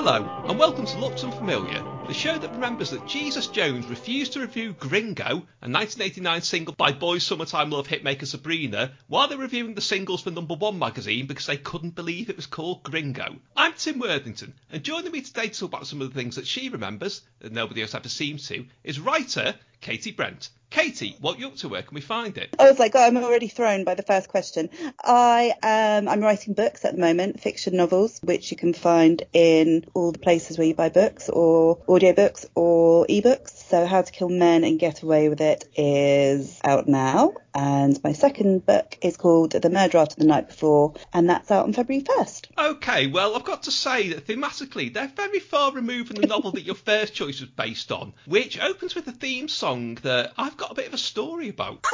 Hello, 0.00 0.44
and 0.46 0.56
welcome 0.60 0.86
to 0.86 0.98
Looks 1.00 1.24
Unfamiliar, 1.24 1.82
the 2.06 2.14
show 2.14 2.38
that 2.38 2.52
remembers 2.52 2.90
that 2.90 3.08
Jesus 3.08 3.48
Jones 3.48 3.88
refused 3.88 4.32
to 4.34 4.40
review 4.40 4.72
Gringo, 4.74 5.24
a 5.24 5.68
1989 5.68 6.42
single 6.42 6.74
by 6.76 6.92
Boys 6.92 7.26
Summertime 7.26 7.70
Love 7.70 7.88
hitmaker 7.88 8.24
Sabrina, 8.24 8.92
while 9.08 9.26
they 9.26 9.34
were 9.34 9.42
reviewing 9.42 9.74
the 9.74 9.80
singles 9.80 10.22
for 10.22 10.30
Number 10.30 10.54
One 10.54 10.78
magazine 10.78 11.26
because 11.26 11.46
they 11.46 11.56
couldn't 11.56 11.96
believe 11.96 12.30
it 12.30 12.36
was 12.36 12.46
called 12.46 12.84
Gringo. 12.84 13.40
I'm 13.56 13.72
Tim 13.72 13.98
Worthington, 13.98 14.54
and 14.70 14.84
joining 14.84 15.10
me 15.10 15.20
today 15.20 15.48
to 15.48 15.58
talk 15.58 15.68
about 15.70 15.88
some 15.88 16.00
of 16.00 16.14
the 16.14 16.20
things 16.20 16.36
that 16.36 16.46
she 16.46 16.68
remembers, 16.68 17.22
that 17.40 17.50
nobody 17.50 17.82
else 17.82 17.96
ever 17.96 18.08
seems 18.08 18.46
to, 18.46 18.66
is 18.84 19.00
writer 19.00 19.56
Katy 19.80 20.12
Brent. 20.12 20.50
Katy, 20.70 21.16
what 21.20 21.38
you 21.38 21.46
up 21.48 21.56
to? 21.56 21.68
Where 21.68 21.82
can 21.82 21.94
we 21.94 22.00
find 22.02 22.36
it? 22.36 22.54
Oh, 22.58 22.66
I 22.66 22.70
was 22.70 22.78
like, 22.78 22.92
God, 22.92 23.06
I'm 23.06 23.16
already 23.16 23.48
thrown 23.48 23.84
by 23.84 23.94
the 23.94 24.02
first 24.02 24.28
question. 24.28 24.68
I 25.02 25.54
am 25.62 26.08
I'm 26.08 26.20
writing 26.20 26.52
books 26.52 26.84
at 26.84 26.94
the 26.94 27.00
moment, 27.00 27.40
fiction 27.40 27.74
novels, 27.76 28.20
which 28.22 28.50
you 28.50 28.56
can 28.56 28.74
find 28.74 29.22
in 29.32 29.86
all 29.94 30.12
the 30.12 30.18
places 30.18 30.58
where 30.58 30.66
you 30.66 30.74
buy 30.74 30.90
books 30.90 31.30
or 31.30 31.78
audiobooks 31.86 32.44
or 32.54 33.06
ebooks. 33.06 33.50
So 33.50 33.86
How 33.86 34.02
to 34.02 34.12
Kill 34.12 34.28
Men 34.28 34.64
and 34.64 34.78
Get 34.78 35.02
Away 35.02 35.30
with 35.30 35.40
It 35.40 35.64
is 35.74 36.60
out 36.62 36.86
now. 36.86 37.32
And 37.60 38.00
my 38.04 38.12
second 38.12 38.64
book 38.66 38.96
is 39.02 39.16
called 39.16 39.50
The 39.50 39.68
Murder 39.68 39.98
After 39.98 40.14
the 40.14 40.26
Night 40.26 40.46
Before, 40.46 40.94
and 41.12 41.28
that's 41.28 41.50
out 41.50 41.64
on 41.64 41.72
February 41.72 42.04
1st. 42.04 42.46
Okay, 42.56 43.08
well, 43.08 43.34
I've 43.34 43.42
got 43.42 43.64
to 43.64 43.72
say 43.72 44.10
that 44.10 44.28
thematically, 44.28 44.94
they're 44.94 45.08
very 45.08 45.40
far 45.40 45.72
removed 45.72 46.06
from 46.06 46.20
the 46.20 46.28
novel 46.28 46.52
that 46.52 46.62
your 46.62 46.76
first 46.76 47.14
choice 47.14 47.40
was 47.40 47.50
based 47.50 47.90
on, 47.90 48.14
which 48.26 48.60
opens 48.60 48.94
with 48.94 49.08
a 49.08 49.12
theme 49.12 49.48
song 49.48 49.96
that 50.02 50.34
I've 50.38 50.56
got 50.56 50.70
a 50.70 50.74
bit 50.74 50.86
of 50.86 50.94
a 50.94 50.98
story 50.98 51.48
about. 51.48 51.84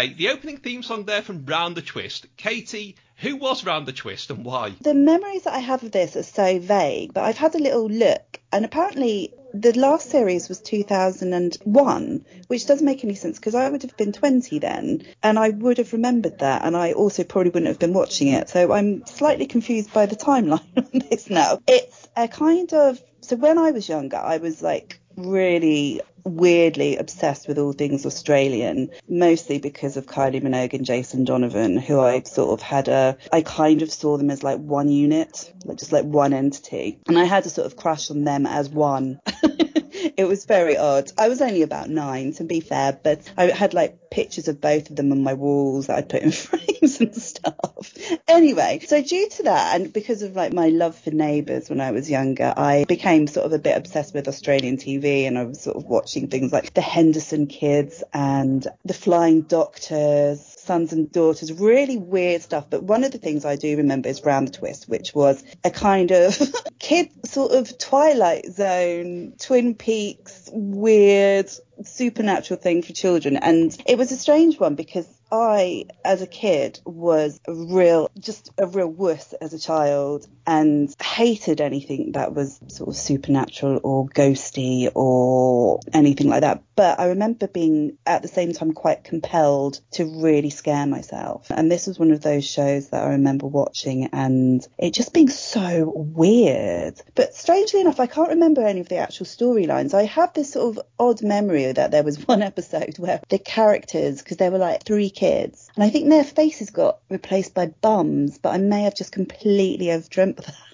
Okay, 0.00 0.14
the 0.14 0.30
opening 0.30 0.56
theme 0.56 0.82
song 0.82 1.04
there 1.04 1.20
from 1.20 1.44
Round 1.44 1.76
the 1.76 1.82
Twist. 1.82 2.24
Katy, 2.38 2.96
who 3.16 3.36
was 3.36 3.66
Round 3.66 3.84
the 3.84 3.92
Twist 3.92 4.30
and 4.30 4.46
why? 4.46 4.72
The 4.80 4.94
memories 4.94 5.42
that 5.42 5.52
I 5.52 5.58
have 5.58 5.82
of 5.82 5.92
this 5.92 6.16
are 6.16 6.22
so 6.22 6.58
vague, 6.58 7.12
but 7.12 7.24
I've 7.24 7.36
had 7.36 7.54
a 7.54 7.58
little 7.58 7.86
look, 7.86 8.40
and 8.50 8.64
apparently 8.64 9.34
the 9.52 9.78
last 9.78 10.08
series 10.08 10.48
was 10.48 10.62
2001, 10.62 12.24
which 12.46 12.66
doesn't 12.66 12.86
make 12.86 13.04
any 13.04 13.14
sense 13.14 13.38
because 13.38 13.54
I 13.54 13.68
would 13.68 13.82
have 13.82 13.94
been 13.98 14.12
20 14.12 14.58
then, 14.58 15.02
and 15.22 15.38
I 15.38 15.50
would 15.50 15.76
have 15.76 15.92
remembered 15.92 16.38
that, 16.38 16.64
and 16.64 16.74
I 16.74 16.92
also 16.92 17.22
probably 17.22 17.50
wouldn't 17.50 17.68
have 17.68 17.78
been 17.78 17.92
watching 17.92 18.28
it. 18.28 18.48
So 18.48 18.72
I'm 18.72 19.04
slightly 19.04 19.44
confused 19.44 19.92
by 19.92 20.06
the 20.06 20.16
timeline 20.16 20.64
on 20.78 21.02
this 21.10 21.28
now. 21.28 21.60
It's 21.66 22.08
a 22.16 22.26
kind 22.26 22.72
of 22.72 22.98
so 23.20 23.36
when 23.36 23.58
I 23.58 23.70
was 23.70 23.88
younger, 23.88 24.16
I 24.16 24.38
was 24.38 24.62
like 24.62 24.99
really 25.26 26.00
weirdly 26.24 26.96
obsessed 26.96 27.48
with 27.48 27.58
all 27.58 27.72
things 27.72 28.04
Australian, 28.04 28.90
mostly 29.08 29.58
because 29.58 29.96
of 29.96 30.06
Kylie 30.06 30.42
Minogue 30.42 30.74
and 30.74 30.84
Jason 30.84 31.24
Donovan, 31.24 31.76
who 31.76 32.00
I 32.00 32.22
sort 32.22 32.50
of 32.50 32.62
had 32.62 32.88
a, 32.88 33.16
I 33.32 33.42
kind 33.42 33.82
of 33.82 33.90
saw 33.90 34.16
them 34.16 34.30
as 34.30 34.42
like 34.42 34.58
one 34.58 34.88
unit, 34.88 35.52
like 35.64 35.78
just 35.78 35.92
like 35.92 36.04
one 36.04 36.32
entity. 36.32 36.98
And 37.08 37.18
I 37.18 37.24
had 37.24 37.46
a 37.46 37.50
sort 37.50 37.66
of 37.66 37.76
crush 37.76 38.10
on 38.10 38.24
them 38.24 38.46
as 38.46 38.68
one. 38.68 39.20
it 40.16 40.24
was 40.26 40.44
very 40.44 40.76
odd. 40.76 41.10
I 41.18 41.28
was 41.28 41.40
only 41.40 41.62
about 41.62 41.88
nine, 41.88 42.32
to 42.34 42.44
be 42.44 42.60
fair, 42.60 42.98
but 43.02 43.20
I 43.36 43.44
had 43.46 43.74
like 43.74 44.10
pictures 44.10 44.48
of 44.48 44.60
both 44.60 44.90
of 44.90 44.96
them 44.96 45.12
on 45.12 45.22
my 45.22 45.34
walls 45.34 45.86
that 45.86 45.98
I'd 45.98 46.08
put 46.08 46.22
in 46.22 46.32
frames 46.32 47.00
and 47.00 47.14
stuff. 47.14 47.94
Anyway, 48.26 48.80
so 48.86 49.02
due 49.02 49.28
to 49.28 49.42
that, 49.44 49.76
and 49.80 49.92
because 49.92 50.22
of 50.22 50.36
like 50.36 50.52
my 50.52 50.68
love 50.68 50.96
for 50.96 51.10
Neighbours 51.10 51.70
when 51.70 51.80
I 51.80 51.92
was 51.92 52.10
younger, 52.10 52.52
I 52.56 52.84
became 52.88 53.26
sort 53.26 53.46
of 53.46 53.52
a 53.52 53.58
bit 53.58 53.76
obsessed 53.76 54.14
with 54.14 54.28
Australian 54.28 54.76
TV, 54.76 55.26
and 55.26 55.38
I 55.38 55.44
was 55.44 55.60
sort 55.60 55.76
of 55.76 55.84
watching 55.84 56.28
things 56.28 56.52
like 56.52 56.74
the 56.74 56.80
Henderson 56.80 57.46
Kids 57.46 58.02
and 58.12 58.66
the 58.84 58.94
Flying 58.94 59.42
Doctors. 59.42 60.59
Sons 60.70 60.92
and 60.92 61.10
daughters, 61.10 61.52
really 61.52 61.96
weird 61.96 62.42
stuff. 62.42 62.70
But 62.70 62.84
one 62.84 63.02
of 63.02 63.10
the 63.10 63.18
things 63.18 63.44
I 63.44 63.56
do 63.56 63.76
remember 63.78 64.08
is 64.08 64.24
Round 64.24 64.46
the 64.46 64.52
Twist, 64.52 64.88
which 64.88 65.12
was 65.12 65.42
a 65.64 65.70
kind 65.72 66.12
of 66.12 66.38
kid 66.78 67.08
sort 67.26 67.50
of 67.50 67.76
Twilight 67.76 68.46
Zone, 68.52 69.32
Twin 69.40 69.74
Peaks, 69.74 70.48
weird 70.52 71.50
supernatural 71.82 72.60
thing 72.60 72.82
for 72.82 72.92
children. 72.92 73.36
And 73.36 73.76
it 73.84 73.98
was 73.98 74.12
a 74.12 74.16
strange 74.16 74.60
one 74.60 74.76
because 74.76 75.08
I, 75.32 75.86
as 76.04 76.22
a 76.22 76.26
kid, 76.28 76.78
was 76.84 77.40
a 77.48 77.52
real, 77.52 78.08
just 78.20 78.50
a 78.56 78.68
real 78.68 78.86
wuss 78.86 79.32
as 79.40 79.52
a 79.52 79.58
child 79.58 80.28
and 80.50 80.92
hated 81.00 81.60
anything 81.60 82.10
that 82.12 82.34
was 82.34 82.58
sort 82.66 82.88
of 82.88 82.96
supernatural 82.96 83.78
or 83.84 84.08
ghosty 84.08 84.90
or 84.96 85.78
anything 85.92 86.28
like 86.28 86.40
that. 86.40 86.64
But 86.74 86.98
I 86.98 87.06
remember 87.06 87.46
being 87.46 87.98
at 88.04 88.22
the 88.22 88.28
same 88.28 88.52
time 88.52 88.72
quite 88.72 89.04
compelled 89.04 89.80
to 89.92 90.04
really 90.04 90.50
scare 90.50 90.86
myself. 90.86 91.46
And 91.50 91.70
this 91.70 91.86
was 91.86 92.00
one 92.00 92.10
of 92.10 92.20
those 92.20 92.44
shows 92.44 92.88
that 92.88 93.04
I 93.04 93.10
remember 93.10 93.46
watching 93.46 94.08
and 94.12 94.66
it 94.76 94.92
just 94.92 95.12
being 95.12 95.28
so 95.28 95.92
weird. 95.94 97.00
But 97.14 97.34
strangely 97.34 97.82
enough, 97.82 98.00
I 98.00 98.08
can't 98.08 98.30
remember 98.30 98.66
any 98.66 98.80
of 98.80 98.88
the 98.88 98.96
actual 98.96 99.26
storylines. 99.26 99.94
I 99.94 100.06
have 100.06 100.32
this 100.32 100.54
sort 100.54 100.76
of 100.76 100.84
odd 100.98 101.22
memory 101.22 101.70
that 101.70 101.92
there 101.92 102.02
was 102.02 102.26
one 102.26 102.42
episode 102.42 102.98
where 102.98 103.20
the 103.28 103.38
characters, 103.38 104.20
because 104.20 104.38
there 104.38 104.50
were 104.50 104.58
like 104.58 104.82
three 104.82 105.10
kids, 105.10 105.70
and 105.76 105.84
I 105.84 105.90
think 105.90 106.08
their 106.08 106.24
faces 106.24 106.70
got 106.70 106.98
replaced 107.08 107.54
by 107.54 107.66
bums, 107.66 108.38
but 108.38 108.52
I 108.52 108.58
may 108.58 108.82
have 108.82 108.96
just 108.96 109.12
completely 109.12 109.86
overdreamt 109.86 110.39
that. 110.40 110.69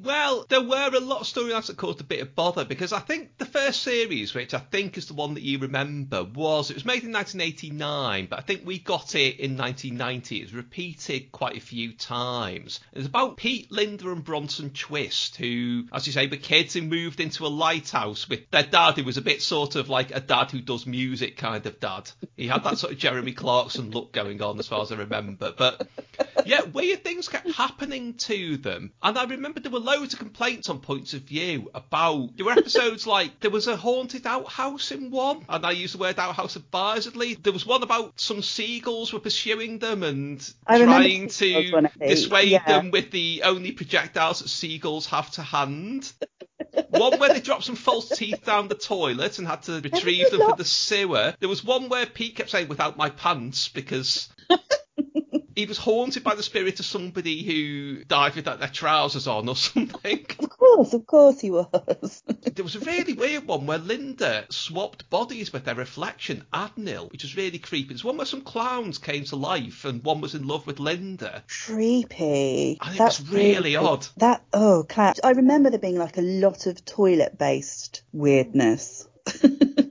Well, 0.00 0.46
there 0.48 0.62
were 0.62 0.90
a 0.94 1.00
lot 1.00 1.22
of 1.22 1.26
storylines 1.26 1.66
that 1.66 1.76
caused 1.76 2.00
a 2.00 2.04
bit 2.04 2.20
of 2.20 2.36
bother 2.36 2.64
because 2.64 2.92
I 2.92 3.00
think 3.00 3.36
the 3.36 3.44
first 3.44 3.82
series, 3.82 4.32
which 4.32 4.54
I 4.54 4.58
think 4.58 4.96
is 4.96 5.08
the 5.08 5.14
one 5.14 5.34
that 5.34 5.42
you 5.42 5.58
remember, 5.58 6.22
was 6.22 6.70
it 6.70 6.74
was 6.74 6.84
made 6.84 7.02
in 7.02 7.12
1989, 7.12 8.26
but 8.30 8.38
I 8.38 8.42
think 8.42 8.64
we 8.64 8.78
got 8.78 9.16
it 9.16 9.40
in 9.40 9.56
1990. 9.56 10.36
It 10.36 10.42
was 10.44 10.54
repeated 10.54 11.32
quite 11.32 11.56
a 11.56 11.60
few 11.60 11.92
times. 11.94 12.78
It's 12.92 13.08
about 13.08 13.38
Pete, 13.38 13.72
Linda, 13.72 14.12
and 14.12 14.22
Bronson 14.22 14.70
Twist, 14.70 15.34
who, 15.34 15.88
as 15.92 16.06
you 16.06 16.12
say, 16.12 16.28
were 16.28 16.36
kids 16.36 16.74
who 16.74 16.82
moved 16.82 17.18
into 17.18 17.44
a 17.44 17.48
lighthouse 17.48 18.28
with 18.28 18.48
their 18.52 18.62
dad, 18.62 18.96
who 18.96 19.04
was 19.04 19.16
a 19.16 19.22
bit 19.22 19.42
sort 19.42 19.74
of 19.74 19.88
like 19.88 20.14
a 20.14 20.20
dad 20.20 20.52
who 20.52 20.60
does 20.60 20.86
music 20.86 21.36
kind 21.36 21.66
of 21.66 21.80
dad. 21.80 22.08
He 22.36 22.46
had 22.46 22.62
that 22.62 22.78
sort 22.78 22.92
of 22.92 23.00
Jeremy 23.00 23.32
Clarkson 23.32 23.90
look 23.90 24.12
going 24.12 24.40
on, 24.42 24.60
as 24.60 24.68
far 24.68 24.82
as 24.82 24.92
I 24.92 24.96
remember. 24.96 25.52
But 25.56 25.88
yeah, 26.46 26.62
weird 26.62 27.02
things 27.02 27.28
kept 27.28 27.50
happening 27.50 28.14
to 28.14 28.58
them, 28.58 28.92
and 29.02 29.18
I 29.18 29.24
remember 29.24 29.58
there 29.58 29.72
were 29.72 29.87
loads 29.88 30.12
of 30.12 30.18
complaints 30.18 30.68
on 30.68 30.80
points 30.80 31.14
of 31.14 31.22
view 31.22 31.70
about 31.74 32.36
there 32.36 32.46
were 32.46 32.52
episodes 32.52 33.06
like 33.16 33.40
there 33.40 33.50
was 33.50 33.66
a 33.66 33.76
haunted 33.76 34.26
outhouse 34.26 34.90
in 34.92 35.10
one, 35.10 35.44
and 35.48 35.64
I 35.64 35.70
use 35.72 35.92
the 35.92 35.98
word 35.98 36.18
outhouse 36.18 36.56
advisedly. 36.56 37.34
There 37.34 37.52
was 37.52 37.66
one 37.66 37.82
about 37.82 38.20
some 38.20 38.42
seagulls 38.42 39.12
were 39.12 39.20
pursuing 39.20 39.78
them 39.78 40.02
and 40.02 40.54
I 40.66 40.82
trying 40.84 41.28
to 41.28 41.88
dissuade 41.98 42.48
Yeah. 42.50 42.64
them 42.66 42.90
with 42.90 43.10
the 43.10 43.42
only 43.44 43.72
projectiles 43.72 44.40
that 44.40 44.48
seagulls 44.48 45.06
have 45.06 45.30
to 45.32 45.42
hand. 45.42 46.12
One 46.90 47.18
where 47.18 47.32
they 47.32 47.40
dropped 47.40 47.64
some 47.64 47.76
false 47.76 48.08
teeth 48.16 48.44
down 48.44 48.68
the 48.68 48.74
toilet 48.74 49.38
and 49.38 49.46
had 49.46 49.62
to 49.64 49.80
retrieve 49.80 50.30
them 50.30 50.40
from 50.40 50.58
the 50.58 50.64
sewer. 50.64 51.34
There 51.38 51.48
was 51.48 51.64
one 51.64 51.88
where 51.88 52.06
Pete 52.06 52.36
kept 52.36 52.50
saying 52.50 52.68
"without 52.68 52.96
my 52.96 53.10
pants" 53.10 53.68
because 53.68 54.28
he 55.58 55.66
was 55.66 55.76
haunted 55.76 56.22
by 56.22 56.36
the 56.36 56.42
spirit 56.44 56.78
of 56.78 56.86
somebody 56.86 57.42
who 57.42 58.04
died 58.04 58.36
without 58.36 58.60
their 58.60 58.68
trousers 58.68 59.26
on 59.26 59.48
or 59.48 59.56
something. 59.56 60.24
Of 60.38 60.50
course, 60.50 60.94
of 60.94 61.04
course 61.04 61.40
he 61.40 61.50
was. 61.50 62.22
There 62.58 62.64
was 62.64 62.76
a 62.76 62.80
really 62.80 63.12
weird 63.12 63.46
one 63.46 63.66
where 63.66 63.78
Linda 63.78 64.46
swapped 64.50 65.10
bodies 65.10 65.52
with 65.52 65.64
their 65.64 65.74
reflection, 65.74 66.44
Adnil, 66.52 67.10
which 67.12 67.22
was 67.22 67.36
really 67.36 67.58
creepy. 67.58 67.94
It's 67.94 68.02
one 68.02 68.16
where 68.16 68.26
some 68.26 68.40
clowns 68.40 68.98
came 68.98 69.24
to 69.24 69.36
life 69.36 69.84
and 69.84 70.02
one 70.02 70.20
was 70.20 70.34
in 70.34 70.46
love 70.46 70.66
with 70.66 70.80
Linda. 70.80 71.44
Creepy. 71.48 72.78
And 72.80 72.94
it 72.94 72.98
That's 72.98 73.20
was 73.20 73.30
really 73.30 73.76
odd. 73.76 74.06
That 74.16 74.42
oh, 74.52 74.84
clap. 74.88 75.18
I 75.22 75.32
remember 75.32 75.70
there 75.70 75.78
being 75.78 75.98
like 75.98 76.18
a 76.18 76.22
lot 76.22 76.66
of 76.66 76.84
toilet-based 76.84 78.02
weirdness. 78.12 79.08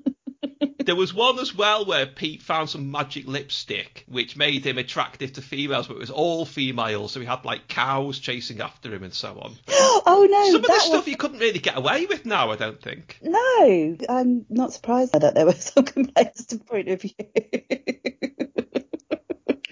There 0.88 0.95
was 0.95 1.13
one 1.13 1.38
as 1.39 1.54
well 1.54 1.84
where 1.86 2.06
Pete 2.06 2.42
found 2.42 2.69
some 2.69 2.89
magic 2.92 3.28
lipstick 3.28 4.06
which 4.07 4.38
made 4.38 4.66
him 4.66 4.78
attractive 4.78 5.34
to 5.34 5.42
females, 5.42 5.86
but 5.88 5.98
it 5.98 6.00
was 6.00 6.10
all 6.10 6.45
female, 6.45 7.10
so 7.10 7.19
he 7.19 7.25
had 7.25 7.44
like 7.44 7.68
cows 7.68 8.19
chasing 8.19 8.62
after 8.62 8.95
him 8.95 9.04
and 9.04 9.13
so 9.13 9.38
on. 9.38 9.54
oh 9.69 10.28
no, 10.31 10.45
Some 10.45 10.56
of 10.56 10.62
that 10.62 10.68
the 10.68 10.74
was- 10.74 10.84
stuff 10.86 11.07
you 11.10 11.18
couldn't 11.18 11.39
really 11.39 11.60
get 11.60 11.78
away 11.78 12.06
with 12.06 12.25
now, 12.25 12.51
I 12.51 12.56
don't 12.56 12.81
think. 12.81 13.19
No, 13.22 13.98
I'm 14.07 14.45
not 14.50 14.72
surprised 14.72 15.12
that 15.12 15.36
there 15.36 15.45
were 15.45 15.51
some 15.60 15.84
complaints 15.84 16.45
to 16.45 16.57
point 16.57 16.88
of 16.88 17.01
view. 17.01 17.12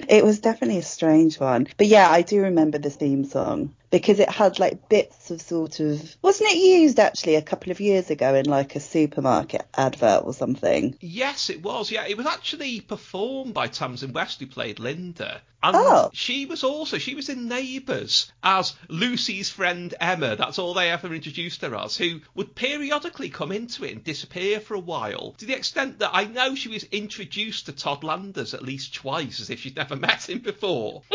it 0.10 0.24
was 0.24 0.40
definitely 0.40 0.80
a 0.80 0.84
strange 0.84 1.40
one. 1.40 1.68
But 1.78 1.88
yeah, 1.88 2.10
I 2.10 2.24
do 2.24 2.42
remember 2.42 2.78
the 2.78 2.90
theme 2.90 3.24
song 3.24 3.74
because 3.96 4.20
it 4.20 4.30
had 4.30 4.60
like 4.60 4.90
bits 4.90 5.32
of 5.32 5.40
sort 5.42 5.80
of. 5.80 6.18
Wasn't 6.22 6.50
it 6.52 6.58
used 6.58 7.00
actually 7.00 7.36
a 7.36 7.42
couple 7.42 7.72
of 7.72 7.80
years 7.80 8.10
ago 8.10 8.36
in 8.36 8.46
like 8.46 8.76
a 8.76 8.82
supermarket 8.82 9.66
advert 9.74 10.24
or 10.26 10.34
something? 10.34 10.98
Yes, 11.00 11.50
it 11.50 11.64
was. 11.64 11.90
Yeah, 11.90 12.06
it 12.06 12.18
was 12.18 12.26
actually 12.26 12.82
performed 12.82 13.54
by 13.54 13.68
Tamsin 13.68 14.12
West, 14.12 14.42
who 14.42 14.48
played 14.48 14.80
Linda. 14.80 15.42
And 15.64 15.78
Oh. 15.78 16.10
she 16.14 16.46
was 16.46 16.66
also 16.66 16.98
she 16.98 17.16
was 17.16 17.30
in 17.30 17.48
Neighbours 17.48 18.30
as 18.44 18.74
Lucy's 18.90 19.50
friend 19.50 19.96
Emma. 20.02 20.36
That's 20.36 20.60
all 20.60 20.74
they 20.74 20.92
ever 20.92 21.14
introduced 21.14 21.62
her 21.62 21.74
as. 21.78 21.96
Who 21.96 22.20
would 22.36 22.54
periodically 22.54 23.30
come 23.30 23.54
into 23.54 23.86
it 23.86 23.94
and 23.94 24.04
disappear 24.04 24.60
for 24.60 24.74
a 24.74 24.80
while, 24.80 25.36
to 25.38 25.46
the 25.46 25.56
extent 25.56 26.00
that 26.00 26.12
I 26.12 26.26
know 26.26 26.54
she 26.54 26.68
was 26.68 26.84
introduced 26.84 27.68
to 27.68 27.72
Todd 27.72 28.04
Landers 28.04 28.54
at 28.54 28.62
least 28.62 28.94
twice, 28.94 29.40
as 29.40 29.50
if 29.50 29.62
she'd 29.62 29.78
never 29.78 29.96
met 30.10 30.30
him 30.30 30.40
before. 30.40 31.02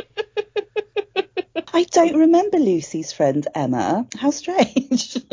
I 1.73 1.85
don't 1.85 2.17
remember 2.17 2.59
Lucy's 2.59 3.13
friend 3.13 3.47
Emma. 3.55 4.07
How 4.19 4.31
strange. 4.31 5.17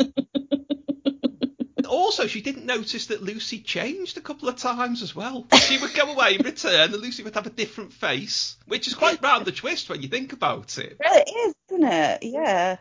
Also, 1.88 2.26
she 2.26 2.42
didn't 2.42 2.66
notice 2.66 3.06
that 3.06 3.22
Lucy 3.22 3.60
changed 3.60 4.18
a 4.18 4.20
couple 4.20 4.48
of 4.48 4.56
times 4.56 5.02
as 5.02 5.14
well. 5.16 5.46
She 5.54 5.78
would 5.78 5.94
go 5.94 6.12
away 6.12 6.34
and 6.36 6.44
return, 6.44 6.92
and 6.92 7.02
Lucy 7.02 7.22
would 7.22 7.34
have 7.34 7.46
a 7.46 7.50
different 7.50 7.92
face, 7.92 8.56
which 8.66 8.86
is 8.86 8.94
quite 8.94 9.22
round 9.22 9.46
the 9.46 9.52
twist 9.52 9.88
when 9.88 10.02
you 10.02 10.08
think 10.08 10.32
about 10.32 10.76
it. 10.78 10.98
Well, 11.02 11.22
it 11.26 11.30
is, 11.30 11.54
isn't 11.70 11.84
it? 11.84 12.22
Yeah. 12.24 12.76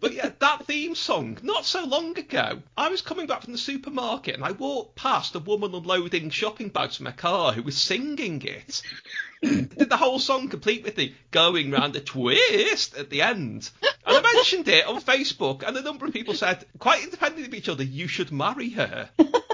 But 0.00 0.14
yeah, 0.14 0.15
that 0.46 0.64
theme 0.64 0.94
song, 0.94 1.36
not 1.42 1.66
so 1.66 1.84
long 1.84 2.16
ago, 2.16 2.62
I 2.76 2.88
was 2.88 3.02
coming 3.02 3.26
back 3.26 3.42
from 3.42 3.52
the 3.52 3.58
supermarket 3.58 4.36
and 4.36 4.44
I 4.44 4.52
walked 4.52 4.94
past 4.94 5.34
a 5.34 5.40
woman 5.40 5.74
unloading 5.74 6.30
shopping 6.30 6.68
bags 6.68 6.96
from 6.96 7.06
her 7.06 7.12
car 7.12 7.52
who 7.52 7.64
was 7.64 7.76
singing 7.76 8.40
it. 8.42 8.80
Did 9.42 9.90
the 9.90 9.96
whole 9.96 10.20
song 10.20 10.48
complete 10.48 10.84
with 10.84 10.94
the 10.94 11.12
going 11.32 11.72
round 11.72 11.96
a 11.96 12.00
twist 12.00 12.96
at 12.96 13.10
the 13.10 13.22
end. 13.22 13.68
And 14.06 14.18
I 14.18 14.34
mentioned 14.34 14.68
it 14.68 14.86
on 14.86 15.02
Facebook, 15.02 15.66
and 15.66 15.76
a 15.76 15.82
number 15.82 16.06
of 16.06 16.12
people 16.12 16.34
said, 16.34 16.64
quite 16.78 17.02
independently 17.02 17.46
of 17.46 17.54
each 17.54 17.68
other, 17.68 17.82
you 17.82 18.06
should 18.06 18.30
marry 18.30 18.70
her. 18.70 19.10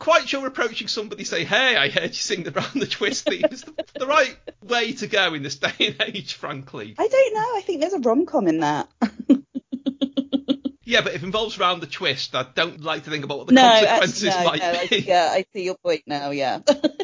Which 0.00 0.06
I'm 0.06 0.12
not 0.12 0.20
quite 0.20 0.28
sure 0.28 0.46
approaching 0.46 0.88
somebody 0.88 1.24
say, 1.24 1.44
hey, 1.44 1.76
I 1.76 1.88
heard 1.88 2.10
you 2.10 2.14
sing 2.14 2.42
the 2.42 2.50
round 2.50 2.72
the 2.74 2.86
twist 2.86 3.26
theme 3.28 3.44
is 3.50 3.62
the, 3.62 3.84
the 3.98 4.06
right 4.06 4.36
way 4.62 4.92
to 4.94 5.06
go 5.06 5.34
in 5.34 5.42
this 5.42 5.56
day 5.56 5.72
and 5.80 6.14
age, 6.14 6.34
frankly. 6.34 6.94
I 6.98 7.06
don't 7.06 7.34
know. 7.34 7.56
I 7.56 7.62
think 7.64 7.80
there's 7.80 7.92
a 7.92 8.00
rom 8.00 8.26
com 8.26 8.48
in 8.48 8.60
that. 8.60 8.88
Yeah, 10.90 11.02
but 11.02 11.14
if 11.14 11.22
it 11.22 11.26
involves 11.26 11.56
round 11.56 11.82
the 11.82 11.86
twist, 11.86 12.34
I 12.34 12.44
don't 12.52 12.82
like 12.82 13.04
to 13.04 13.10
think 13.10 13.22
about 13.24 13.38
what 13.38 13.46
the 13.46 13.52
no, 13.52 13.62
consequences 13.62 14.24
actually, 14.24 14.44
no, 14.44 14.50
might 14.50 14.58
no, 14.58 14.80
I, 14.80 14.86
be. 14.88 14.98
yeah, 15.02 15.28
I 15.30 15.44
see 15.52 15.62
your 15.62 15.76
point 15.76 16.02
now. 16.04 16.30
Yeah. 16.30 16.58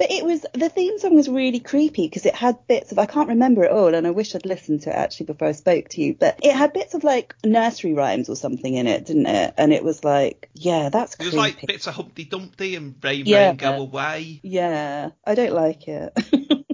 But 0.00 0.10
it 0.10 0.24
was 0.24 0.46
the 0.54 0.70
theme 0.70 0.98
song 0.98 1.14
was 1.14 1.28
really 1.28 1.60
creepy 1.60 2.06
because 2.06 2.24
it 2.24 2.34
had 2.34 2.66
bits 2.66 2.90
of 2.90 2.98
I 2.98 3.04
can't 3.04 3.28
remember 3.28 3.64
it 3.64 3.70
all 3.70 3.94
and 3.94 4.06
I 4.06 4.10
wish 4.10 4.34
I'd 4.34 4.46
listened 4.46 4.80
to 4.82 4.90
it 4.90 4.94
actually 4.96 5.26
before 5.26 5.48
I 5.48 5.52
spoke 5.52 5.90
to 5.90 6.00
you. 6.00 6.14
But 6.18 6.40
it 6.42 6.54
had 6.56 6.72
bits 6.72 6.94
of 6.94 7.04
like 7.04 7.34
nursery 7.44 7.92
rhymes 7.92 8.30
or 8.30 8.34
something 8.34 8.72
in 8.74 8.86
it, 8.86 9.04
didn't 9.04 9.26
it? 9.26 9.52
And 9.58 9.74
it 9.74 9.84
was 9.84 10.02
like, 10.02 10.48
yeah, 10.54 10.88
that's 10.88 11.12
It 11.12 11.18
creepy. 11.18 11.26
was 11.28 11.34
like 11.36 11.66
bits 11.66 11.86
of 11.86 11.94
Humpty 11.96 12.24
Dumpty 12.24 12.76
and 12.76 12.94
Rain 13.04 13.24
Yeah. 13.26 13.48
Rain 13.48 13.56
Go 13.56 13.72
Away. 13.82 14.40
Yeah, 14.42 15.10
I 15.26 15.34
don't 15.34 15.52
like 15.52 15.86
it. 15.86 16.12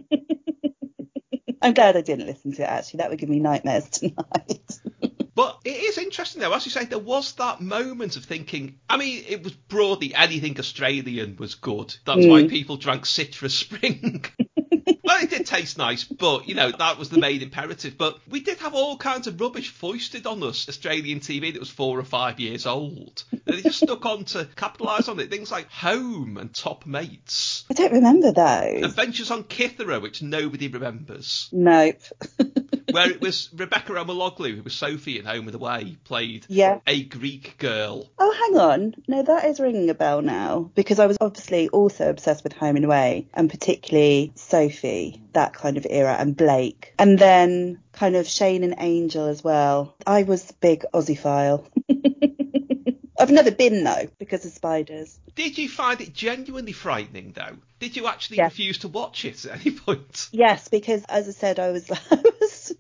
I'm 1.62 1.75
glad 1.75 1.96
I 1.96 2.02
didn't 2.02 2.26
listen 2.26 2.52
to 2.55 2.62
it 2.62 2.67
actually. 2.69 2.99
That 2.99 3.11
would 3.11 3.19
give 3.19 3.28
me 3.28 3.40
nightmares 3.40 3.88
tonight. 3.90 4.78
But 5.36 5.60
it 5.66 5.76
is 5.76 5.98
interesting 5.98 6.40
though, 6.40 6.52
as 6.54 6.64
you 6.64 6.72
say, 6.72 6.86
there 6.86 6.98
was 6.98 7.32
that 7.34 7.60
moment 7.60 8.16
of 8.16 8.24
thinking. 8.24 8.78
I 8.88 8.96
mean, 8.96 9.22
it 9.28 9.44
was 9.44 9.52
broadly 9.52 10.14
anything 10.14 10.58
Australian 10.58 11.36
was 11.38 11.54
good. 11.54 11.94
That's 12.06 12.24
Mm. 12.24 12.28
why 12.30 12.42
people 12.48 12.78
drank 12.78 13.04
Citrus 13.06 13.54
Spring. 13.54 14.24
well, 15.06 15.22
it 15.22 15.30
did 15.30 15.46
taste 15.46 15.78
nice, 15.78 16.04
but 16.04 16.48
you 16.48 16.54
know 16.54 16.70
that 16.70 16.98
was 16.98 17.08
the 17.08 17.18
main 17.18 17.42
imperative. 17.42 17.96
But 17.96 18.18
we 18.28 18.40
did 18.40 18.58
have 18.58 18.74
all 18.74 18.96
kinds 18.98 19.26
of 19.26 19.40
rubbish 19.40 19.70
foisted 19.70 20.26
on 20.26 20.42
us, 20.42 20.68
Australian 20.68 21.20
TV 21.20 21.52
that 21.52 21.60
was 21.60 21.70
four 21.70 21.98
or 21.98 22.04
five 22.04 22.40
years 22.40 22.66
old. 22.66 23.24
And 23.32 23.40
they 23.56 23.62
just 23.62 23.82
stuck 23.82 24.04
on 24.04 24.24
to 24.26 24.48
capitalise 24.56 25.08
on 25.08 25.20
it. 25.20 25.30
Things 25.30 25.50
like 25.50 25.70
Home 25.70 26.36
and 26.36 26.52
Top 26.52 26.84
Mates, 26.86 27.64
I 27.70 27.74
don't 27.74 27.92
remember 27.92 28.32
those. 28.32 28.82
Adventures 28.84 29.30
on 29.30 29.44
Kythera, 29.44 30.02
which 30.02 30.22
nobody 30.22 30.68
remembers. 30.68 31.48
Nope. 31.52 32.00
where 32.90 33.10
it 33.10 33.20
was 33.20 33.50
Rebecca 33.54 33.92
Elmaloglou, 33.92 34.56
who 34.56 34.62
was 34.62 34.74
Sophie 34.74 35.18
in 35.18 35.24
Home 35.26 35.46
and 35.48 35.54
Away, 35.54 35.96
played 36.04 36.46
Yeah. 36.48 36.80
a 36.86 37.02
Greek 37.02 37.58
girl. 37.58 38.10
Oh, 38.18 38.32
hang 38.32 38.58
on. 38.60 38.94
No, 39.08 39.22
that 39.22 39.44
is 39.46 39.60
ringing 39.60 39.90
a 39.90 39.94
bell 39.94 40.22
now 40.22 40.70
because 40.74 40.98
I 40.98 41.06
was 41.06 41.16
obviously 41.20 41.68
also 41.68 42.08
obsessed 42.10 42.44
with 42.44 42.52
Home 42.54 42.76
and 42.76 42.84
Away 42.84 43.26
and 43.34 43.50
particularly 43.50 44.32
Sophie, 44.36 44.95
that 45.32 45.54
kind 45.54 45.76
of 45.76 45.87
era, 45.88 46.16
and 46.19 46.37
Blake. 46.37 46.94
And 46.98 47.19
then 47.19 47.81
kind 47.93 48.16
of 48.16 48.26
Shane 48.26 48.64
and 48.64 48.75
Angel 48.78 49.26
as 49.26 49.43
well. 49.43 49.94
I 50.06 50.22
was 50.22 50.52
big 50.52 50.84
Aussie 50.93 51.19
file. 51.19 51.66
I've 53.19 53.31
never 53.31 53.50
been 53.50 53.82
though 53.82 54.08
because 54.19 54.44
of 54.44 54.52
spiders. 54.52 55.19
Did 55.34 55.58
you 55.58 55.69
find 55.69 56.00
it 56.00 56.14
genuinely 56.14 56.72
frightening, 56.72 57.32
though? 57.32 57.56
Did 57.78 57.96
you 57.96 58.06
actually 58.06 58.40
refuse 58.40 58.78
to 58.78 58.88
watch 58.88 59.25
it 59.25 59.44
at 59.44 59.60
any 59.60 59.75
point? 59.75 60.28
Yes, 60.32 60.69
because 60.69 61.04
as 61.04 61.28
I 61.28 61.32
said, 61.32 61.58
I 61.58 61.70
was, 61.70 61.90
I 62.10 62.22
was, 62.40 62.72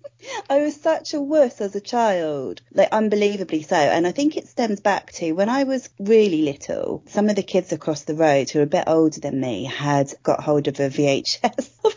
I 0.48 0.58
was 0.60 0.80
such 0.80 1.14
a 1.14 1.20
wuss 1.20 1.60
as 1.60 1.76
a 1.76 1.80
child, 1.80 2.62
like 2.72 2.92
unbelievably 2.92 3.62
so. 3.62 3.76
And 3.76 4.06
I 4.06 4.12
think 4.12 4.36
it 4.36 4.48
stems 4.48 4.80
back 4.80 5.12
to 5.12 5.32
when 5.32 5.48
I 5.48 5.64
was 5.64 5.88
really 5.98 6.42
little. 6.42 7.02
Some 7.08 7.28
of 7.28 7.36
the 7.36 7.42
kids 7.42 7.72
across 7.72 8.04
the 8.04 8.14
road 8.14 8.50
who 8.50 8.60
were 8.60 8.64
a 8.64 8.68
bit 8.68 8.84
older 8.86 9.20
than 9.20 9.40
me 9.40 9.64
had 9.64 10.12
got 10.22 10.42
hold 10.42 10.68
of 10.68 10.80
a 10.80 10.88
VHS 10.88 11.68
of 11.84 11.95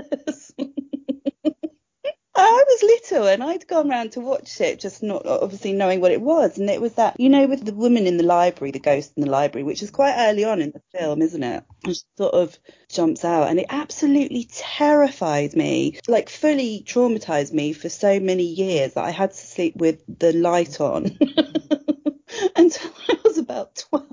I 2.42 2.64
was 2.66 2.82
little 2.82 3.26
and 3.26 3.42
I'd 3.42 3.66
gone 3.66 3.90
round 3.90 4.12
to 4.12 4.20
watch 4.20 4.60
it, 4.60 4.80
just 4.80 5.02
not 5.02 5.26
obviously 5.26 5.72
knowing 5.72 6.00
what 6.00 6.12
it 6.12 6.22
was. 6.22 6.58
And 6.58 6.70
it 6.70 6.80
was 6.80 6.94
that, 6.94 7.20
you 7.20 7.28
know, 7.28 7.46
with 7.46 7.64
the 7.64 7.74
woman 7.74 8.06
in 8.06 8.16
the 8.16 8.24
library, 8.24 8.70
the 8.70 8.78
ghost 8.78 9.12
in 9.16 9.24
the 9.24 9.30
library, 9.30 9.64
which 9.64 9.82
is 9.82 9.90
quite 9.90 10.14
early 10.16 10.44
on 10.44 10.62
in 10.62 10.70
the 10.70 10.80
film, 10.98 11.20
isn't 11.20 11.42
it? 11.42 11.64
And 11.84 11.94
she 11.94 12.02
sort 12.16 12.32
of 12.32 12.58
jumps 12.88 13.24
out 13.24 13.48
and 13.48 13.58
it 13.58 13.66
absolutely 13.68 14.48
terrified 14.50 15.54
me, 15.54 15.98
like 16.08 16.30
fully 16.30 16.82
traumatized 16.86 17.52
me 17.52 17.72
for 17.74 17.88
so 17.88 18.20
many 18.20 18.44
years 18.44 18.94
that 18.94 19.04
I 19.04 19.10
had 19.10 19.32
to 19.32 19.36
sleep 19.36 19.76
with 19.76 20.00
the 20.08 20.32
light 20.32 20.80
on 20.80 21.04
until 22.56 22.90
I 23.08 23.16
was 23.22 23.38
about 23.38 23.84
12. 23.90 24.06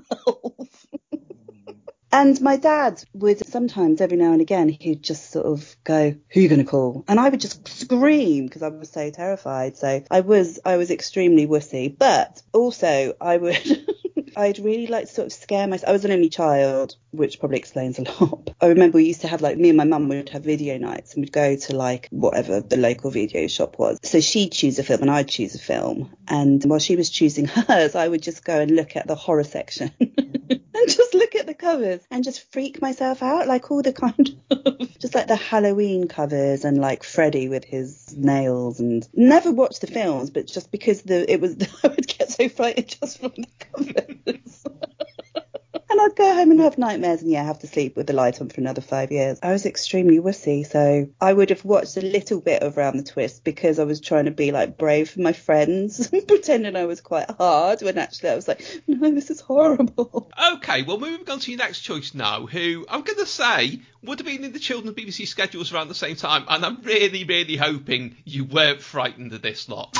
And 2.10 2.40
my 2.40 2.56
dad 2.56 3.02
would 3.12 3.46
sometimes, 3.46 4.00
every 4.00 4.16
now 4.16 4.32
and 4.32 4.40
again, 4.40 4.68
he'd 4.68 5.02
just 5.02 5.30
sort 5.30 5.46
of 5.46 5.76
go, 5.84 6.14
"Who 6.30 6.40
you 6.40 6.48
going 6.48 6.64
to 6.64 6.70
call?" 6.70 7.04
And 7.06 7.20
I 7.20 7.28
would 7.28 7.40
just 7.40 7.68
scream 7.68 8.46
because 8.46 8.62
I 8.62 8.68
was 8.68 8.90
so 8.90 9.10
terrified. 9.10 9.76
So 9.76 10.02
I 10.10 10.20
was, 10.20 10.58
I 10.64 10.76
was 10.78 10.90
extremely 10.90 11.46
wussy. 11.46 11.94
But 11.96 12.42
also, 12.52 13.14
I 13.20 13.36
would, 13.36 13.86
I'd 14.36 14.58
really 14.58 14.86
like 14.86 15.06
to 15.08 15.12
sort 15.12 15.26
of 15.26 15.32
scare 15.32 15.66
myself. 15.66 15.88
I 15.88 15.92
was 15.92 16.04
an 16.06 16.12
only 16.12 16.30
child, 16.30 16.96
which 17.10 17.40
probably 17.40 17.58
explains 17.58 17.98
a 17.98 18.02
lot. 18.20 18.50
I 18.60 18.66
remember 18.66 18.96
we 18.96 19.04
used 19.04 19.22
to 19.22 19.28
have 19.28 19.42
like 19.42 19.58
me 19.58 19.68
and 19.68 19.76
my 19.76 19.84
mum 19.84 20.08
would 20.08 20.28
have 20.30 20.44
video 20.44 20.78
nights, 20.78 21.14
and 21.14 21.22
we'd 21.22 21.32
go 21.32 21.56
to 21.56 21.76
like 21.76 22.08
whatever 22.10 22.60
the 22.60 22.76
local 22.76 23.10
video 23.10 23.46
shop 23.46 23.78
was. 23.78 23.98
So 24.02 24.20
she'd 24.20 24.52
choose 24.52 24.78
a 24.78 24.82
film 24.82 25.02
and 25.02 25.10
I'd 25.10 25.28
choose 25.28 25.54
a 25.54 25.58
film. 25.58 26.10
And 26.26 26.62
while 26.64 26.78
she 26.78 26.96
was 26.96 27.10
choosing 27.10 27.44
hers, 27.46 27.94
I 27.94 28.08
would 28.08 28.22
just 28.22 28.44
go 28.44 28.60
and 28.60 28.70
look 28.70 28.96
at 28.96 29.06
the 29.06 29.14
horror 29.14 29.44
section. 29.44 29.92
and 30.00 30.88
just 30.88 31.14
look 31.14 31.34
at 31.34 31.46
the 31.46 31.54
covers 31.54 32.00
and 32.10 32.24
just 32.24 32.50
freak 32.52 32.80
myself 32.80 33.22
out, 33.22 33.46
like 33.46 33.70
all 33.70 33.82
the 33.82 33.92
kind 33.92 34.36
of 34.50 34.98
just 34.98 35.14
like 35.14 35.26
the 35.26 35.36
Halloween 35.36 36.08
covers 36.08 36.64
and 36.64 36.78
like 36.78 37.02
Freddy 37.04 37.48
with 37.48 37.64
his 37.64 38.16
nails 38.16 38.80
and 38.80 39.08
never 39.14 39.50
watched 39.50 39.80
the 39.80 39.86
films, 39.86 40.30
but 40.30 40.46
just 40.46 40.70
because 40.70 41.02
the 41.02 41.30
it 41.30 41.40
was 41.40 41.56
I 41.84 41.88
would 41.88 42.06
get 42.06 42.30
so 42.30 42.48
frightened 42.48 42.96
just 43.00 43.20
from 43.20 43.32
the 43.36 43.46
covers. 43.58 44.64
And 45.98 46.12
I'd 46.12 46.16
go 46.16 46.32
home 46.32 46.52
and 46.52 46.60
have 46.60 46.78
nightmares 46.78 47.22
and 47.22 47.30
yeah, 47.32 47.42
have 47.42 47.58
to 47.58 47.66
sleep 47.66 47.96
with 47.96 48.06
the 48.06 48.12
light 48.12 48.40
on 48.40 48.50
for 48.50 48.60
another 48.60 48.80
five 48.80 49.10
years. 49.10 49.40
I 49.42 49.50
was 49.50 49.66
extremely 49.66 50.20
wussy, 50.20 50.64
so 50.64 51.08
I 51.20 51.32
would 51.32 51.50
have 51.50 51.64
watched 51.64 51.96
a 51.96 52.02
little 52.02 52.40
bit 52.40 52.62
of 52.62 52.76
Round 52.76 53.00
the 53.00 53.02
Twist 53.02 53.42
because 53.42 53.80
I 53.80 53.84
was 53.84 54.00
trying 54.00 54.26
to 54.26 54.30
be 54.30 54.52
like 54.52 54.78
brave 54.78 55.10
for 55.10 55.20
my 55.22 55.32
friends, 55.32 56.06
pretending 56.28 56.76
I 56.76 56.84
was 56.84 57.00
quite 57.00 57.28
hard 57.28 57.82
when 57.82 57.98
actually 57.98 58.30
I 58.30 58.36
was 58.36 58.46
like, 58.46 58.64
no, 58.86 59.10
this 59.10 59.28
is 59.28 59.40
horrible. 59.40 60.30
Okay, 60.52 60.82
well, 60.82 61.00
moving 61.00 61.28
on 61.28 61.40
to 61.40 61.50
your 61.50 61.58
next 61.58 61.80
choice 61.80 62.14
now, 62.14 62.46
who 62.46 62.86
I'm 62.88 63.02
going 63.02 63.18
to 63.18 63.26
say 63.26 63.80
would 64.04 64.20
have 64.20 64.26
been 64.26 64.44
in 64.44 64.52
the 64.52 64.60
children's 64.60 64.96
BBC 64.96 65.26
schedules 65.26 65.72
around 65.72 65.88
the 65.88 65.96
same 65.96 66.14
time, 66.14 66.44
and 66.48 66.64
I'm 66.64 66.80
really, 66.82 67.24
really 67.24 67.56
hoping 67.56 68.14
you 68.24 68.44
weren't 68.44 68.82
frightened 68.82 69.32
of 69.32 69.42
this 69.42 69.68
lot. 69.68 69.96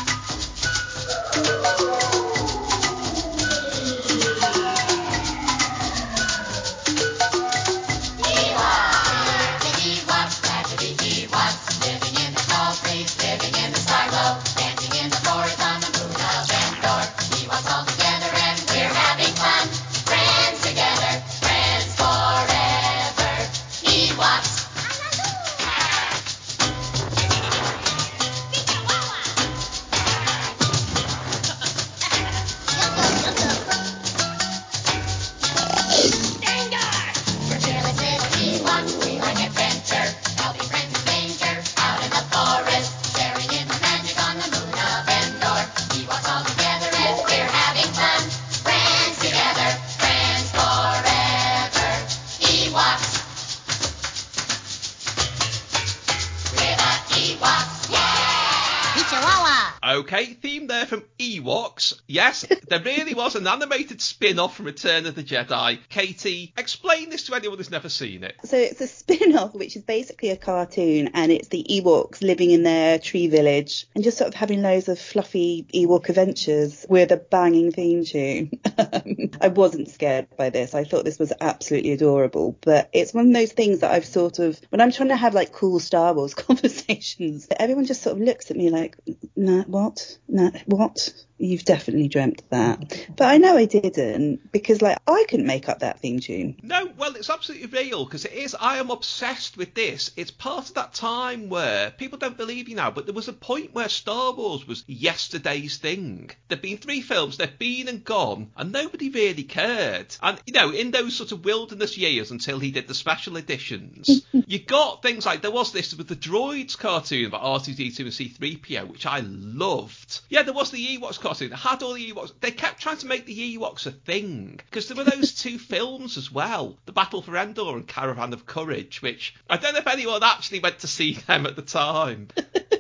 Okay, 60.09 60.25
theme 60.33 60.69
there 60.69 60.87
from 60.87 61.05
Ewoks. 61.19 62.01
Yes, 62.07 62.47
there 62.69 62.83
really 62.83 63.15
was 63.15 63.35
an 63.35 63.47
animated 63.47 64.01
spin-off 64.01 64.57
from 64.57 64.67
Return 64.67 65.07
of 65.07 65.15
the 65.15 65.23
Jedi. 65.23 65.79
Katy, 65.89 66.53
explain 66.57 67.11
this 67.11 67.25
to 67.25 67.35
anyone 67.35 67.59
who's 67.59 67.71
never 67.71 67.89
seen 67.89 68.25
it. 68.25 68.37
So 68.45 68.57
it's 68.57 68.81
a 68.81 68.87
spin-off, 68.87 69.55
which 69.55 69.77
is 69.77 69.83
basically 69.83 70.31
a 70.31 70.37
cartoon, 70.37 71.11
and 71.15 71.33
it's 71.33 71.49
the 71.49 71.65
Ewoks 71.69 72.23
living 72.23 72.51
in 72.51 72.63
their 72.63 72.99
tree 72.99 73.29
village 73.29 73.87
and 73.95 74.05
just 74.05 74.19
sort 74.19 74.29
of 74.29 74.35
having 74.35 74.63
loads 74.63 74.89
of 74.89 74.99
fluffy 74.99 75.67
Ewok 75.75 76.09
adventures 76.09 76.87
with 76.89 77.11
a 77.13 77.17
banging 77.17 77.73
theme 77.73 78.05
tune. 78.05 78.51
I 79.41 79.49
wasn't 79.49 79.89
scared 79.89 80.29
by 80.37 80.51
this. 80.51 80.75
I 80.75 80.85
thought 80.85 81.05
this 81.05 81.19
was 81.19 81.33
absolutely 81.41 81.93
adorable, 81.93 82.57
but 82.61 82.89
it's 82.93 83.13
one 83.13 83.29
of 83.29 83.35
those 83.35 83.53
things 83.53 83.81
that 83.81 83.91
I've 83.91 84.07
sort 84.07 84.39
of, 84.39 84.61
when 84.71 84.81
I'm 84.81 84.93
trying 84.93 85.09
to 85.09 85.17
have 85.17 85.35
like 85.35 85.53
cool 85.53 85.81
Star 85.81 86.15
Wars 86.15 86.35
conversations, 86.49 87.49
everyone 87.59 87.87
just 87.87 88.03
sort 88.03 88.17
of 88.17 88.23
looks 88.23 88.51
at 88.51 88.57
me 88.57 88.71
like, 88.71 88.97
nah, 89.37 89.63
what? 89.65 90.19
Nah, 90.29 90.51
what? 90.67 91.08
You've 91.39 91.65
definitely 91.65 92.09
dreamt 92.09 92.43
that. 92.51 93.07
But 93.17 93.29
I 93.29 93.39
know 93.39 93.57
I 93.57 93.65
didn't 93.65 94.51
because 94.51 94.83
like 94.83 94.99
I 95.07 95.25
couldn't 95.29 95.47
make 95.47 95.69
up 95.69 95.81
that 95.81 96.01
theme 96.01 96.19
tune. 96.19 96.57
No, 96.63 96.91
well, 96.99 97.15
it's 97.15 97.31
absolutely 97.31 97.69
real 97.69 98.05
because 98.05 98.25
it 98.25 98.33
is. 98.33 98.57
I 98.59 98.79
am 98.79 98.91
obsessed 98.91 99.57
with 99.57 99.73
this. 99.73 100.11
It's 100.17 100.33
part 100.33 100.69
of 100.69 100.75
that 100.75 100.95
time 100.95 101.49
where 101.49 101.93
people 101.93 102.19
don't 102.19 102.37
believe 102.37 102.69
you 102.69 102.75
now, 102.75 102.91
but 102.91 103.07
there 103.07 103.15
was 103.15 103.29
a 103.29 103.33
point 103.33 103.73
where 103.73 103.89
Star 103.89 104.33
Wars 104.33 104.67
was 104.67 104.83
yesterday's 104.89 105.77
thing. 105.77 106.31
There've 106.49 106.61
been 106.61 106.79
three 106.79 107.03
films, 107.03 107.37
they've 107.37 107.59
been 107.59 107.87
and 107.87 108.05
gone, 108.05 108.51
and 108.57 108.73
nobody 108.73 109.09
really 109.09 109.45
cared. 109.45 110.17
And, 110.21 110.41
you 110.45 110.53
know, 110.53 110.71
in 110.71 110.91
those 110.91 111.15
sort 111.15 111.31
of 111.31 111.45
wilderness 111.45 111.97
years 111.97 112.33
until 112.33 112.59
he 112.59 112.73
did 112.73 112.89
the 112.89 112.95
special 112.95 113.37
editions, 113.37 114.27
you 114.33 114.59
got 114.59 115.03
things 115.03 115.25
like 115.25 115.43
there 115.43 115.51
was 115.53 115.73
this 115.73 115.95
with 115.95 116.09
the 116.09 116.17
Droids 116.17 116.77
cartoon 116.77 117.27
about 117.27 117.43
R2D2 117.43 117.99
and 118.01 118.09
C3PO, 118.09 118.89
which 118.89 119.07
I 119.07 119.21
loved. 119.21 120.21
Yeah, 120.29 120.43
there 120.43 120.55
was 120.55 120.73
the 120.73 120.81
Ewoks 120.99 121.21
cartoon. 121.21 121.53
It 121.53 121.57
had 121.57 121.83
all 121.83 121.95
the 121.95 122.13
Ewoks. 122.13 122.33
They 122.41 122.51
kept 122.51 122.81
trying 122.81 122.99
to 122.99 123.07
make 123.07 123.27
the 123.27 123.57
Ewoks 123.57 123.87
a 123.87 123.91
thing 123.91 124.61
because 124.65 124.89
there 124.89 124.97
were 124.97 125.11
those 125.11 125.35
two 125.35 125.59
films 125.59 126.17
as 126.17 126.31
well, 126.31 126.79
The 126.87 126.93
Battle 126.93 127.23
for 127.23 127.37
Endor 127.37 127.77
and 127.77 127.87
Caravan 127.87 128.33
of 128.33 128.47
Courage, 128.47 129.03
which 129.03 129.35
I 129.49 129.57
don't 129.57 129.75
know 129.75 129.81
if 129.81 129.87
anyone 129.87 130.23
actually 130.23 130.61
went 130.61 130.81
to 130.81 130.87
see 130.87 131.15
them 131.15 131.47
at 131.47 131.57
the 131.57 131.63
time. 131.63 132.29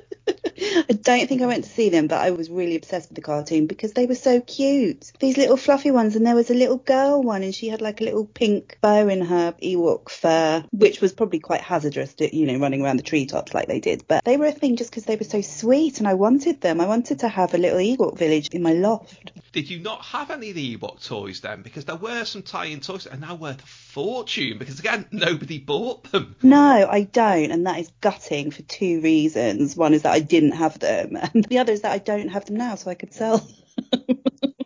I 0.60 0.92
don't 0.92 1.28
think 1.28 1.42
I 1.42 1.46
went 1.46 1.64
to 1.64 1.70
see 1.70 1.88
them, 1.88 2.06
but 2.06 2.20
I 2.20 2.30
was 2.30 2.50
really 2.50 2.76
obsessed 2.76 3.08
with 3.08 3.16
the 3.16 3.22
cartoon 3.22 3.66
because 3.66 3.92
they 3.92 4.06
were 4.06 4.14
so 4.14 4.40
cute. 4.40 5.12
These 5.18 5.36
little 5.36 5.56
fluffy 5.56 5.90
ones, 5.90 6.16
and 6.16 6.26
there 6.26 6.34
was 6.34 6.50
a 6.50 6.54
little 6.54 6.76
girl 6.76 7.22
one, 7.22 7.42
and 7.42 7.54
she 7.54 7.68
had 7.68 7.80
like 7.80 8.00
a 8.00 8.04
little 8.04 8.24
pink 8.24 8.78
bow 8.80 9.08
in 9.08 9.22
her 9.22 9.54
Ewok 9.62 10.08
fur, 10.08 10.64
which 10.72 11.00
was 11.00 11.12
probably 11.12 11.40
quite 11.40 11.60
hazardous, 11.60 12.14
to, 12.14 12.36
you 12.36 12.46
know, 12.46 12.58
running 12.58 12.82
around 12.82 12.96
the 12.96 13.02
treetops 13.02 13.54
like 13.54 13.68
they 13.68 13.80
did. 13.80 14.06
But 14.08 14.24
they 14.24 14.36
were 14.36 14.46
a 14.46 14.52
thing 14.52 14.76
just 14.76 14.90
because 14.90 15.04
they 15.04 15.16
were 15.16 15.24
so 15.24 15.40
sweet, 15.40 15.98
and 15.98 16.08
I 16.08 16.14
wanted 16.14 16.60
them. 16.60 16.80
I 16.80 16.86
wanted 16.86 17.20
to 17.20 17.28
have 17.28 17.54
a 17.54 17.58
little 17.58 17.78
Ewok 17.78 18.18
village 18.18 18.48
in 18.52 18.62
my 18.62 18.72
loft. 18.72 19.32
Did 19.52 19.70
you 19.70 19.80
not 19.80 20.04
have 20.04 20.30
any 20.30 20.50
of 20.50 20.56
the 20.56 20.76
Ewok 20.76 21.04
toys 21.04 21.40
then? 21.40 21.62
Because 21.62 21.84
there 21.84 21.96
were 21.96 22.24
some 22.24 22.42
tie-in 22.42 22.80
toys 22.80 23.04
that 23.04 23.14
are 23.14 23.18
now 23.18 23.34
worth 23.34 23.62
a 23.62 23.66
fortune 23.66 24.58
because 24.58 24.78
again, 24.78 25.06
nobody 25.10 25.58
bought 25.58 26.04
them. 26.12 26.36
No, 26.42 26.86
I 26.88 27.02
don't, 27.02 27.50
and 27.50 27.66
that 27.66 27.78
is 27.78 27.90
gutting 28.00 28.50
for 28.50 28.62
two 28.62 29.00
reasons. 29.00 29.76
One 29.76 29.94
is 29.94 30.02
that 30.02 30.12
I 30.12 30.20
didn't 30.20 30.47
have 30.52 30.78
them, 30.78 31.16
and 31.34 31.44
the 31.44 31.58
other 31.58 31.72
is 31.72 31.82
that 31.82 31.92
I 31.92 31.98
don't 31.98 32.28
have 32.28 32.46
them 32.46 32.56
now, 32.56 32.74
so 32.74 32.90
I 32.90 32.94
could 32.94 33.12
sell. 33.14 33.46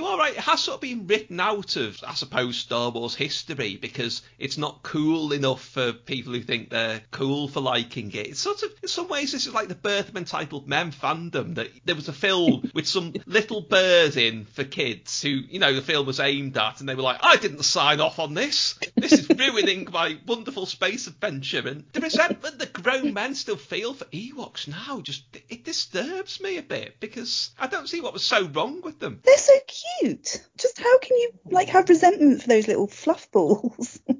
You 0.00 0.06
are 0.06 0.16
right, 0.16 0.32
it 0.32 0.40
has 0.40 0.62
sort 0.62 0.76
of 0.76 0.80
been 0.80 1.06
written 1.06 1.38
out 1.40 1.76
of, 1.76 2.02
I 2.08 2.14
suppose, 2.14 2.56
Star 2.56 2.88
Wars 2.88 3.14
history 3.14 3.76
because 3.76 4.22
it's 4.38 4.56
not 4.56 4.82
cool 4.82 5.34
enough 5.34 5.62
for 5.62 5.92
people 5.92 6.32
who 6.32 6.40
think 6.40 6.70
they're 6.70 7.02
cool 7.10 7.48
for 7.48 7.60
liking 7.60 8.10
it. 8.12 8.28
It's 8.28 8.40
sort 8.40 8.62
of, 8.62 8.70
in 8.80 8.88
some 8.88 9.08
ways, 9.08 9.32
this 9.32 9.46
is 9.46 9.52
like 9.52 9.68
the 9.68 9.74
birth 9.74 10.08
of 10.08 10.16
entitled 10.16 10.66
men 10.66 10.90
fandom. 10.90 11.56
That 11.56 11.68
there 11.84 11.96
was 11.96 12.08
a 12.08 12.14
film 12.14 12.70
with 12.74 12.88
some 12.88 13.12
little 13.26 13.60
bird 13.60 14.16
in 14.16 14.46
for 14.46 14.64
kids 14.64 15.20
who, 15.20 15.28
you 15.28 15.58
know, 15.58 15.74
the 15.74 15.82
film 15.82 16.06
was 16.06 16.18
aimed 16.18 16.56
at, 16.56 16.80
and 16.80 16.88
they 16.88 16.94
were 16.94 17.02
like, 17.02 17.20
I 17.22 17.36
didn't 17.36 17.62
sign 17.64 18.00
off 18.00 18.18
on 18.18 18.32
this. 18.32 18.78
This 18.96 19.12
is 19.12 19.28
ruining 19.28 19.86
my 19.92 20.16
wonderful 20.26 20.64
space 20.64 21.08
adventure. 21.08 21.68
And 21.68 21.84
the 21.92 22.00
resentment 22.00 22.58
that 22.58 22.72
grown 22.72 23.12
men 23.12 23.34
still 23.34 23.58
feel 23.58 23.92
for 23.92 24.06
Ewoks 24.06 24.66
now 24.66 25.02
just, 25.02 25.24
it 25.50 25.62
disturbs 25.62 26.40
me 26.40 26.56
a 26.56 26.62
bit 26.62 27.00
because 27.00 27.50
I 27.58 27.66
don't 27.66 27.86
see 27.86 28.00
what 28.00 28.14
was 28.14 28.24
so 28.24 28.46
wrong 28.46 28.80
with 28.80 28.98
them. 28.98 29.20
They're 29.22 29.36
so 29.36 29.52
cute. 29.66 29.89
Just 30.02 30.78
how 30.78 30.98
can 30.98 31.16
you 31.16 31.32
like 31.50 31.68
have 31.68 31.88
resentment 31.88 32.42
for 32.42 32.48
those 32.48 32.68
little 32.68 32.86
fluff 32.86 33.30
balls? 33.30 34.00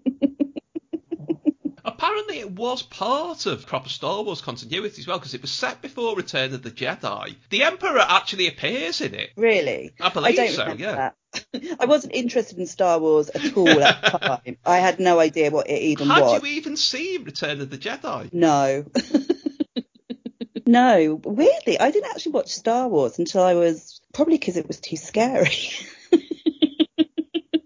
Apparently, 1.84 2.38
it 2.38 2.50
was 2.52 2.82
part 2.82 3.46
of 3.46 3.66
proper 3.66 3.88
Star 3.88 4.22
Wars 4.22 4.40
continuity 4.40 5.00
as 5.00 5.06
well, 5.06 5.18
because 5.18 5.34
it 5.34 5.42
was 5.42 5.50
set 5.50 5.80
before 5.82 6.14
Return 6.14 6.54
of 6.54 6.62
the 6.62 6.70
Jedi. 6.70 7.36
The 7.50 7.62
Emperor 7.62 7.98
actually 7.98 8.48
appears 8.48 9.00
in 9.00 9.14
it. 9.14 9.30
really? 9.36 9.92
I 10.00 10.08
believe 10.10 10.36
don't 10.36 10.50
so, 10.50 10.74
yeah. 10.78 11.10
that. 11.32 11.76
I 11.80 11.86
wasn't 11.86 12.14
interested 12.14 12.58
in 12.58 12.66
Star 12.66 12.98
Wars 12.98 13.30
at 13.30 13.56
all 13.56 13.68
at 13.68 14.02
the 14.02 14.18
time. 14.44 14.56
I 14.64 14.78
had 14.78 15.00
no 15.00 15.18
idea 15.18 15.50
what 15.50 15.68
it 15.68 15.80
even 15.80 16.08
was. 16.08 16.16
Had 16.16 16.24
was. 16.24 16.42
you 16.42 16.48
even 16.56 16.76
seen 16.76 17.24
Return 17.24 17.60
of 17.60 17.70
the 17.70 17.78
Jedi? 17.78 18.32
No. 18.32 18.84
no. 20.66 21.20
Weirdly, 21.24 21.78
I 21.78 21.90
didn't 21.90 22.10
actually 22.10 22.32
watch 22.32 22.50
Star 22.50 22.88
Wars 22.88 23.18
until 23.18 23.42
I 23.42 23.54
was 23.54 23.99
probably 24.20 24.36
because 24.36 24.58
it 24.58 24.68
was 24.68 24.78
too 24.80 24.96
scary. 24.96 25.48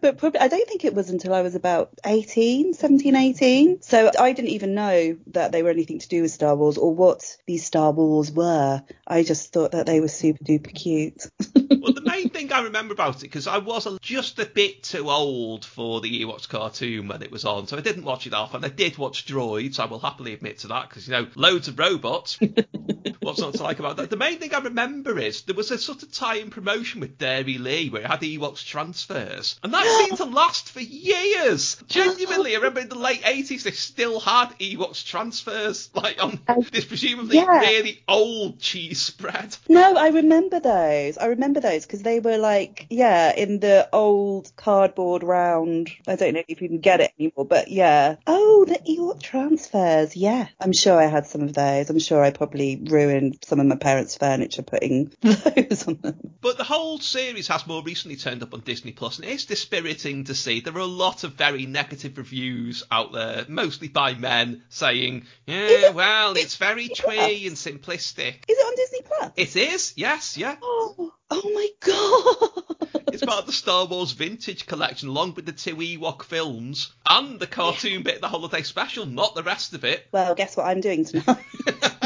But 0.05 0.19
probably, 0.19 0.41
I 0.41 0.49
don't 0.49 0.69
think 0.69 0.85
it 0.85 0.93
was 0.93 1.09
until 1.09 1.33
I 1.33 1.41
was 1.41 1.55
about 1.55 1.99
18, 2.05 2.75
17, 2.75 3.17
18. 3.17 3.81
So 3.81 4.11
I 4.21 4.35
didn't 4.35 4.51
even 4.51 4.75
know 4.75 5.17
that 5.29 5.51
they 5.51 5.63
were 5.63 5.71
anything 5.71 5.99
to 5.99 6.09
do 6.09 6.21
with 6.21 6.31
Star 6.31 6.55
Wars 6.55 6.77
or 6.77 6.95
what 6.95 7.39
these 7.47 7.65
Star 7.65 7.91
Wars 7.91 8.31
were. 8.31 8.83
I 9.07 9.23
just 9.23 9.55
thought 9.55 9.73
that 9.73 9.87
they 9.87 10.01
were 10.01 10.09
super 10.09 10.45
duper 10.45 10.75
cute. 10.75 11.23
well, 11.55 11.95
the 11.95 12.03
main 12.05 12.29
thing 12.29 12.53
I 12.53 12.65
remember 12.65 12.93
about 12.93 13.17
it, 13.17 13.23
because 13.23 13.47
I 13.47 13.57
was 13.57 13.89
just 14.03 14.39
a 14.39 14.45
bit 14.45 14.83
too 14.83 15.09
old 15.09 15.65
for 15.65 16.03
the 16.03 16.23
Ewoks 16.23 16.47
cartoon 16.47 17.09
when 17.09 17.23
it 17.23 17.31
was 17.31 17.47
on, 17.47 17.67
so 17.67 17.79
I 17.79 17.81
didn't 17.81 18.05
watch 18.05 18.27
it 18.27 18.35
often. 18.35 18.63
I 18.63 18.69
did 18.69 18.99
watch 18.99 19.25
Droids, 19.25 19.81
I 19.81 19.87
will 19.87 20.01
happily 20.01 20.35
admit 20.35 20.59
to 20.59 20.69
that, 20.69 20.91
because, 20.91 21.09
you 21.09 21.13
know, 21.13 21.29
loads 21.35 21.69
of 21.69 21.79
robots. 21.79 22.39
What's 23.21 23.41
not 23.41 23.55
to 23.55 23.63
like 23.63 23.79
about 23.79 23.97
that? 23.97 24.11
The 24.11 24.19
main 24.19 24.39
thing 24.39 24.55
I 24.55 24.59
remember 24.59 25.19
is 25.19 25.43
there 25.43 25.57
was 25.57 25.71
a 25.71 25.79
sort 25.79 26.03
of 26.03 26.13
tie-in 26.13 26.51
promotion 26.51 27.01
with 27.01 27.17
Dairylea 27.17 27.91
where 27.91 28.03
it 28.03 28.07
had 28.07 28.21
the 28.21 28.37
Ewoks 28.37 28.63
transfers, 28.67 29.59
and 29.63 29.73
that 29.73 29.94
seemed 29.95 30.17
to 30.19 30.25
last 30.25 30.71
for 30.71 30.81
years. 30.81 31.77
Genuinely, 31.89 32.53
I 32.55 32.57
remember 32.59 32.81
in 32.81 32.89
the 32.89 32.99
late 32.99 33.23
80s 33.23 33.63
they 33.63 33.71
still 33.71 34.21
had 34.21 34.51
Ewoks 34.59 35.05
transfers, 35.05 35.91
like 35.95 36.23
on 36.23 36.39
uh, 36.49 36.57
this 36.73 36.85
presumably 36.85 37.37
Yeah. 37.37 37.61
really 37.61 38.03
old 38.09 38.59
cheese 38.61 39.01
spread. 39.03 39.57
No, 39.69 39.97
I 39.97 40.09
remember 40.09 40.61
those. 40.61 41.19
I 41.19 41.27
remember 41.27 41.61
those 41.61 41.87
because 41.87 42.03
they 42.03 42.21
were 42.21 42.39
like, 42.39 42.87
yeah, 42.91 43.35
in 43.35 43.61
the 43.61 43.89
old 43.93 44.51
cardboard 44.57 45.23
round. 45.23 45.91
I 46.07 46.17
don't 46.17 46.35
know 46.35 46.43
if 46.49 46.61
you 46.61 46.69
can 46.69 46.79
get 46.81 47.01
it 47.01 47.13
anymore, 47.19 47.45
but 47.47 47.69
yeah. 47.69 48.17
Oh, 48.27 48.65
the 48.67 48.79
Ewok 48.79 49.23
transfers. 49.23 50.17
Yeah, 50.17 50.49
I'm 50.61 50.73
sure 50.73 50.99
I 50.99 51.07
had 51.07 51.27
some 51.27 51.43
of 51.43 51.55
those. 51.55 51.91
I'm 51.91 51.99
sure 51.99 52.23
I 52.23 52.31
probably 52.31 52.77
ruined 52.77 53.39
some 53.45 53.61
of 53.61 53.67
my 53.67 53.77
parents' 53.77 54.17
furniture 54.17 54.63
putting 54.63 55.13
those 55.23 55.87
on 55.87 55.99
them. 56.03 56.19
But 56.41 56.57
the 56.59 56.65
whole 56.65 56.99
series 56.99 57.49
has 57.49 57.67
more 57.67 57.83
recently 57.83 58.17
turned 58.17 58.43
up 58.43 58.55
on 58.55 58.61
Disney 58.61 58.93
Plus, 58.93 59.19
and 59.19 59.27
it 59.27 59.33
is 59.33 59.45
dispiriting 59.47 59.84
to 59.85 60.35
see. 60.35 60.61
There 60.61 60.75
are 60.75 60.79
a 60.79 60.87
lot 60.87 61.25
of 61.25 61.35
very 61.35 61.67
negative 61.67 62.17
reviews 62.17 62.83
out 62.91 63.13
there, 63.13 63.45
mostly 63.49 63.89
by 63.89 64.15
men, 64.15 64.63
saying, 64.71 65.27
"Yeah, 65.47 65.91
well, 65.91 66.37
it's 66.37 66.57
very 66.57 66.89
twee 66.89 67.47
and 67.47 67.57
simplistic." 67.57 68.45
Is 68.49 68.57
it 68.59 68.67
on 68.67 68.77
Disney 68.77 69.01
Plus? 69.03 69.33
It 69.37 69.57
is, 69.57 69.93
yes, 69.97 70.39
yeah. 70.39 70.57
Oh, 70.63 71.13
oh 71.31 71.51
my 71.55 71.69
god. 71.81 73.03
It's 73.13 73.25
part 73.25 73.41
of 73.41 73.47
the 73.47 73.53
Star 73.53 73.85
Wars 73.87 74.13
Vintage 74.13 74.67
Collection, 74.67 75.09
along 75.09 75.35
with 75.35 75.47
the 75.47 75.53
two 75.53 75.77
Ewok 75.77 76.25
films 76.25 76.93
and 77.09 77.39
the 77.39 77.47
cartoon 77.47 78.03
bit, 78.03 78.17
of 78.17 78.21
the 78.23 78.29
holiday 78.29 78.63
special, 78.63 79.07
not 79.07 79.35
the 79.35 79.43
rest 79.43 79.75
of 79.75 79.85
it. 79.85 80.07
well, 80.13 80.35
guess 80.35 80.57
what 80.57 80.67
I'm 80.67 80.81
doing 80.81 81.05
tonight? 81.05 81.45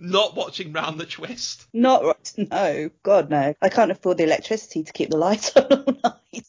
not 0.00 0.34
watching 0.34 0.72
Round 0.72 0.98
the 0.98 1.06
Twist. 1.06 1.66
Not 1.72 2.04
right. 2.04 2.32
No, 2.36 2.90
God 3.02 3.30
no. 3.30 3.54
I 3.60 3.68
can't 3.68 3.90
afford 3.90 4.18
the 4.18 4.24
electricity 4.24 4.82
to 4.82 4.92
keep 4.92 5.10
the 5.10 5.18
lights 5.18 5.52
on 5.56 5.66
all 5.70 5.96
night. 6.02 6.46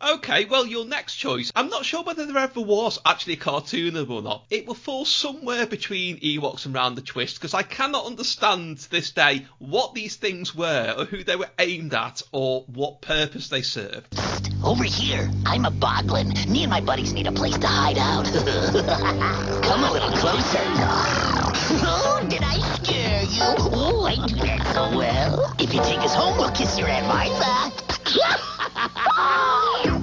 Okay, 0.00 0.44
well, 0.44 0.64
your 0.64 0.86
next 0.86 1.16
choice. 1.16 1.50
I'm 1.56 1.68
not 1.68 1.84
sure 1.84 2.04
whether 2.04 2.24
there 2.24 2.38
ever 2.38 2.60
was 2.60 3.00
actually 3.04 3.32
a 3.32 3.38
cartoon 3.38 3.96
of 3.96 4.10
or 4.10 4.22
not. 4.22 4.46
It 4.48 4.66
will 4.66 4.74
fall 4.74 5.04
somewhere 5.04 5.66
between 5.66 6.20
Ewoks 6.20 6.66
and 6.66 6.74
Round 6.74 6.96
the 6.96 7.02
Twist 7.02 7.34
because 7.34 7.52
I 7.52 7.62
cannot 7.62 8.06
understand 8.06 8.78
to 8.78 8.90
this 8.90 9.10
day 9.10 9.46
what 9.58 9.94
these 9.94 10.14
things 10.14 10.54
were 10.54 10.94
or 10.96 11.04
who 11.04 11.24
they 11.24 11.34
were 11.34 11.50
aimed 11.58 11.94
at 11.94 12.22
or 12.30 12.62
what 12.68 13.02
purpose 13.02 13.48
they 13.48 13.62
served. 13.62 14.16
Over 14.62 14.84
here, 14.84 15.28
I'm 15.44 15.64
a 15.64 15.70
boglin. 15.70 16.48
Me 16.48 16.62
and 16.62 16.70
my 16.70 16.80
buddies 16.80 17.12
need 17.12 17.26
a 17.26 17.32
place 17.32 17.58
to 17.58 17.66
hide 17.66 17.98
out. 17.98 18.24
Come 19.64 19.84
a 19.84 19.92
little 19.92 20.12
closer. 20.12 22.04
Did 22.38 22.46
I 22.46 22.60
scare 22.76 23.24
you? 23.24 23.42
Oh, 23.74 24.04
I 24.04 24.14
do 24.28 24.36
that 24.36 24.64
so 24.72 24.96
well. 24.96 25.52
If 25.58 25.74
you 25.74 25.82
take 25.82 25.98
us 25.98 26.14
home, 26.14 26.38
we'll 26.38 26.52
kiss 26.52 26.78
your 26.78 26.86
Aunt 26.86 27.08
Martha. 27.08 27.72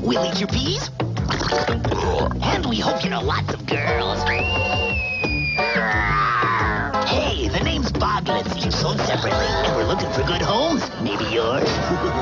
we'll 0.05 0.25
eat 0.25 0.37
your 0.41 0.49
peas. 0.49 0.91
And 2.43 2.65
we 2.65 2.77
hope 2.77 3.05
you 3.05 3.09
know 3.09 3.21
lots 3.21 3.53
of 3.53 3.65
girls. 3.65 4.21
Hey, 7.07 7.47
the 7.47 7.61
name's 7.63 7.93
Bob. 7.93 8.27
sold 8.27 8.99
separately, 8.99 9.47
and 9.47 9.77
we're 9.77 9.85
looking 9.85 10.11
for 10.11 10.23
good 10.23 10.41
homes. 10.41 10.91
Maybe 11.01 11.23
yours. 11.33 11.69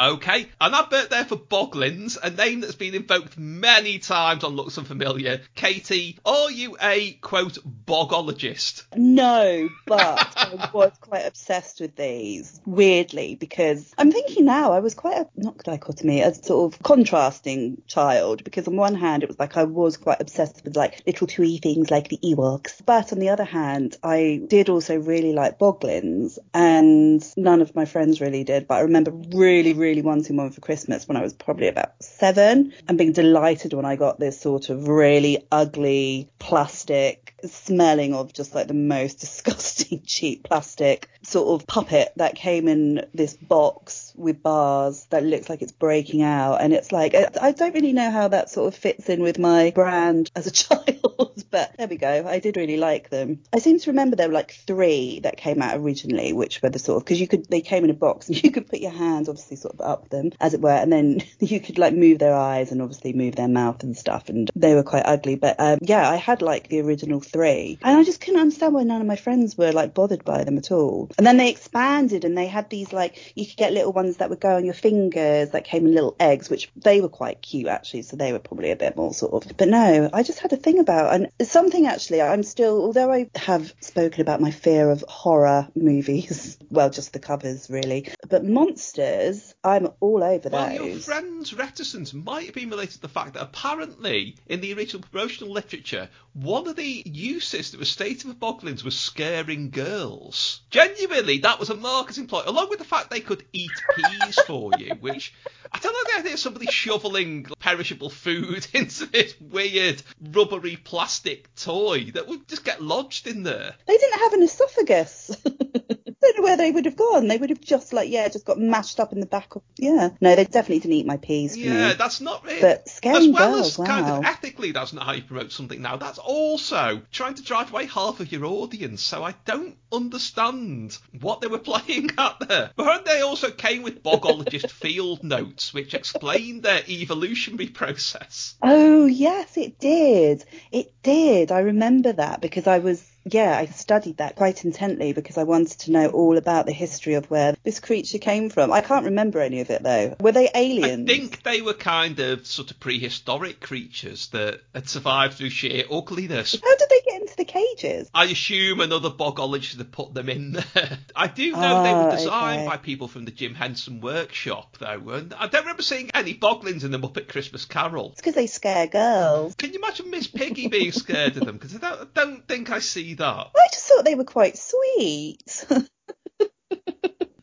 Okay, 0.00 0.46
an 0.58 0.72
advert 0.72 1.10
there 1.10 1.26
for 1.26 1.36
Boglins, 1.36 2.16
a 2.22 2.30
name 2.30 2.62
that's 2.62 2.74
been 2.74 2.94
invoked 2.94 3.36
many 3.36 3.98
times 3.98 4.44
on 4.44 4.56
Looks 4.56 4.78
Unfamiliar. 4.78 5.42
Katy, 5.54 6.18
are 6.24 6.50
you 6.50 6.78
a 6.80 7.12
quote 7.20 7.58
bogologist? 7.62 8.86
No, 8.96 9.68
but 9.86 10.32
I 10.38 10.70
was 10.72 10.92
quite 11.02 11.26
obsessed 11.26 11.80
with 11.80 11.96
these, 11.96 12.62
weirdly, 12.64 13.34
because 13.34 13.92
I'm 13.98 14.10
thinking 14.10 14.46
now 14.46 14.72
I 14.72 14.78
was 14.78 14.94
quite 14.94 15.18
a, 15.18 15.28
not 15.36 15.58
dichotomy, 15.58 16.22
a 16.22 16.32
sort 16.32 16.72
of 16.72 16.82
contrasting 16.82 17.82
child, 17.86 18.42
because 18.42 18.68
on 18.68 18.76
one 18.76 18.94
hand 18.94 19.22
it 19.22 19.28
was 19.28 19.38
like 19.38 19.58
I 19.58 19.64
was 19.64 19.98
quite 19.98 20.22
obsessed 20.22 20.64
with 20.64 20.76
like 20.76 21.02
little 21.06 21.26
twee 21.26 21.58
things 21.58 21.90
like 21.90 22.08
the 22.08 22.18
Ewoks, 22.24 22.80
but 22.86 23.12
on 23.12 23.18
the 23.18 23.28
other 23.28 23.44
hand 23.44 23.98
I 24.02 24.40
did 24.46 24.70
also 24.70 24.98
really 24.98 25.34
like 25.34 25.58
Boglins, 25.58 26.38
and 26.54 27.22
none 27.36 27.60
of 27.60 27.74
my 27.74 27.84
friends 27.84 28.22
really 28.22 28.44
did, 28.44 28.66
but 28.66 28.76
I 28.76 28.80
remember 28.80 29.10
really, 29.36 29.74
really 29.74 29.89
wanting 29.98 30.36
one 30.36 30.50
for 30.50 30.60
Christmas 30.60 31.08
when 31.08 31.16
I 31.16 31.22
was 31.22 31.34
probably 31.34 31.68
about 31.68 32.00
seven. 32.00 32.72
And 32.88 32.96
being 32.96 33.12
delighted 33.12 33.72
when 33.72 33.84
I 33.84 33.96
got 33.96 34.20
this 34.20 34.40
sort 34.40 34.70
of 34.70 34.88
really 34.88 35.46
ugly 35.50 36.30
plastic 36.38 37.34
smelling 37.44 38.14
of 38.14 38.32
just 38.32 38.54
like 38.54 38.68
the 38.68 38.74
most 38.74 39.14
disgusting 39.20 40.02
cheap 40.04 40.44
plastic 40.44 41.08
sort 41.22 41.60
of 41.60 41.66
puppet 41.66 42.12
that 42.16 42.34
came 42.34 42.68
in 42.68 43.06
this 43.14 43.34
box 43.34 44.12
with 44.16 44.42
bars 44.42 45.06
that 45.10 45.24
looks 45.24 45.48
like 45.48 45.62
it's 45.62 45.72
breaking 45.72 46.22
out. 46.22 46.60
And 46.60 46.72
it's 46.72 46.92
like 46.92 47.14
I, 47.14 47.28
I 47.40 47.52
don't 47.52 47.74
really 47.74 47.92
know 47.92 48.10
how 48.10 48.28
that 48.28 48.50
sort 48.50 48.72
of 48.72 48.78
fits 48.78 49.08
in 49.08 49.22
with 49.22 49.38
my 49.38 49.72
brand 49.74 50.30
as 50.36 50.46
a 50.46 50.50
child 50.52 51.44
but 51.50 51.74
there 51.76 51.88
we 51.88 51.96
go. 51.96 52.24
I 52.26 52.38
did 52.38 52.56
really 52.56 52.76
like 52.76 53.10
them. 53.10 53.40
I 53.52 53.58
seem 53.58 53.78
to 53.78 53.90
remember 53.90 54.16
there 54.16 54.28
were 54.28 54.34
like 54.34 54.52
three 54.52 55.20
that 55.20 55.36
came 55.36 55.60
out 55.62 55.76
originally 55.76 56.32
which 56.32 56.62
were 56.62 56.70
the 56.70 56.78
sort 56.78 56.98
of 56.98 57.04
because 57.04 57.20
you 57.20 57.28
could 57.28 57.46
they 57.46 57.60
came 57.60 57.84
in 57.84 57.90
a 57.90 57.94
box 57.94 58.28
and 58.28 58.42
you 58.42 58.50
could 58.50 58.68
put 58.68 58.80
your 58.80 58.90
hands 58.90 59.28
obviously 59.28 59.56
sort 59.56 59.74
of 59.74 59.79
up 59.80 60.08
them 60.10 60.30
as 60.40 60.54
it 60.54 60.60
were 60.60 60.70
and 60.70 60.92
then 60.92 61.22
you 61.40 61.60
could 61.60 61.78
like 61.78 61.94
move 61.94 62.18
their 62.18 62.34
eyes 62.34 62.72
and 62.72 62.82
obviously 62.82 63.12
move 63.12 63.36
their 63.36 63.48
mouth 63.48 63.82
and 63.82 63.96
stuff 63.96 64.28
and 64.28 64.50
they 64.54 64.74
were 64.74 64.82
quite 64.82 65.04
ugly. 65.06 65.36
But 65.36 65.56
um, 65.58 65.78
yeah 65.82 66.08
I 66.08 66.16
had 66.16 66.42
like 66.42 66.68
the 66.68 66.80
original 66.80 67.20
three 67.20 67.78
and 67.82 67.96
I 67.96 68.04
just 68.04 68.20
couldn't 68.20 68.40
understand 68.40 68.74
why 68.74 68.82
none 68.82 69.00
of 69.00 69.06
my 69.06 69.16
friends 69.16 69.56
were 69.56 69.72
like 69.72 69.94
bothered 69.94 70.24
by 70.24 70.44
them 70.44 70.58
at 70.58 70.70
all. 70.70 71.10
And 71.18 71.26
then 71.26 71.36
they 71.36 71.50
expanded 71.50 72.24
and 72.24 72.36
they 72.36 72.46
had 72.46 72.70
these 72.70 72.92
like 72.92 73.32
you 73.36 73.46
could 73.46 73.56
get 73.56 73.72
little 73.72 73.92
ones 73.92 74.18
that 74.18 74.30
would 74.30 74.40
go 74.40 74.56
on 74.56 74.64
your 74.64 74.74
fingers 74.74 75.50
that 75.50 75.64
came 75.64 75.86
in 75.86 75.94
little 75.94 76.16
eggs 76.20 76.50
which 76.50 76.70
they 76.76 77.00
were 77.00 77.08
quite 77.08 77.42
cute 77.42 77.68
actually 77.68 78.02
so 78.02 78.16
they 78.16 78.32
were 78.32 78.38
probably 78.38 78.70
a 78.70 78.76
bit 78.76 78.96
more 78.96 79.12
sort 79.12 79.44
of 79.44 79.56
but 79.56 79.68
no 79.68 80.08
I 80.12 80.22
just 80.22 80.40
had 80.40 80.52
a 80.52 80.56
thing 80.56 80.78
about 80.78 81.14
and 81.14 81.28
something 81.48 81.86
actually 81.86 82.22
I'm 82.22 82.42
still 82.42 82.82
although 82.82 83.12
I 83.12 83.30
have 83.36 83.72
spoken 83.80 84.20
about 84.20 84.40
my 84.40 84.50
fear 84.50 84.90
of 84.90 85.04
horror 85.08 85.68
movies 85.74 86.58
well 86.70 86.90
just 86.90 87.12
the 87.12 87.18
covers 87.18 87.68
really 87.70 88.08
but 88.28 88.44
monsters 88.44 89.54
I'm 89.62 89.88
all 90.00 90.24
over 90.24 90.48
Well, 90.48 90.72
your 90.72 90.98
friend's 91.00 91.52
reticence 91.52 92.14
might 92.14 92.46
have 92.46 92.54
been 92.54 92.70
related 92.70 92.94
to 92.94 93.00
the 93.02 93.08
fact 93.08 93.34
that 93.34 93.42
apparently, 93.42 94.36
in 94.46 94.62
the 94.62 94.72
original 94.72 95.02
promotional 95.02 95.52
literature, 95.52 96.08
one 96.32 96.66
of 96.66 96.76
the 96.76 97.02
uses 97.04 97.70
that 97.70 97.80
was 97.80 97.90
stated 97.90 98.22
for 98.22 98.34
Boglins 98.34 98.82
was 98.82 98.98
scaring 98.98 99.68
girls. 99.68 100.62
Genuinely, 100.70 101.38
that 101.38 101.60
was 101.60 101.68
a 101.68 101.74
marketing 101.74 102.26
ploy, 102.26 102.42
along 102.46 102.70
with 102.70 102.78
the 102.78 102.86
fact 102.86 103.10
they 103.10 103.20
could 103.20 103.44
eat 103.52 103.70
peas 103.94 104.38
for 104.46 104.70
you, 104.78 104.94
which 105.00 105.34
I 105.70 105.78
don't 105.78 105.92
know 105.92 106.12
the 106.12 106.20
idea 106.20 106.32
of 106.34 106.40
somebody 106.40 106.66
shoveling 106.66 107.46
perishable 107.58 108.08
food 108.08 108.66
into 108.72 109.04
this 109.06 109.34
weird 109.40 110.02
rubbery 110.32 110.76
plastic 110.76 111.54
toy 111.54 112.10
that 112.12 112.26
would 112.26 112.48
just 112.48 112.64
get 112.64 112.82
lodged 112.82 113.26
in 113.26 113.42
there. 113.42 113.74
They 113.86 113.96
didn't 113.98 114.20
have 114.20 114.32
an 114.32 114.42
esophagus. 114.42 115.36
don't 116.32 116.42
know 116.42 116.48
where 116.48 116.56
they 116.56 116.70
would 116.70 116.84
have 116.84 116.96
gone. 116.96 117.28
They 117.28 117.38
would 117.38 117.50
have 117.50 117.60
just 117.60 117.92
like 117.92 118.10
yeah, 118.10 118.28
just 118.28 118.44
got 118.44 118.58
mashed 118.58 119.00
up 119.00 119.12
in 119.12 119.20
the 119.20 119.26
back 119.26 119.56
of 119.56 119.62
yeah. 119.76 120.10
No, 120.20 120.34
they 120.36 120.44
definitely 120.44 120.80
didn't 120.80 120.94
eat 120.94 121.06
my 121.06 121.16
peas 121.16 121.54
for 121.54 121.60
Yeah, 121.60 121.88
me. 121.88 121.94
that's 121.94 122.20
not 122.20 122.44
really. 122.44 122.60
But 122.60 122.82
as 122.86 122.92
scaring 122.92 123.32
well 123.32 123.52
girls, 123.54 123.78
as 123.78 123.86
kind 123.86 124.06
of 124.08 124.22
wow. 124.22 124.30
ethically, 124.30 124.72
that's 124.72 124.92
not 124.92 125.04
how 125.06 125.12
you 125.12 125.22
promote 125.22 125.52
something 125.52 125.80
now. 125.80 125.96
That's 125.96 126.18
also 126.18 127.02
trying 127.10 127.34
to 127.34 127.42
drive 127.42 127.70
away 127.70 127.86
half 127.86 128.20
of 128.20 128.30
your 128.30 128.44
audience. 128.44 129.02
So 129.02 129.22
I 129.22 129.34
don't 129.44 129.76
understand 129.92 130.96
what 131.20 131.40
they 131.40 131.46
were 131.48 131.58
playing 131.70 132.10
at 132.18 132.40
there. 132.48 132.70
But 132.76 133.04
they 133.04 133.20
also 133.22 133.50
came 133.50 133.82
with 133.82 134.02
bogologist 134.02 134.70
field 134.70 135.22
notes, 135.24 135.72
which 135.74 135.94
explained 135.94 136.62
their 136.62 136.82
evolutionary 136.88 137.68
process. 137.68 138.54
Oh 138.62 139.06
yes, 139.06 139.56
it 139.56 139.78
did. 139.78 140.44
It 140.70 140.92
did. 141.02 141.50
I 141.52 141.60
remember 141.60 142.12
that 142.12 142.40
because 142.40 142.66
I 142.66 142.78
was 142.78 143.09
yeah, 143.24 143.56
I 143.56 143.66
studied 143.66 144.18
that 144.18 144.36
quite 144.36 144.64
intently 144.64 145.12
because 145.12 145.36
I 145.36 145.44
wanted 145.44 145.78
to 145.80 145.90
know 145.90 146.08
all 146.08 146.38
about 146.38 146.66
the 146.66 146.72
history 146.72 147.14
of 147.14 147.30
where 147.30 147.54
this 147.64 147.80
creature 147.80 148.18
came 148.18 148.48
from. 148.48 148.72
I 148.72 148.80
can't 148.80 149.04
remember 149.04 149.40
any 149.40 149.60
of 149.60 149.70
it 149.70 149.82
though. 149.82 150.16
Were 150.20 150.32
they 150.32 150.50
aliens? 150.54 151.08
I 151.10 151.12
think 151.12 151.42
they 151.42 151.60
were 151.60 151.74
kind 151.74 152.18
of 152.20 152.46
sort 152.46 152.70
of 152.70 152.80
prehistoric 152.80 153.60
creatures 153.60 154.28
that 154.28 154.62
had 154.74 154.88
survived 154.88 155.34
through 155.34 155.50
sheer 155.50 155.84
ugliness. 155.90 156.56
How 156.62 156.76
did 156.76 156.88
they 156.88 157.00
get 157.10 157.20
into 157.20 157.36
the 157.36 157.44
cages? 157.44 158.10
I 158.14 158.24
assume 158.26 158.80
another 158.80 159.10
bogologist 159.10 159.78
had 159.78 159.92
put 159.92 160.14
them 160.14 160.28
in 160.28 160.52
there. 160.52 160.98
I 161.14 161.26
do 161.26 161.52
know 161.52 161.58
ah, 161.60 161.82
they 161.82 161.94
were 161.94 162.16
designed 162.16 162.62
okay. 162.62 162.68
by 162.68 162.76
people 162.78 163.08
from 163.08 163.24
the 163.24 163.30
Jim 163.30 163.54
Henson 163.54 164.00
workshop, 164.00 164.78
though, 164.78 165.10
and 165.10 165.34
I 165.34 165.46
don't 165.46 165.62
remember 165.62 165.82
seeing 165.82 166.10
any 166.14 166.34
boglins 166.34 166.84
in 166.84 166.90
the 166.90 166.98
Muppet 166.98 167.28
Christmas 167.28 167.64
Carol. 167.64 168.10
It's 168.12 168.20
because 168.20 168.34
they 168.34 168.46
scare 168.46 168.86
girls. 168.86 169.54
Can 169.56 169.72
you 169.72 169.78
imagine 169.78 170.10
Miss 170.10 170.26
Piggy 170.26 170.68
being 170.68 170.92
scared 170.92 171.36
of 171.36 171.44
them? 171.44 171.56
Because 171.56 171.76
I 171.76 171.78
don't, 171.78 172.00
I 172.00 172.06
don't 172.14 172.48
think 172.48 172.70
I 172.70 172.78
see 172.78 173.09
that. 173.16 173.50
I 173.56 173.66
just 173.72 173.86
thought 173.86 174.04
they 174.04 174.14
were 174.14 174.24
quite 174.24 174.58
sweet. 174.58 175.66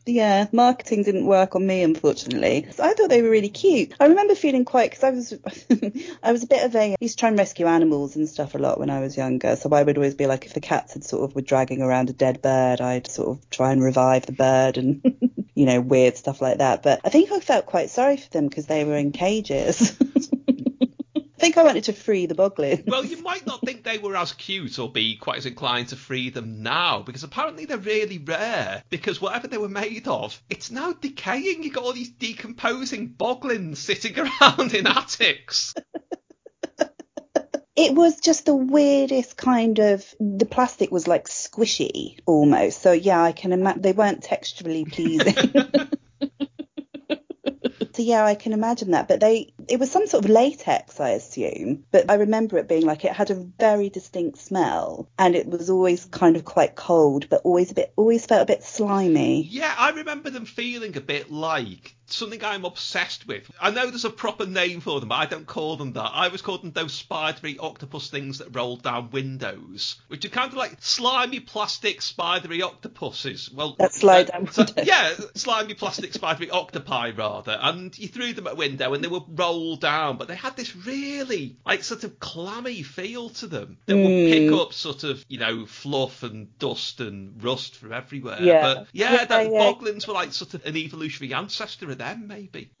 Yeah, 0.08 0.46
marketing 0.52 1.02
didn't 1.02 1.26
work 1.26 1.54
on 1.54 1.66
me, 1.66 1.82
unfortunately. 1.82 2.66
So 2.70 2.82
I 2.82 2.94
thought 2.94 3.10
they 3.10 3.20
were 3.20 3.30
really 3.30 3.50
cute. 3.50 3.92
I 4.00 4.06
remember 4.06 4.34
feeling 4.34 4.64
quite 4.64 4.90
because 4.90 5.04
I 5.04 5.10
was, 5.10 5.34
I 6.22 6.32
was 6.32 6.44
a 6.44 6.46
bit 6.46 6.64
of 6.64 6.74
a 6.74 6.92
I 6.92 6.96
used 7.00 7.18
to 7.18 7.20
try 7.20 7.28
and 7.28 7.38
rescue 7.38 7.66
animals 7.66 8.16
and 8.16 8.28
stuff 8.28 8.54
a 8.54 8.58
lot 8.58 8.78
when 8.78 8.90
I 8.90 9.00
was 9.00 9.16
younger. 9.16 9.56
So 9.56 9.70
I 9.70 9.82
would 9.82 9.98
always 9.98 10.14
be 10.14 10.26
like, 10.26 10.46
if 10.46 10.54
the 10.54 10.60
cats 10.60 10.94
had 10.94 11.04
sort 11.04 11.24
of 11.28 11.34
were 11.34 11.42
dragging 11.42 11.82
around 11.82 12.08
a 12.08 12.14
dead 12.14 12.40
bird, 12.40 12.80
I'd 12.80 13.10
sort 13.10 13.36
of 13.36 13.50
try 13.50 13.70
and 13.70 13.82
revive 13.82 14.24
the 14.24 14.32
bird 14.32 14.78
and 14.78 15.02
you 15.54 15.66
know 15.66 15.80
weird 15.80 16.16
stuff 16.16 16.40
like 16.40 16.58
that. 16.58 16.82
But 16.82 17.00
I 17.04 17.10
think 17.10 17.30
I 17.30 17.40
felt 17.40 17.66
quite 17.66 17.90
sorry 17.90 18.16
for 18.16 18.30
them 18.30 18.48
because 18.48 18.66
they 18.66 18.84
were 18.84 18.96
in 18.96 19.12
cages. 19.12 19.96
I 21.38 21.40
think 21.40 21.56
I 21.56 21.62
wanted 21.62 21.84
to 21.84 21.92
free 21.92 22.26
the 22.26 22.34
boglin. 22.34 22.84
Well, 22.84 23.04
you 23.04 23.22
might 23.22 23.46
not 23.46 23.60
think 23.60 23.84
they 23.84 23.98
were 23.98 24.16
as 24.16 24.32
cute 24.32 24.80
or 24.80 24.90
be 24.90 25.14
quite 25.14 25.38
as 25.38 25.46
inclined 25.46 25.90
to 25.90 25.96
free 25.96 26.30
them 26.30 26.64
now, 26.64 27.02
because 27.02 27.22
apparently 27.22 27.64
they're 27.64 27.78
really 27.78 28.18
rare. 28.18 28.82
Because 28.90 29.20
whatever 29.20 29.46
they 29.46 29.56
were 29.56 29.68
made 29.68 30.08
of, 30.08 30.42
it's 30.50 30.72
now 30.72 30.94
decaying. 30.94 31.62
You've 31.62 31.74
got 31.74 31.84
all 31.84 31.92
these 31.92 32.10
decomposing 32.10 33.14
boglins 33.16 33.78
sitting 33.78 34.18
around 34.42 34.74
in 34.74 34.88
attics. 34.88 35.74
It 37.80 37.94
was 37.94 38.18
just 38.18 38.44
the 38.44 38.56
weirdest 38.56 39.36
kind 39.36 39.78
of. 39.78 40.04
The 40.18 40.46
plastic 40.46 40.90
was 40.90 41.06
like 41.06 41.28
squishy 41.28 42.18
almost. 42.26 42.82
So 42.82 42.90
yeah, 42.90 43.22
I 43.22 43.30
can 43.30 43.52
imagine 43.52 43.82
they 43.82 43.92
weren't 43.92 44.20
texturally 44.20 44.90
pleasing. 44.90 45.32
so 47.94 48.02
yeah, 48.02 48.24
I 48.24 48.34
can 48.34 48.52
imagine 48.52 48.90
that. 48.90 49.06
But 49.06 49.20
they, 49.20 49.52
it 49.68 49.78
was 49.78 49.90
some 49.90 50.06
sort 50.06 50.24
of 50.24 50.30
latex, 50.30 51.00
I 51.00 51.10
assume. 51.10 51.84
But 51.90 52.10
I 52.10 52.14
remember 52.14 52.58
it 52.58 52.68
being 52.68 52.86
like 52.86 53.04
it 53.04 53.12
had 53.12 53.30
a 53.30 53.34
very 53.34 53.88
distinct 53.90 54.38
smell, 54.38 55.08
and 55.18 55.34
it 55.34 55.46
was 55.46 55.70
always 55.70 56.04
kind 56.06 56.36
of 56.36 56.44
quite 56.44 56.74
cold, 56.76 57.28
but 57.28 57.42
always 57.44 57.70
a 57.70 57.74
bit, 57.74 57.92
always 57.96 58.26
felt 58.26 58.42
a 58.42 58.46
bit 58.46 58.62
slimy. 58.64 59.42
Yeah, 59.42 59.74
I 59.76 59.90
remember 59.90 60.30
them 60.30 60.44
feeling 60.46 60.96
a 60.96 61.00
bit 61.00 61.30
like 61.30 61.94
something 62.10 62.42
I'm 62.42 62.64
obsessed 62.64 63.26
with. 63.26 63.50
I 63.60 63.70
know 63.70 63.86
there's 63.90 64.06
a 64.06 64.10
proper 64.10 64.46
name 64.46 64.80
for 64.80 64.98
them, 64.98 65.10
but 65.10 65.16
I 65.16 65.26
don't 65.26 65.46
call 65.46 65.76
them 65.76 65.92
that. 65.92 66.10
I 66.14 66.24
always 66.26 66.40
called 66.40 66.62
them 66.62 66.70
those 66.72 66.94
spidery 66.94 67.58
octopus 67.58 68.08
things 68.08 68.38
that 68.38 68.54
roll 68.56 68.76
down 68.76 69.10
windows, 69.10 69.96
which 70.08 70.24
are 70.24 70.30
kind 70.30 70.50
of 70.50 70.56
like 70.56 70.76
slimy 70.80 71.40
plastic 71.40 72.00
spidery 72.00 72.62
octopuses. 72.62 73.50
Well, 73.52 73.76
That 73.78 73.92
slide 73.92 74.30
uh, 74.30 74.46
so- 74.46 74.64
yeah, 74.82 75.12
slimy 75.34 75.74
plastic 75.74 76.14
spidery 76.14 76.50
octopi 76.50 77.10
rather, 77.10 77.58
and 77.60 77.96
you 77.98 78.08
threw 78.08 78.32
them 78.32 78.46
at 78.46 78.54
a 78.54 78.56
window 78.56 78.94
and 78.94 79.04
they 79.04 79.08
would 79.08 79.24
roll 79.58 79.76
down, 79.76 80.16
but 80.18 80.28
they 80.28 80.36
had 80.36 80.56
this 80.56 80.74
really 80.76 81.56
like 81.66 81.82
sort 81.82 82.04
of 82.04 82.18
clammy 82.20 82.82
feel 82.82 83.28
to 83.30 83.46
them 83.46 83.78
that 83.86 83.96
would 83.96 84.30
pick 84.30 84.48
Hmm. 84.48 84.54
up 84.54 84.72
sort 84.72 85.04
of 85.04 85.24
you 85.28 85.38
know 85.38 85.66
fluff 85.66 86.22
and 86.22 86.56
dust 86.58 87.00
and 87.00 87.42
rust 87.42 87.76
from 87.76 87.92
everywhere. 87.92 88.38
Yeah. 88.40 88.62
But 88.62 88.86
yeah, 88.92 89.12
Yeah, 89.12 89.24
the 89.24 89.50
yeah. 89.50 89.58
boglins 89.72 90.06
were 90.06 90.14
like 90.14 90.32
sort 90.32 90.54
of 90.54 90.64
an 90.64 90.76
evolutionary 90.76 91.34
ancestor 91.34 91.90
of 91.90 91.98
them, 91.98 92.26
maybe. 92.26 92.70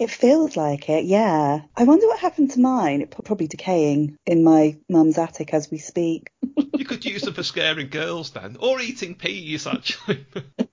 It 0.00 0.12
feels 0.12 0.56
like 0.56 0.88
it, 0.88 1.06
yeah. 1.06 1.62
I 1.76 1.82
wonder 1.82 2.06
what 2.06 2.20
happened 2.20 2.52
to 2.52 2.60
mine. 2.60 3.00
It 3.02 3.10
probably 3.10 3.48
decaying 3.48 4.16
in 4.26 4.44
my 4.44 4.76
mum's 4.88 5.18
attic 5.18 5.52
as 5.52 5.72
we 5.72 5.78
speak. 5.78 6.30
You 6.76 6.84
could 6.84 7.04
use 7.04 7.22
them 7.22 7.34
for 7.34 7.42
scaring 7.42 7.88
girls 7.88 8.30
then, 8.30 8.58
or 8.60 8.80
eating 8.80 9.16
peas 9.16 9.66
actually. 9.66 10.24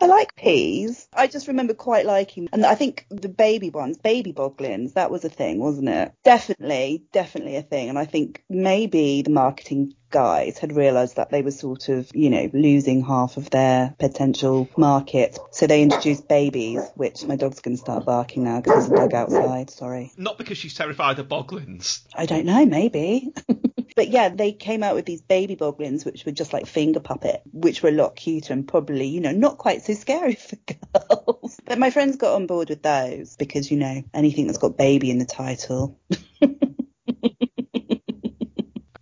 I 0.00 0.06
like 0.06 0.36
peas. 0.36 1.08
I 1.12 1.26
just 1.26 1.48
remember 1.48 1.74
quite 1.74 2.06
liking, 2.06 2.48
and 2.52 2.64
I 2.64 2.74
think 2.74 3.06
the 3.10 3.28
baby 3.28 3.70
ones, 3.70 3.98
baby 3.98 4.32
boglins, 4.32 4.94
that 4.94 5.10
was 5.10 5.24
a 5.24 5.28
thing, 5.28 5.58
wasn't 5.58 5.88
it? 5.88 6.12
Definitely, 6.24 7.04
definitely 7.12 7.56
a 7.56 7.62
thing. 7.62 7.88
And 7.88 7.98
I 7.98 8.04
think 8.04 8.44
maybe 8.48 9.22
the 9.22 9.30
marketing 9.30 9.94
guys 10.10 10.58
had 10.58 10.76
realised 10.76 11.16
that 11.16 11.30
they 11.30 11.42
were 11.42 11.50
sort 11.50 11.88
of, 11.88 12.10
you 12.14 12.30
know, 12.30 12.48
losing 12.52 13.02
half 13.04 13.36
of 13.36 13.50
their 13.50 13.94
potential 13.98 14.68
market. 14.76 15.38
So 15.50 15.66
they 15.66 15.82
introduced 15.82 16.28
babies, 16.28 16.80
which 16.94 17.24
my 17.24 17.34
dog's 17.34 17.60
going 17.60 17.76
to 17.76 17.80
start 17.80 18.04
barking 18.04 18.44
now 18.44 18.60
because 18.60 18.88
there's 18.88 19.00
a 19.00 19.08
dog 19.08 19.14
outside. 19.14 19.70
Sorry. 19.70 20.12
Not 20.16 20.38
because 20.38 20.58
she's 20.58 20.74
terrified 20.74 21.18
of 21.18 21.28
boglins. 21.28 22.02
I 22.14 22.26
don't 22.26 22.44
know, 22.44 22.64
maybe. 22.64 23.32
but 23.94 24.08
yeah, 24.08 24.28
they 24.28 24.52
came 24.52 24.82
out 24.82 24.94
with 24.94 25.06
these 25.06 25.20
baby 25.20 25.56
boglins, 25.56 26.04
which 26.04 26.24
were 26.24 26.32
just 26.32 26.52
like 26.52 26.66
finger 26.66 27.00
puppet, 27.00 27.42
which 27.52 27.82
were 27.82 27.90
a 27.90 27.92
lot 27.92 28.16
cuter 28.16 28.52
and 28.52 28.66
probably, 28.66 29.06
you 29.06 29.20
know, 29.20 29.32
not 29.32 29.58
quite 29.58 29.82
so 29.82 29.94
scary 29.94 30.34
for 30.36 30.56
girls. 30.56 31.60
But 31.64 31.78
my 31.78 31.90
friends 31.90 32.16
got 32.16 32.34
on 32.34 32.46
board 32.46 32.68
with 32.68 32.82
those 32.82 33.36
because, 33.36 33.70
you 33.70 33.78
know, 33.78 34.02
anything 34.14 34.46
that's 34.46 34.58
got 34.58 34.76
baby 34.76 35.10
in 35.10 35.18
the 35.18 35.24
title. 35.24 35.98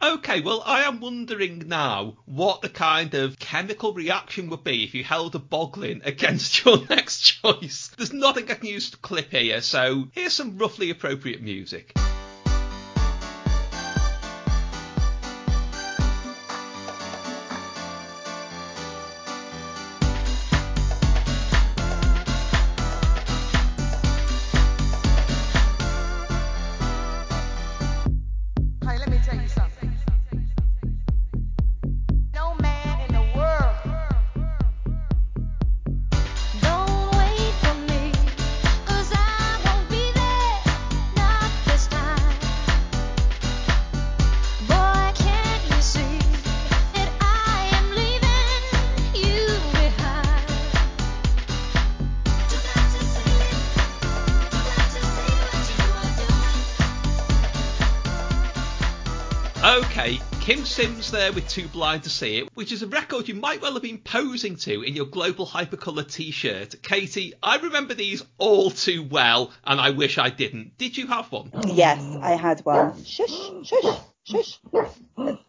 Okay, 0.02 0.40
well, 0.40 0.62
I 0.64 0.84
am 0.84 1.00
wondering 1.00 1.64
now 1.68 2.16
what 2.24 2.62
the 2.62 2.70
kind 2.70 3.12
of 3.12 3.38
chemical 3.38 3.92
reaction 3.92 4.48
would 4.48 4.64
be 4.64 4.82
if 4.82 4.94
you 4.94 5.04
held 5.04 5.34
a 5.34 5.38
boglin 5.38 6.00
against 6.06 6.64
your 6.64 6.78
next 6.88 7.20
choice. 7.20 7.90
There's 7.98 8.12
nothing 8.12 8.50
I 8.50 8.54
can 8.54 8.66
use 8.66 8.90
to 8.90 8.96
clip 8.96 9.30
here, 9.30 9.60
so 9.60 10.08
here's 10.12 10.32
some 10.32 10.56
roughly 10.56 10.88
appropriate 10.88 11.42
music. 11.42 11.99
Sims 60.80 61.10
there 61.10 61.30
with 61.30 61.46
Too 61.46 61.68
Blind 61.68 62.04
to 62.04 62.08
See 62.08 62.38
It, 62.38 62.48
which 62.54 62.72
is 62.72 62.82
a 62.82 62.86
record 62.86 63.28
you 63.28 63.34
might 63.34 63.60
well 63.60 63.74
have 63.74 63.82
been 63.82 63.98
posing 63.98 64.56
to 64.56 64.80
in 64.80 64.96
your 64.96 65.04
Global 65.04 65.44
Hypercolour 65.44 66.10
t-shirt. 66.10 66.82
Katy, 66.82 67.34
I 67.42 67.58
remember 67.58 67.92
these 67.92 68.24
all 68.38 68.70
too 68.70 69.02
well, 69.02 69.52
and 69.62 69.78
I 69.78 69.90
wish 69.90 70.16
I 70.16 70.30
didn't. 70.30 70.78
Did 70.78 70.96
you 70.96 71.06
have 71.08 71.30
one? 71.30 71.50
Yes, 71.66 72.02
I 72.22 72.30
had 72.30 72.60
one. 72.60 73.04
Shush, 73.04 73.28
shush, 73.62 73.98
shush. 74.24 74.58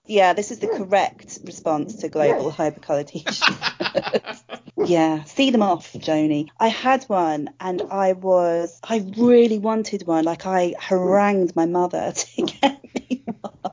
Yeah, 0.05 0.33
this 0.33 0.51
is 0.51 0.59
the 0.59 0.67
correct 0.67 1.39
response 1.45 1.95
to 2.01 2.09
global 2.09 2.51
hypercolour 2.51 3.07
t-shirts. 3.07 4.43
yeah, 4.85 5.23
see 5.23 5.51
them 5.51 5.63
off, 5.63 5.93
Joni. 5.93 6.49
I 6.59 6.67
had 6.67 7.05
one 7.05 7.51
and 7.61 7.83
I 7.89 8.11
was, 8.11 8.77
I 8.83 9.09
really 9.15 9.59
wanted 9.59 10.05
one. 10.05 10.25
Like 10.25 10.45
I 10.45 10.75
harangued 10.77 11.55
my 11.55 11.67
mother 11.67 12.11
to 12.15 12.41
get 12.41 12.83
me 12.93 13.23
one. 13.39 13.70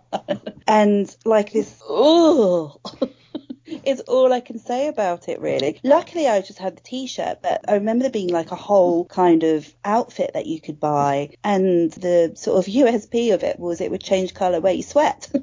And 0.68 1.14
like 1.24 1.52
this, 1.52 1.80
oh. 1.88 2.80
is 3.84 4.00
all 4.00 4.32
I 4.32 4.40
can 4.40 4.58
say 4.58 4.88
about 4.88 5.28
it, 5.28 5.40
really. 5.40 5.80
Luckily, 5.82 6.28
I 6.28 6.40
just 6.40 6.58
had 6.58 6.76
the 6.76 6.82
t-shirt, 6.82 7.38
but 7.42 7.64
I 7.68 7.74
remember 7.74 8.04
there 8.04 8.10
being 8.10 8.28
like 8.28 8.52
a 8.52 8.56
whole 8.56 9.04
kind 9.04 9.42
of 9.42 9.72
outfit 9.84 10.32
that 10.34 10.46
you 10.46 10.60
could 10.60 10.78
buy, 10.78 11.30
and 11.42 11.90
the 11.92 12.32
sort 12.36 12.58
of 12.58 12.72
USP 12.72 13.34
of 13.34 13.42
it 13.42 13.58
was 13.58 13.80
it 13.80 13.90
would 13.90 14.02
change 14.02 14.34
colour 14.34 14.60
where 14.60 14.74
you 14.74 14.82
sweat. 14.82 15.28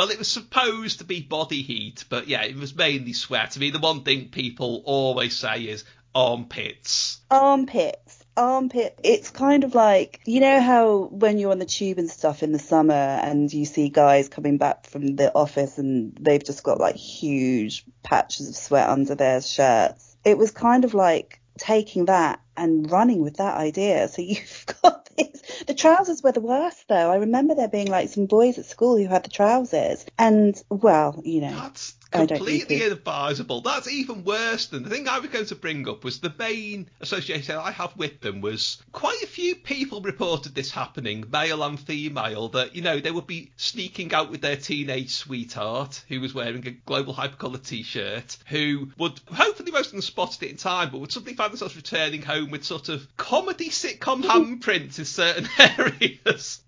Well, 0.00 0.08
it 0.08 0.18
was 0.18 0.28
supposed 0.28 1.00
to 1.00 1.04
be 1.04 1.20
body 1.20 1.60
heat, 1.60 2.06
but 2.08 2.26
yeah, 2.26 2.42
it 2.44 2.56
was 2.56 2.74
mainly 2.74 3.12
sweat. 3.12 3.54
I 3.54 3.60
mean, 3.60 3.74
the 3.74 3.80
one 3.80 4.02
thing 4.02 4.30
people 4.30 4.80
always 4.86 5.36
say 5.36 5.64
is 5.64 5.84
armpits. 6.14 7.18
Armpits. 7.30 8.09
Armpit. 8.36 8.98
It's 9.02 9.30
kind 9.30 9.64
of 9.64 9.74
like 9.74 10.20
you 10.24 10.40
know 10.40 10.60
how 10.60 11.08
when 11.10 11.38
you're 11.38 11.50
on 11.50 11.58
the 11.58 11.66
tube 11.66 11.98
and 11.98 12.10
stuff 12.10 12.42
in 12.42 12.52
the 12.52 12.58
summer 12.58 12.94
and 12.94 13.52
you 13.52 13.64
see 13.64 13.88
guys 13.88 14.28
coming 14.28 14.58
back 14.58 14.86
from 14.86 15.16
the 15.16 15.34
office 15.34 15.78
and 15.78 16.16
they've 16.20 16.44
just 16.44 16.62
got 16.62 16.78
like 16.78 16.96
huge 16.96 17.84
patches 18.02 18.48
of 18.48 18.56
sweat 18.56 18.88
under 18.88 19.14
their 19.14 19.40
shirts. 19.40 20.16
It 20.24 20.38
was 20.38 20.50
kind 20.50 20.84
of 20.84 20.94
like 20.94 21.40
taking 21.58 22.06
that 22.06 22.40
and 22.56 22.90
running 22.90 23.22
with 23.22 23.36
that 23.36 23.56
idea. 23.56 24.08
So 24.08 24.22
you've 24.22 24.66
got 24.82 25.08
these. 25.16 25.42
The 25.66 25.74
trousers 25.74 26.22
were 26.22 26.32
the 26.32 26.40
worst 26.40 26.86
though. 26.88 27.10
I 27.10 27.16
remember 27.16 27.54
there 27.54 27.68
being 27.68 27.88
like 27.88 28.08
some 28.08 28.26
boys 28.26 28.58
at 28.58 28.66
school 28.66 28.96
who 28.96 29.06
had 29.06 29.24
the 29.24 29.30
trousers, 29.30 30.04
and 30.18 30.60
well, 30.68 31.20
you 31.24 31.40
know. 31.42 31.50
That's 31.50 31.94
completely 32.10 32.82
inadvisable. 32.82 33.60
That's 33.60 33.88
even 33.88 34.24
worse 34.24 34.66
than 34.66 34.82
the 34.82 34.90
thing 34.90 35.08
I 35.08 35.18
was 35.18 35.30
going 35.30 35.46
to 35.46 35.54
bring 35.54 35.88
up 35.88 36.04
was 36.04 36.20
the 36.20 36.32
main 36.38 36.88
association 37.00 37.56
I 37.56 37.70
have 37.70 37.96
with 37.96 38.20
them 38.20 38.40
was 38.40 38.78
quite 38.92 39.22
a 39.22 39.26
few 39.26 39.54
people 39.54 40.00
reported 40.00 40.54
this 40.54 40.70
happening, 40.70 41.24
male 41.30 41.62
and 41.62 41.78
female, 41.78 42.48
that, 42.50 42.74
you 42.74 42.82
know, 42.82 43.00
they 43.00 43.10
would 43.10 43.26
be 43.26 43.50
sneaking 43.56 44.12
out 44.12 44.30
with 44.30 44.40
their 44.40 44.56
teenage 44.56 45.10
sweetheart 45.10 46.02
who 46.08 46.20
was 46.20 46.34
wearing 46.34 46.66
a 46.66 46.70
global 46.70 47.14
hypercolour 47.14 47.64
t-shirt, 47.64 48.36
who 48.46 48.90
would, 48.98 49.20
hopefully 49.32 49.72
most 49.72 49.86
of 49.86 49.92
them 49.92 50.02
spotted 50.02 50.42
it 50.42 50.50
in 50.50 50.56
time, 50.56 50.90
but 50.90 50.98
would 50.98 51.12
suddenly 51.12 51.34
find 51.34 51.52
themselves 51.52 51.76
returning 51.76 52.22
home 52.22 52.50
with 52.50 52.64
sort 52.64 52.88
of 52.88 53.06
comedy 53.16 53.70
sitcom 53.70 54.22
handprints 54.24 54.98
in 54.98 55.04
certain 55.04 55.48
areas. 55.58 56.62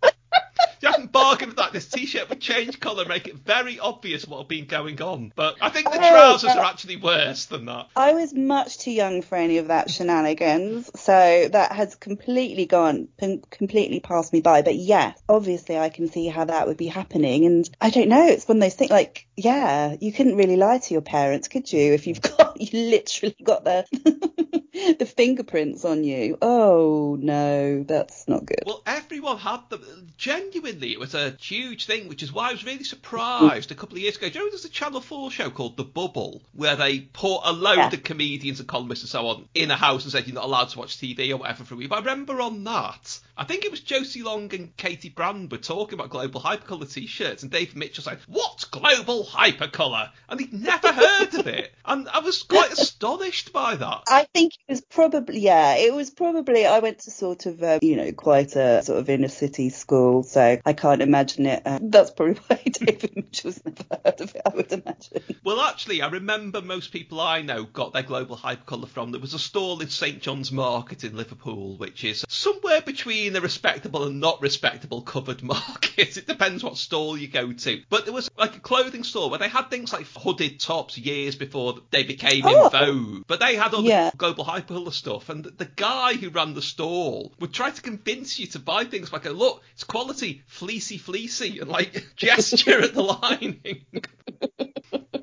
You 0.83 0.91
haven't 0.91 1.13
bargained 1.13 1.57
that 1.57 1.73
this 1.73 1.87
t-shirt 1.87 2.29
would 2.29 2.41
change 2.41 2.81
colour, 2.81 3.05
make 3.05 3.29
it 3.29 3.37
very 3.37 3.79
obvious 3.79 4.27
what 4.27 4.39
had 4.39 4.49
been 4.49 4.67
going 4.67 5.01
on. 5.01 5.33
But 5.37 5.57
I 5.61 5.69
think 5.69 5.87
the 5.87 5.97
Oh, 5.97 6.11
trousers 6.11 6.51
uh, 6.51 6.59
are 6.59 6.65
actually 6.65 6.97
worse 6.97 7.45
than 7.47 7.67
that. 7.67 7.89
I 7.95 8.15
was 8.15 8.35
much 8.35 8.79
too 8.79 8.91
young 8.91 9.23
for 9.23 9.37
any 9.37 9.59
of 9.59 9.69
that 9.69 9.91
shenanigans, 9.91 10.91
so 11.01 11.49
that 11.53 11.73
has 11.73 11.95
completely 11.95 12.67
gone, 12.67 13.09
completely 13.51 14.01
passed 14.01 14.33
me 14.33 14.41
by. 14.41 14.63
But 14.63 14.75
yes, 14.75 15.17
obviously 15.29 15.79
I 15.79 15.89
can 15.89 16.09
see 16.11 16.27
how 16.27 16.47
that 16.47 16.67
would 16.67 16.77
be 16.77 16.89
happening, 16.89 17.47
and 17.47 17.69
I 17.81 17.91
don't 17.91 18.09
know. 18.09 18.27
It's 18.27 18.49
one 18.49 18.57
of 18.57 18.63
those 18.63 18.75
things. 18.75 18.91
Like, 18.91 19.29
yeah, 19.37 19.97
you 20.01 20.13
couldn't 20.13 20.37
really 20.37 20.57
lie 20.57 20.79
to 20.79 20.95
your 20.95 21.03
parents, 21.03 21.47
could 21.49 21.73
you? 21.73 21.93
If 21.93 22.07
you've 22.09 22.21
got, 22.37 22.61
you 22.61 22.91
literally 22.91 23.37
got 23.43 23.65
the 23.65 24.62
the 24.99 25.07
fingerprints 25.07 25.85
on 25.85 26.03
you. 26.05 26.39
Oh 26.41 27.17
no, 27.21 27.83
that's 27.83 28.27
not 28.27 28.47
good. 28.47 28.63
Well, 28.65 28.83
everyone 28.87 29.39
had 29.39 29.69
them. 29.69 30.09
Genuinely, 30.17 30.93
it 30.93 31.01
was 31.01 31.15
a 31.15 31.31
huge 31.41 31.87
thing, 31.87 32.09
which 32.09 32.23
is 32.23 32.33
why 32.33 32.49
I 32.49 32.53
was 32.53 32.65
really 32.65 32.85
surprised 32.85 33.71
a 33.71 33.75
couple 33.75 33.97
of 33.97 34.03
years 34.03 34.17
ago. 34.17 34.29
Do 34.29 34.39
you 34.39 34.45
know 34.45 34.51
there's 34.51 34.65
a 34.65 34.71
Channel 34.71 35.01
4 35.01 35.31
show 35.31 35.51
called 35.51 35.77
The 35.77 35.85
Bubble, 35.85 36.43
where 36.55 36.77
they 36.77 37.01
put 37.01 37.41
a 37.45 37.53
load 37.53 37.77
Yeah. 37.77 37.89
of 37.93 38.03
comedians 38.03 38.61
and 38.61 38.69
columnists 38.69 39.05
and 39.05 39.11
so 39.11 39.27
on 39.27 39.49
in 39.55 39.71
a 39.71 39.77
house 39.77 40.05
and 40.05 40.13
said 40.13 40.27
you're 40.27 40.35
not 40.35 40.45
allowed 40.45 40.71
to 40.71 40.79
watch 40.79 40.97
TV 40.99 41.31
or 41.33 41.37
whatever 41.39 41.65
for 41.65 41.75
a 41.75 41.77
week. 41.77 41.89
But 41.91 41.97
I 41.97 41.99
remember 42.01 42.41
on 42.41 42.65
that, 42.65 43.21
I 43.37 43.45
think 43.45 43.65
it 43.65 43.71
was 43.71 43.81
Josie 43.81 44.23
Long 44.23 44.55
and 44.55 44.75
Katy 44.77 45.11
Brand 45.11 45.51
were 45.51 45.59
talking 45.59 45.95
about 45.99 46.11
global 46.11 46.41
hypercolour 46.41 46.91
t-shirts, 46.93 47.43
and 47.43 47.51
Dave 47.53 47.77
Mitchell 47.77 48.05
said, 48.05 48.21
"What's 48.27 48.65
global 48.65 49.25
hypercolour?" 49.25 50.11
And 50.29 50.41
he'd 50.41 50.53
never 50.53 50.93
heard 50.93 51.35
of 51.35 51.47
it, 51.47 51.73
and 51.85 52.09
I 52.09 52.21
was 52.21 52.43
quite 52.43 52.73
astonished 52.79 53.53
by 53.53 53.75
that. 53.77 54.05
I 54.09 54.27
think 54.33 54.53
it 54.69 54.73
was 54.73 54.81
probably 54.81 55.41
yeah, 55.41 55.75
it 55.77 55.93
was 55.93 56.11
probably 56.11 56.67
I 56.67 56.79
went 56.79 57.01
to 57.01 57.11
sort 57.11 57.47
of 57.47 57.63
um, 57.63 57.81
you 57.83 57.97
know 57.97 58.13
quite 58.13 58.55
a 58.57 58.83
sort 58.83 58.99
of 59.01 59.11
inner 59.11 59.29
city 59.29 59.69
school, 59.71 60.23
so 60.23 60.59
I 60.65 60.73
can't 60.73 61.03
imagine 61.03 61.47
it. 61.47 61.63
Um, 61.67 61.91
that's 61.91 62.11
probably 62.13 62.35
why 62.47 62.61
David 62.65 63.17
Mitchell's 63.17 63.61
never 63.65 63.85
heard 64.05 64.21
of 64.21 64.35
it. 64.35 64.43
I 64.47 64.55
would 64.55 64.73
imagine. 64.73 65.23
Well, 65.45 65.61
actually, 65.61 66.01
I 66.03 66.09
remember 66.09 66.63
most 66.63 66.93
people 66.93 67.21
I 67.21 67.43
know 67.43 67.65
got 67.65 67.93
their 67.93 68.03
global 68.05 68.37
hypercolour 68.37 68.89
from. 68.89 69.11
There 69.11 69.21
was 69.21 69.35
a 69.35 69.39
stall 69.39 69.81
in 69.81 69.89
St 69.89 70.21
John's 70.23 70.53
Market 70.53 71.03
in 71.05 71.17
Liverpool, 71.17 71.77
which 71.77 72.05
is 72.05 72.25
somewhere 72.29 72.81
between 72.81 73.35
a 73.37 73.41
respectable 73.41 74.05
and 74.05 74.21
not 74.21 74.41
respectable 74.41 75.03
covered 75.03 75.43
market. 75.43 76.17
It 76.17 76.27
depends 76.27 76.63
what 76.63 76.77
stall 76.77 77.19
you 77.19 77.27
go 77.29 77.53
to. 77.53 77.83
But 77.91 78.05
there 78.05 78.15
was 78.15 78.31
like 78.39 78.57
a 78.57 78.61
clothing 78.61 79.03
store 79.05 79.29
where 79.29 79.39
they 79.41 79.49
had 79.49 79.71
things 79.71 79.93
like 79.93 80.07
hooded 80.17 80.61
tops 80.61 80.97
years 80.97 81.35
before 81.35 81.81
they 81.91 82.05
became 82.05 82.43
Oh. 82.47 82.65
in 82.67 82.71
vogue. 82.71 83.25
But 83.27 83.41
they 83.41 83.57
had 83.57 83.75
all 83.75 83.83
Yeah. 83.83 84.11
the 84.11 84.17
global 84.17 84.45
hypercolour 84.53 84.93
stuff, 84.93 85.29
and 85.29 85.45
the, 85.45 85.51
the 85.51 85.65
guy 85.65 86.15
who 86.15 86.31
ran 86.31 86.55
the 86.55 86.63
stall 86.63 87.33
would 87.41 87.53
try 87.53 87.71
to 87.71 87.83
convince 87.83 88.39
you 88.39 88.47
to 88.49 88.59
buy 88.59 88.85
things 88.85 89.13
like, 89.13 89.25
look, 89.25 89.63
it's 89.73 89.85
quality, 89.85 90.43
fleecy, 90.47 90.99
fleecy, 90.99 91.59
and 91.61 91.71
like 91.71 92.07
gesture 92.17 92.81
at 92.81 92.95
the 92.95 93.03
lining. 93.03 93.85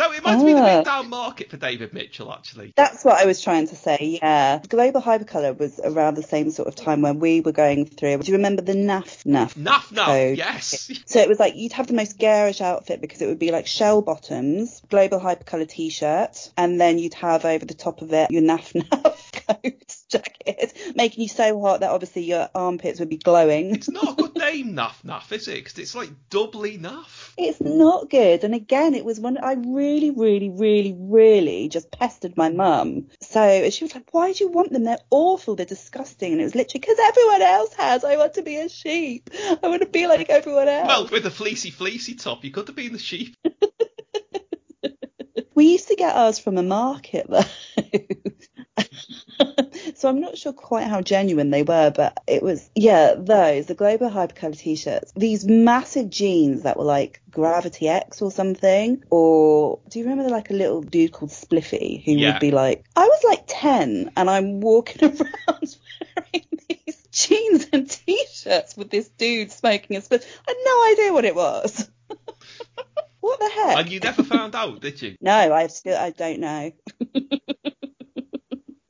So 0.00 0.12
it 0.12 0.22
might 0.24 0.44
be 0.44 0.52
the 0.54 0.62
big 0.62 0.84
down 0.84 1.10
market 1.10 1.50
for 1.50 1.56
David 1.58 1.92
Mitchell, 1.92 2.32
actually. 2.32 2.72
That's 2.76 3.04
what 3.04 3.20
I 3.20 3.26
was 3.26 3.40
trying 3.42 3.68
to 3.68 3.76
say, 3.76 4.18
yeah. 4.22 4.60
Global 4.68 5.02
Hypercolour 5.02 5.58
was 5.58 5.78
around 5.82 6.14
the 6.14 6.22
same 6.22 6.50
sort 6.50 6.68
of 6.68 6.74
time 6.74 7.02
when 7.02 7.18
we 7.20 7.40
were 7.42 7.52
going 7.52 7.84
through. 7.86 8.18
Do 8.18 8.30
you 8.32 8.36
remember 8.38 8.62
the 8.62 8.72
NAF 8.72 9.24
NAF? 9.24 9.54
Naff 9.54 9.88
Naff, 9.92 10.06
code? 10.06 10.38
yes. 10.38 10.90
So 11.06 11.20
it 11.20 11.28
was 11.28 11.38
like 11.38 11.54
you'd 11.56 11.72
have 11.72 11.86
the 11.86 11.92
most 11.94 12.16
garish 12.18 12.60
outfit 12.60 13.00
because 13.00 13.20
it 13.20 13.26
would 13.26 13.38
be 13.38 13.50
like 13.50 13.66
shell 13.66 14.00
bottoms, 14.00 14.80
global 14.88 15.20
hypercolour 15.20 15.68
t-shirt, 15.68 16.50
and 16.56 16.80
then 16.80 16.98
you'd 16.98 17.14
have 17.14 17.44
over 17.44 17.64
the 17.66 17.74
top 17.74 18.00
of 18.00 18.12
it 18.12 18.30
your 18.30 18.42
naff 18.42 18.72
naff 18.72 19.32
coat 19.46 19.96
jacket, 20.08 20.72
making 20.94 21.22
you 21.22 21.28
so 21.28 21.60
hot 21.60 21.80
that 21.80 21.90
obviously 21.90 22.22
your 22.24 22.48
armpits 22.54 23.00
would 23.00 23.08
be 23.10 23.16
glowing. 23.18 23.74
It's 23.74 23.88
not 23.90 24.12
a 24.18 24.22
good 24.22 24.36
name, 24.36 24.74
Naff 24.74 25.02
Naff, 25.04 25.30
is 25.32 25.46
it? 25.48 25.64
'Cause 25.64 25.78
it's 25.78 25.94
like 25.94 26.10
doubly 26.30 26.78
naff. 26.78 27.32
It's 27.36 27.60
not 27.60 28.10
good. 28.10 28.44
And 28.44 28.54
again, 28.54 28.94
it 28.94 29.04
was 29.04 29.20
one 29.20 29.38
I 29.38 29.52
really, 29.54 29.89
really, 29.90 30.10
really, 30.10 30.50
really 30.50 30.94
really 31.10 31.68
just 31.68 31.90
pestered 31.90 32.36
my 32.36 32.50
mum. 32.50 33.08
So 33.20 33.68
she 33.70 33.84
was 33.84 33.94
like, 33.94 34.12
why 34.12 34.32
do 34.32 34.44
you 34.44 34.50
want 34.50 34.72
them? 34.72 34.84
They're 34.84 34.98
awful. 35.10 35.56
They're 35.56 35.66
disgusting. 35.66 36.32
And 36.32 36.40
it 36.40 36.44
was 36.44 36.54
literally 36.54 36.80
because 36.80 36.98
everyone 36.98 37.42
else 37.42 37.74
has. 37.74 38.04
I 38.04 38.16
want 38.16 38.34
to 38.34 38.42
be 38.42 38.56
a 38.56 38.68
sheep. 38.68 39.30
I 39.62 39.68
want 39.68 39.82
to 39.82 39.88
be 39.88 40.06
like 40.06 40.30
everyone 40.30 40.68
else. 40.68 40.86
Well, 40.86 41.08
with 41.08 41.26
a 41.26 41.30
fleecy 41.30 41.70
fleecy 41.70 42.14
top, 42.14 42.44
you 42.44 42.50
could 42.50 42.68
have 42.68 42.76
been 42.76 42.92
the 42.92 42.98
sheep. 42.98 43.36
We 45.52 45.72
used 45.72 45.88
to 45.88 45.96
get 45.96 46.14
ours 46.14 46.38
from 46.38 46.56
a 46.56 46.62
market 46.62 47.26
though. 47.28 47.42
so 49.94 50.08
I'm 50.08 50.20
not 50.20 50.36
sure 50.38 50.52
quite 50.52 50.86
how 50.86 51.00
genuine 51.00 51.50
they 51.50 51.62
were, 51.62 51.90
but 51.90 52.22
it 52.26 52.42
was, 52.42 52.68
yeah, 52.74 53.14
those, 53.16 53.66
the 53.66 53.74
Global 53.74 54.10
Hypercolor 54.10 54.56
t-shirts, 54.58 55.12
these 55.16 55.44
massive 55.44 56.10
jeans 56.10 56.62
that 56.62 56.76
were 56.76 56.84
like 56.84 57.20
Gravity 57.30 57.88
X 57.88 58.22
or 58.22 58.30
something. 58.30 59.02
Or 59.10 59.80
do 59.88 59.98
you 59.98 60.06
remember 60.08 60.30
like 60.30 60.50
a 60.50 60.54
little 60.54 60.82
dude 60.82 61.12
called 61.12 61.30
Spliffy 61.30 62.04
who 62.04 62.12
Yeah. 62.12 62.32
would 62.32 62.40
be 62.40 62.50
like, 62.50 62.84
I 62.96 63.06
was 63.06 63.24
like 63.24 63.44
10 63.46 64.12
and 64.16 64.30
I'm 64.30 64.60
walking 64.60 65.02
around 65.20 65.76
wearing 66.16 66.46
these 66.68 67.06
jeans 67.12 67.66
and 67.72 67.88
t-shirts 67.90 68.76
with 68.76 68.90
this 68.90 69.08
dude 69.08 69.50
smoking 69.52 69.96
a 69.96 70.00
spliff. 70.00 70.24
I 70.46 70.50
had 70.50 70.56
no 70.64 70.92
idea 71.04 71.12
what 71.12 71.24
it 71.24 71.34
was. 71.34 71.90
what 73.20 73.38
the 73.38 73.48
heck? 73.50 73.78
And 73.78 73.90
you 73.90 74.00
never 74.00 74.22
found 74.22 74.54
out, 74.54 74.80
did 74.80 75.00
you? 75.00 75.16
No, 75.20 75.32
I 75.32 75.66
still 75.68 75.96
I 75.96 76.10
don't 76.10 76.40
know. 76.40 76.72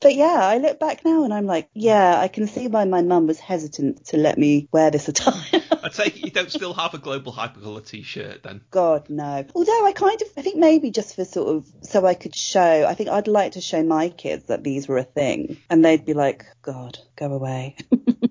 But 0.01 0.15
yeah, 0.15 0.39
I 0.41 0.57
look 0.57 0.79
back 0.79 1.05
now 1.05 1.23
and 1.23 1.33
I'm 1.33 1.45
like, 1.45 1.69
yeah, 1.73 2.19
I 2.19 2.27
can 2.27 2.47
see 2.47 2.67
why 2.67 2.85
my 2.85 3.01
mum 3.01 3.27
was 3.27 3.39
hesitant 3.39 4.05
to 4.07 4.17
let 4.17 4.37
me 4.37 4.67
wear 4.71 4.91
this 4.91 5.07
attire. 5.07 5.61
I 5.83 5.89
take 5.89 6.17
it 6.17 6.25
you 6.25 6.31
don't 6.31 6.51
still 6.51 6.73
have 6.73 6.93
a 6.93 6.97
global 6.97 7.31
hypercolour 7.33 7.85
t-shirt 7.85 8.43
then. 8.43 8.61
God 8.71 9.09
no. 9.09 9.45
Although 9.55 9.85
I 9.85 9.93
kind 9.93 10.21
of 10.21 10.27
I 10.37 10.41
think 10.41 10.57
maybe 10.57 10.91
just 10.91 11.15
for 11.15 11.25
sort 11.25 11.55
of 11.55 11.65
so 11.81 12.05
I 12.05 12.13
could 12.13 12.35
show 12.35 12.85
I 12.87 12.93
think 12.93 13.09
I'd 13.09 13.27
like 13.27 13.53
to 13.53 13.61
show 13.61 13.83
my 13.83 14.09
kids 14.09 14.45
that 14.45 14.63
these 14.63 14.87
were 14.87 14.97
a 14.97 15.03
thing 15.03 15.57
and 15.69 15.83
they'd 15.83 16.05
be 16.05 16.13
like, 16.13 16.45
God, 16.61 16.99
go 17.15 17.33
away. 17.33 17.75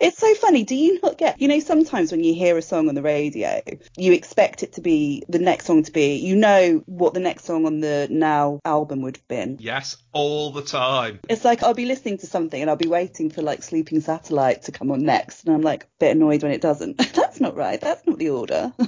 It's 0.00 0.18
so 0.18 0.34
funny. 0.34 0.64
Do 0.64 0.74
you 0.74 1.00
not 1.02 1.18
get, 1.18 1.40
you 1.40 1.48
know, 1.48 1.60
sometimes 1.60 2.10
when 2.12 2.22
you 2.22 2.34
hear 2.34 2.56
a 2.56 2.62
song 2.62 2.88
on 2.88 2.94
the 2.94 3.02
radio, 3.02 3.60
you 3.96 4.12
expect 4.12 4.62
it 4.62 4.74
to 4.74 4.80
be 4.80 5.24
the 5.28 5.38
next 5.38 5.66
song 5.66 5.82
to 5.84 5.92
be, 5.92 6.16
you 6.16 6.36
know, 6.36 6.82
what 6.86 7.14
the 7.14 7.20
next 7.20 7.44
song 7.44 7.66
on 7.66 7.80
the 7.80 8.08
Now 8.10 8.60
album 8.64 9.02
would 9.02 9.16
have 9.16 9.28
been. 9.28 9.58
Yes, 9.60 9.96
all 10.12 10.52
the 10.52 10.62
time. 10.62 11.20
It's 11.28 11.44
like 11.44 11.62
I'll 11.62 11.74
be 11.74 11.86
listening 11.86 12.18
to 12.18 12.26
something 12.26 12.60
and 12.60 12.70
I'll 12.70 12.76
be 12.76 12.88
waiting 12.88 13.30
for 13.30 13.42
like 13.42 13.62
Sleeping 13.62 14.00
Satellite 14.00 14.62
to 14.62 14.72
come 14.72 14.90
on 14.90 15.04
next, 15.04 15.44
and 15.44 15.54
I'm 15.54 15.62
like 15.62 15.84
a 15.84 15.86
bit 15.98 16.16
annoyed 16.16 16.42
when 16.42 16.52
it 16.52 16.60
doesn't. 16.60 16.98
That's 17.14 17.40
not 17.40 17.56
right. 17.56 17.80
That's 17.80 18.06
not 18.06 18.18
the 18.18 18.30
order. 18.30 18.72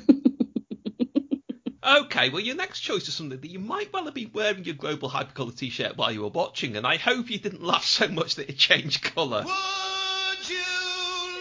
Okay, 1.83 2.29
well, 2.29 2.41
your 2.41 2.57
next 2.57 2.81
choice 2.81 3.09
is 3.09 3.15
something 3.15 3.41
that 3.41 3.51
you 3.51 3.59
might 3.59 3.93
well 3.93 4.05
have 4.05 4.15
been 4.15 4.31
wearing 4.35 4.65
your 4.65 4.75
global 4.75 5.09
hypercolour 5.09 5.57
t-shirt 5.57 5.97
while 5.97 6.13
you 6.13 6.21
were 6.21 6.29
watching, 6.29 6.77
and 6.77 6.87
I 6.87 6.99
hope 6.99 7.31
you 7.31 7.39
didn't 7.39 7.63
laugh 7.65 7.85
so 7.85 8.07
much 8.07 8.35
that 8.35 8.51
it 8.51 8.59
changed 8.59 9.03
colour. 9.03 9.45
Would 9.45 10.49
you 10.49 10.63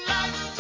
like 0.09 0.58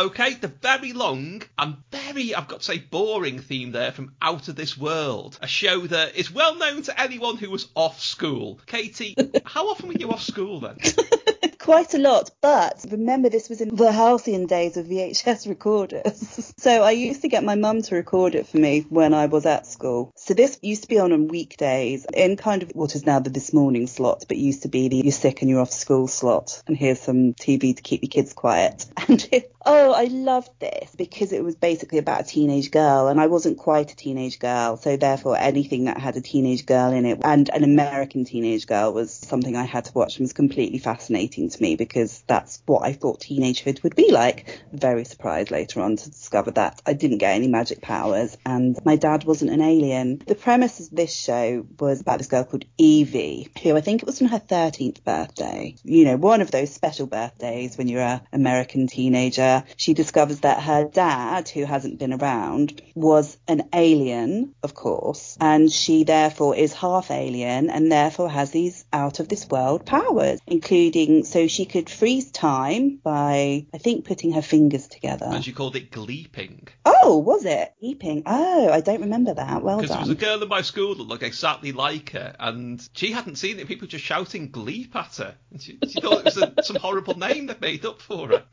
Okay, 0.00 0.32
the 0.32 0.48
very 0.48 0.94
long 0.94 1.42
and 1.58 1.76
very, 1.92 2.34
I've 2.34 2.48
got 2.48 2.60
to 2.60 2.64
say, 2.64 2.78
boring 2.78 3.38
theme 3.38 3.72
there 3.72 3.92
from 3.92 4.14
Out 4.22 4.48
of 4.48 4.56
This 4.56 4.78
World, 4.78 5.38
a 5.42 5.46
show 5.46 5.80
that 5.88 6.16
is 6.16 6.32
well 6.32 6.54
known 6.54 6.80
to 6.84 6.98
anyone 6.98 7.36
who 7.36 7.50
was 7.50 7.68
off 7.74 8.00
school. 8.00 8.58
Katy, 8.64 9.14
how 9.44 9.68
often 9.68 9.88
were 9.88 9.94
you 9.98 10.10
off 10.10 10.22
school 10.22 10.60
then? 10.60 10.78
Quite 11.58 11.92
a 11.92 11.98
lot, 11.98 12.30
but 12.40 12.86
remember 12.90 13.28
this 13.28 13.50
was 13.50 13.60
in 13.60 13.76
the 13.76 13.92
halcyon 13.92 14.46
days 14.46 14.78
of 14.78 14.86
VHS 14.86 15.46
recorders. 15.46 16.54
so 16.56 16.82
I 16.82 16.92
used 16.92 17.20
to 17.20 17.28
get 17.28 17.44
my 17.44 17.54
mum 17.54 17.82
to 17.82 17.94
record 17.94 18.34
it 18.34 18.46
for 18.46 18.56
me 18.56 18.86
when 18.88 19.12
I 19.12 19.26
was 19.26 19.44
at 19.44 19.66
school. 19.66 20.10
So 20.16 20.32
this 20.32 20.58
used 20.62 20.84
to 20.84 20.88
be 20.88 20.98
on 20.98 21.12
on 21.12 21.28
weekdays 21.28 22.06
in 22.14 22.38
kind 22.38 22.62
of 22.62 22.70
what 22.70 22.94
is 22.94 23.04
now 23.04 23.20
the 23.20 23.28
this 23.28 23.52
morning 23.52 23.86
slot, 23.86 24.24
but 24.26 24.38
used 24.38 24.62
to 24.62 24.68
be 24.68 24.88
the 24.88 24.96
you're 24.96 25.12
sick 25.12 25.42
and 25.42 25.50
you're 25.50 25.60
off 25.60 25.70
school 25.70 26.08
slot. 26.08 26.62
And 26.66 26.78
here's 26.78 27.00
some 27.00 27.34
TV 27.34 27.76
to 27.76 27.82
keep 27.82 28.02
your 28.02 28.08
kids 28.08 28.32
quiet. 28.32 28.86
And 29.06 29.28
it, 29.30 29.52
oh, 29.66 29.92
I 29.92 30.04
loved 30.04 30.50
this 30.58 30.94
because 30.96 31.32
it 31.32 31.44
was 31.44 31.54
basically 31.54 31.98
about 31.98 32.22
a 32.22 32.24
teenage 32.24 32.70
girl 32.70 33.08
and 33.08 33.20
I 33.20 33.26
wasn't 33.26 33.58
quite 33.58 33.92
a 33.92 33.96
teenage 33.96 34.38
girl. 34.38 34.76
So 34.76 34.96
therefore 34.96 35.36
anything 35.36 35.84
that 35.84 35.98
had 35.98 36.16
a 36.16 36.20
teenage 36.20 36.66
girl 36.66 36.92
in 36.92 37.04
it 37.04 37.18
and 37.22 37.48
an 37.50 37.64
American 37.64 38.24
teenage 38.24 38.66
girl 38.66 38.92
was 38.92 39.12
something 39.12 39.56
I 39.56 39.64
had 39.64 39.84
to 39.86 39.92
watch 39.92 40.16
and 40.16 40.24
was 40.24 40.32
completely 40.32 40.78
fascinating 40.78 41.50
to 41.50 41.62
me 41.62 41.76
because 41.76 42.22
that's 42.26 42.62
what 42.66 42.84
I 42.84 42.92
thought 42.92 43.20
teenagehood 43.20 43.82
would 43.82 43.96
be 43.96 44.10
like. 44.10 44.62
Very 44.72 45.04
surprised 45.04 45.50
later 45.50 45.80
on 45.80 45.96
to 45.96 46.10
discover 46.10 46.52
that 46.52 46.80
I 46.86 46.94
didn't 46.94 47.18
get 47.18 47.34
any 47.34 47.48
magic 47.48 47.82
powers 47.82 48.36
and 48.46 48.78
my 48.84 48.96
dad 48.96 49.24
wasn't 49.24 49.50
an 49.50 49.60
alien. 49.60 50.22
The 50.26 50.34
premise 50.34 50.80
of 50.80 50.90
this 50.90 51.14
show 51.14 51.66
was 51.78 52.00
about 52.00 52.18
this 52.18 52.28
girl 52.28 52.44
called 52.44 52.64
Evie, 52.78 53.50
who 53.62 53.76
I 53.76 53.80
think 53.80 54.02
it 54.02 54.06
was 54.06 54.22
on 54.22 54.28
her 54.28 54.40
13th 54.40 55.04
birthday. 55.04 55.76
You 55.84 56.04
know, 56.04 56.16
one 56.16 56.40
of 56.40 56.50
those 56.50 56.72
special 56.72 57.06
birthdays 57.06 57.76
when 57.76 57.88
you're 57.88 58.00
an 58.00 58.20
American 58.32 58.86
teenager. 58.86 59.49
She 59.76 59.94
discovers 59.94 60.40
that 60.40 60.62
her 60.62 60.84
dad, 60.84 61.48
who 61.48 61.64
hasn't 61.64 61.98
been 61.98 62.12
around, 62.12 62.80
was 62.94 63.36
an 63.48 63.68
alien, 63.72 64.54
of 64.62 64.74
course, 64.74 65.36
and 65.40 65.70
she 65.70 66.04
therefore 66.04 66.54
is 66.54 66.72
half 66.72 67.10
alien 67.10 67.70
and 67.70 67.90
therefore 67.90 68.30
has 68.30 68.50
these 68.50 68.84
out 68.92 69.20
of 69.20 69.28
this 69.28 69.48
world 69.48 69.86
powers, 69.86 70.40
including 70.46 71.24
so 71.24 71.46
she 71.46 71.64
could 71.64 71.88
freeze 71.90 72.30
time 72.30 72.98
by, 73.02 73.66
I 73.74 73.78
think, 73.78 74.04
putting 74.04 74.32
her 74.32 74.42
fingers 74.42 74.88
together. 74.88 75.26
And 75.26 75.44
she 75.44 75.52
called 75.52 75.76
it 75.76 75.90
gleeping. 75.90 76.68
Oh, 76.84 77.18
was 77.18 77.44
it? 77.44 77.72
Gleeping. 77.82 78.22
Oh, 78.26 78.70
I 78.70 78.80
don't 78.80 79.02
remember 79.02 79.34
that. 79.34 79.62
Well 79.62 79.78
done. 79.78 79.82
Because 79.82 79.96
there 79.96 80.00
was 80.00 80.10
a 80.10 80.14
girl 80.26 80.42
in 80.42 80.48
my 80.48 80.62
school 80.62 80.94
that 80.94 81.02
looked 81.02 81.22
exactly 81.22 81.72
like 81.72 82.10
her, 82.10 82.34
and 82.38 82.86
she 82.94 83.12
hadn't 83.12 83.36
seen 83.36 83.58
it. 83.58 83.68
People 83.68 83.88
just 83.88 84.04
shouting 84.04 84.50
"gleep" 84.50 84.94
at 84.94 85.16
her, 85.16 85.34
and 85.50 85.60
she, 85.62 85.78
she 85.88 86.00
thought 86.00 86.20
it 86.20 86.24
was 86.24 86.36
a, 86.36 86.52
some 86.62 86.76
horrible 86.76 87.16
name 87.18 87.46
they 87.46 87.56
made 87.60 87.84
up 87.84 88.00
for 88.00 88.28
her. 88.28 88.44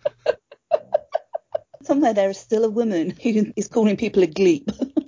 Somewhere 1.87 2.13
there 2.13 2.29
is 2.29 2.37
still 2.37 2.65
a 2.65 2.69
woman 2.69 3.11
who 3.11 3.53
is 3.55 3.69
calling 3.69 3.95
people 3.95 4.21
a 4.21 4.27
gleep. 4.27 4.69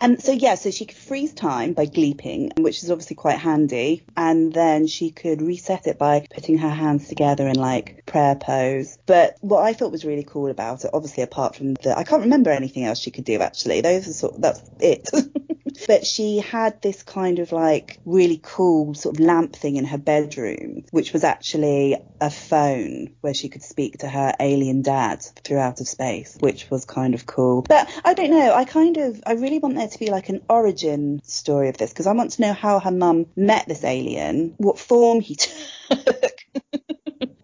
And 0.00 0.22
so 0.22 0.32
yeah, 0.32 0.54
so 0.54 0.70
she 0.70 0.86
could 0.86 0.96
freeze 0.96 1.34
time 1.34 1.74
by 1.74 1.86
gleeping, 1.86 2.58
which 2.58 2.82
is 2.82 2.90
obviously 2.90 3.16
quite 3.16 3.38
handy, 3.38 4.02
and 4.16 4.52
then 4.52 4.86
she 4.86 5.10
could 5.10 5.42
reset 5.42 5.86
it 5.86 5.98
by 5.98 6.26
putting 6.34 6.58
her 6.58 6.70
hands 6.70 7.08
together 7.08 7.46
in 7.46 7.56
like 7.56 8.06
prayer 8.06 8.34
pose. 8.34 8.98
But 9.06 9.36
what 9.40 9.62
I 9.62 9.74
thought 9.74 9.92
was 9.92 10.04
really 10.04 10.24
cool 10.24 10.50
about 10.50 10.84
it, 10.84 10.90
obviously 10.92 11.22
apart 11.22 11.56
from 11.56 11.74
the, 11.74 11.96
I 11.96 12.04
can't 12.04 12.22
remember 12.22 12.50
anything 12.50 12.84
else 12.84 12.98
she 12.98 13.10
could 13.10 13.24
do 13.24 13.40
actually. 13.40 13.82
Those 13.82 14.08
are 14.08 14.12
sort, 14.12 14.40
that's 14.40 14.62
it. 14.80 15.08
but 15.86 16.06
she 16.06 16.38
had 16.38 16.80
this 16.82 17.02
kind 17.02 17.38
of 17.38 17.52
like 17.52 18.00
really 18.04 18.40
cool 18.42 18.94
sort 18.94 19.16
of 19.16 19.24
lamp 19.24 19.54
thing 19.54 19.76
in 19.76 19.84
her 19.84 19.98
bedroom, 19.98 20.84
which 20.90 21.12
was 21.12 21.24
actually 21.24 21.96
a 22.20 22.30
phone 22.30 23.14
where 23.20 23.34
she 23.34 23.48
could 23.48 23.62
speak 23.62 23.98
to 23.98 24.08
her 24.08 24.34
alien 24.40 24.82
dad 24.82 25.22
through 25.44 25.58
outer 25.58 25.84
space, 25.84 26.36
which 26.40 26.70
was 26.70 26.84
kind 26.84 27.14
of 27.14 27.26
cool. 27.26 27.62
But 27.62 27.88
I 28.04 28.14
don't 28.14 28.30
know. 28.30 28.54
I 28.54 28.64
kind 28.64 28.96
of, 28.96 29.22
I 29.26 29.34
really 29.34 29.58
want 29.58 29.76
there 29.76 29.88
to 29.92 29.98
be 29.98 30.10
like 30.10 30.28
an 30.28 30.42
origin 30.48 31.20
story 31.24 31.68
of 31.68 31.76
this 31.76 31.90
because 31.90 32.06
I 32.06 32.12
want 32.12 32.32
to 32.32 32.42
know 32.42 32.52
how 32.52 32.80
her 32.80 32.90
mum 32.90 33.26
met 33.36 33.66
this 33.68 33.84
alien, 33.84 34.54
what 34.58 34.78
form 34.78 35.20
he 35.20 35.34
took. 35.90 36.44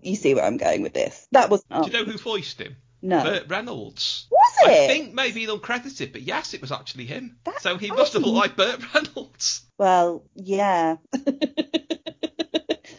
you 0.02 0.16
see 0.16 0.34
where 0.34 0.44
I'm 0.44 0.56
going 0.56 0.82
with 0.82 0.94
this. 0.94 1.26
That 1.32 1.50
was 1.50 1.62
Do 1.64 1.86
you 1.86 1.92
know 1.92 2.04
who 2.04 2.18
voiced 2.18 2.60
him? 2.60 2.76
no. 3.02 3.22
Burt 3.22 3.48
Reynolds. 3.48 4.26
was 4.30 4.54
it? 4.62 4.68
I 4.68 4.86
think 4.86 5.14
maybe 5.14 5.46
uncredited, 5.46 6.12
but 6.12 6.22
yes, 6.22 6.54
it 6.54 6.60
was 6.60 6.72
actually 6.72 7.06
him. 7.06 7.38
That's 7.44 7.62
so 7.62 7.76
he 7.76 7.90
must 7.90 8.14
have 8.14 8.22
looked 8.22 8.34
oh. 8.34 8.38
like 8.38 8.56
Burt 8.56 8.94
Reynolds. 8.94 9.62
Well, 9.78 10.24
yeah. 10.34 10.96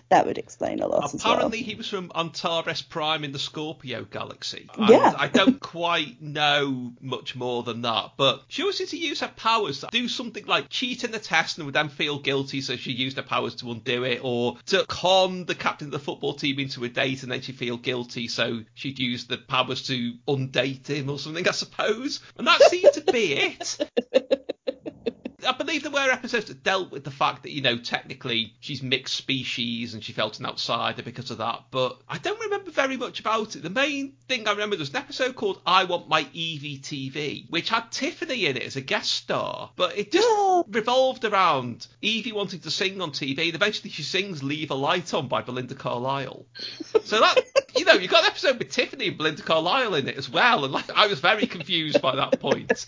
that 0.10 0.26
would 0.26 0.38
explain 0.38 0.80
a 0.80 0.88
lot 0.88 1.13
as 1.13 1.24
well. 1.24 1.34
Apparently, 1.34 1.62
he 1.62 1.76
was 1.76 1.88
from 1.88 2.12
Antares 2.15 2.82
Prime 2.82 3.24
in 3.24 3.32
the 3.32 3.39
Scorpio 3.39 4.04
galaxy. 4.04 4.70
And 4.78 4.89
Yeah. 4.89 5.13
I 5.17 5.28
don't 5.28 5.60
quite 5.78 6.22
know 6.22 6.93
much 7.02 7.36
more 7.36 7.63
than 7.63 7.82
that, 7.82 8.12
but 8.17 8.43
she 8.48 8.62
always 8.62 8.78
seemed 8.78 8.89
to 8.91 8.98
use 8.98 9.20
her 9.20 9.32
powers 9.36 9.82
to 9.82 9.88
do 9.91 10.08
something 10.08 10.46
like 10.46 10.70
cheat 10.70 11.04
in 11.04 11.12
the 11.12 11.20
test 11.20 11.58
and 11.58 11.65
would 11.65 11.76
then 11.76 11.89
feel 11.89 12.20
guilty, 12.20 12.62
so 12.62 12.76
she 12.78 12.91
used 12.91 13.17
her 13.17 13.24
powers 13.24 13.56
to 13.56 13.72
undo 13.72 14.04
it, 14.04 14.22
or 14.24 14.58
to 14.67 14.86
con 14.88 15.46
the 15.46 15.56
captain 15.56 15.88
of 15.88 15.91
the 15.91 16.00
football 16.00 16.34
team 16.34 16.60
into 16.60 16.84
a 16.84 16.89
date 16.89 17.24
and 17.24 17.32
then 17.32 17.41
she'd 17.41 17.58
feel 17.58 17.78
guilty, 17.78 18.28
so 18.28 18.62
she'd 18.74 19.00
use 19.00 19.26
the 19.26 19.38
powers 19.38 19.88
to 19.88 20.13
undate 20.28 20.88
him 20.88 21.10
or 21.10 21.20
something, 21.20 21.48
I 21.48 21.52
suppose. 21.52 22.22
And 22.38 22.48
that 22.48 22.62
seemed 22.63 22.93
to 22.93 23.02
be 23.02 23.34
it. 23.34 23.91
I 25.47 25.53
believe 25.53 25.83
there 25.83 25.91
were 25.91 26.12
episodes 26.12 26.45
that 26.47 26.63
dealt 26.63 26.91
with 26.91 27.03
the 27.03 27.12
fact 27.12 27.43
that, 27.43 27.51
you 27.51 27.62
know, 27.62 27.77
technically 27.77 28.53
she's 28.60 28.83
mixed 28.83 29.15
species 29.15 29.93
and 29.93 30.03
she 30.03 30.12
felt 30.12 30.39
an 30.39 30.45
outsider 30.45 31.03
because 31.03 31.31
of 31.31 31.38
that, 31.38 31.65
but 31.71 31.99
I 32.07 32.17
don't 32.17 32.39
remember 32.39 32.71
very 32.71 32.97
much 32.97 33.21
about 33.21 33.55
it. 33.55 33.63
The 33.63 33.69
main 33.69 34.13
thing 34.27 34.47
I 34.47 34.51
remember 34.51 34.77
was 34.77 34.89
an 34.89 34.97
episode 34.97 35.36
called 35.36 35.62
I 35.65 35.86
Want 35.86 36.10
My 36.10 36.27
Evie 36.33 36.79
TV, 36.79 37.49
which 37.49 37.69
had 37.69 37.91
Tiffany 37.91 38.45
in 38.45 38.57
it 38.57 38.63
as 38.63 38.75
a 38.75 38.81
guest 38.81 39.12
star, 39.12 39.71
but 39.75 39.97
it 39.97 40.12
just 40.12 40.27
revolved 40.69 41.23
around 41.23 41.88
Evie 42.01 42.33
wanting 42.33 42.60
to 42.62 42.71
sing 42.71 43.01
on 43.01 43.12
TV, 43.12 43.45
and 43.45 43.55
eventually 43.55 43.89
she 43.89 44.03
sings 44.03 44.43
Leave 44.43 44.71
a 44.71 44.75
Light 44.75 45.13
On 45.13 45.27
by 45.27 45.41
Belinda 45.41 45.75
Carlisle. 45.75 46.45
So 47.05 47.19
that, 47.19 47.41
you 47.77 47.86
know, 47.86 47.93
you've 47.93 48.12
got 48.12 48.23
an 48.23 48.31
episode 48.31 48.60
with 48.60 48.69
Tiffany 48.69 49.07
and 49.07 49.17
Belinda 49.17 49.43
Carlisle 49.43 49.95
in 49.95 50.07
it 50.10 50.17
as 50.17 50.29
well, 50.29 50.65
and 50.65 50.73
like, 50.73 50.91
I 50.93 51.07
was 51.07 51.19
very 51.19 51.47
confused 51.47 52.01
by 52.01 52.17
that 52.17 52.39
point. 52.39 52.86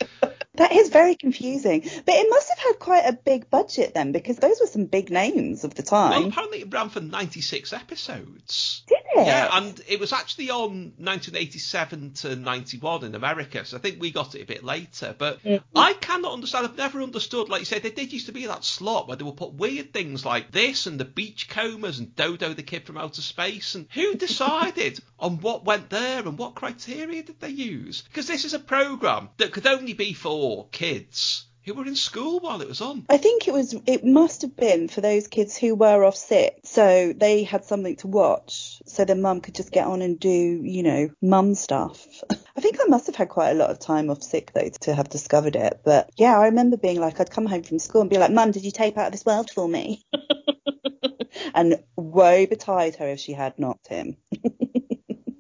That 0.60 0.74
is 0.74 0.90
very 0.90 1.16
confusing. 1.16 1.82
But 1.82 2.16
it 2.16 2.28
must 2.30 2.50
have 2.50 2.60
had 2.60 2.80
quite 2.80 3.06
a 3.06 3.14
big 3.14 3.50
budget 3.50 3.94
then, 3.94 4.12
because 4.12 4.36
those 4.38 4.60
were 4.60 4.68
some 4.68 4.86
big 4.86 5.10
names 5.10 5.64
of 5.64 5.74
the 5.74 5.84
time. 5.84 6.10
Well, 6.10 6.28
apparently 6.28 6.60
it 6.60 6.74
ran 6.74 6.90
for 6.90 7.00
96 7.00 7.72
episodes. 7.72 8.84
Did 8.86 8.98
it? 9.16 9.26
Yeah, 9.26 9.48
and 9.54 9.80
it 9.88 10.02
was 10.02 10.12
actually 10.12 10.50
on 10.50 10.94
1987 10.98 12.12
to 12.16 12.36
91 12.36 13.06
in 13.06 13.16
America, 13.16 13.64
so 13.64 13.78
I 13.78 13.80
think 13.80 14.02
we 14.02 14.12
got 14.12 14.36
it 14.36 14.42
a 14.42 14.46
bit 14.46 14.66
later. 14.66 15.16
But 15.18 15.42
mm-hmm. 15.44 15.78
I 15.78 15.94
cannot 15.94 16.34
understand, 16.34 16.68
I've 16.68 16.78
never 16.78 17.02
understood, 17.02 17.48
like 17.48 17.62
you 17.62 17.66
said, 17.66 17.84
there 17.84 17.92
did 17.92 18.12
used 18.12 18.26
to 18.26 18.34
be 18.34 18.46
that 18.48 18.66
slot 18.66 19.08
where 19.08 19.16
they 19.16 19.24
would 19.24 19.38
put 19.38 19.54
weird 19.54 19.94
things 19.94 20.26
like 20.26 20.52
this 20.52 20.88
and 20.88 21.00
the 21.00 21.06
Beachcombers 21.06 22.00
and 22.00 22.14
Dodo 22.18 22.54
the 22.54 22.64
Kid 22.64 22.86
from 22.86 22.98
Outer 22.98 23.22
Space, 23.22 23.76
and 23.76 23.88
who 23.94 24.16
decided 24.16 25.00
on 25.20 25.40
what 25.40 25.64
went 25.64 25.90
there 25.90 26.20
and 26.20 26.38
what 26.38 26.56
criteria 26.56 27.24
did 27.24 27.40
they 27.40 27.50
use? 27.50 28.02
Because 28.02 28.28
this 28.28 28.44
is 28.44 28.54
a 28.54 28.60
programme 28.60 29.30
that 29.38 29.54
could 29.54 29.66
only 29.66 29.94
be 29.94 30.12
for 30.12 30.49
kids 30.72 31.46
who 31.70 31.74
were 31.74 31.86
in 31.86 31.96
school 31.96 32.40
while 32.40 32.62
it 32.62 32.68
was 32.68 32.82
on. 32.82 33.06
I 33.10 33.18
think 33.18 33.48
it 33.48 33.54
was. 33.54 33.76
It 33.86 34.04
must 34.04 34.42
have 34.42 34.56
been 34.56 34.88
for 34.88 35.02
those 35.02 35.28
kids 35.28 35.56
who 35.58 35.76
were 35.76 36.04
off 36.04 36.16
sick, 36.16 36.60
so 36.64 37.14
they 37.16 37.44
had 37.44 37.64
something 37.64 37.96
to 37.98 38.08
watch, 38.08 38.82
so 38.86 39.06
their 39.06 39.16
mum 39.16 39.42
could 39.42 39.56
just 39.56 39.72
get 39.72 39.86
on 39.86 40.02
and 40.02 40.20
do, 40.20 40.30
you 40.30 40.84
know, 40.84 41.10
mum 41.22 41.56
stuff. 41.56 42.08
I 42.58 42.62
think 42.62 42.78
I 42.82 42.86
must 42.88 43.08
have 43.08 43.16
had 43.16 43.30
quite 43.30 43.52
a 43.52 43.56
lot 43.56 43.70
of 43.70 43.80
time 43.80 44.10
off 44.10 44.24
sick 44.24 44.52
though 44.54 44.70
to 44.82 44.96
have 44.96 45.10
discovered 45.10 45.56
it. 45.56 45.82
But 45.84 46.10
yeah, 46.18 46.38
I 46.40 46.46
remember 46.46 46.78
being 46.78 47.00
like, 47.00 47.20
I'd 47.20 47.32
come 47.32 47.46
home 47.46 47.64
from 47.64 47.80
school 47.80 48.02
and 48.02 48.10
be 48.10 48.18
like, 48.18 48.32
Mum, 48.32 48.52
did 48.52 48.64
you 48.64 48.72
tape 48.72 48.98
out 48.98 49.08
of 49.08 49.12
this 49.12 49.26
world 49.26 49.50
for 49.52 49.68
me? 49.68 50.04
and 51.54 51.84
woe 51.96 52.46
betide 52.46 52.96
her 52.96 53.08
if 53.10 53.20
she 53.20 53.34
had 53.34 53.58
not, 53.60 53.80
Tim. 53.84 54.18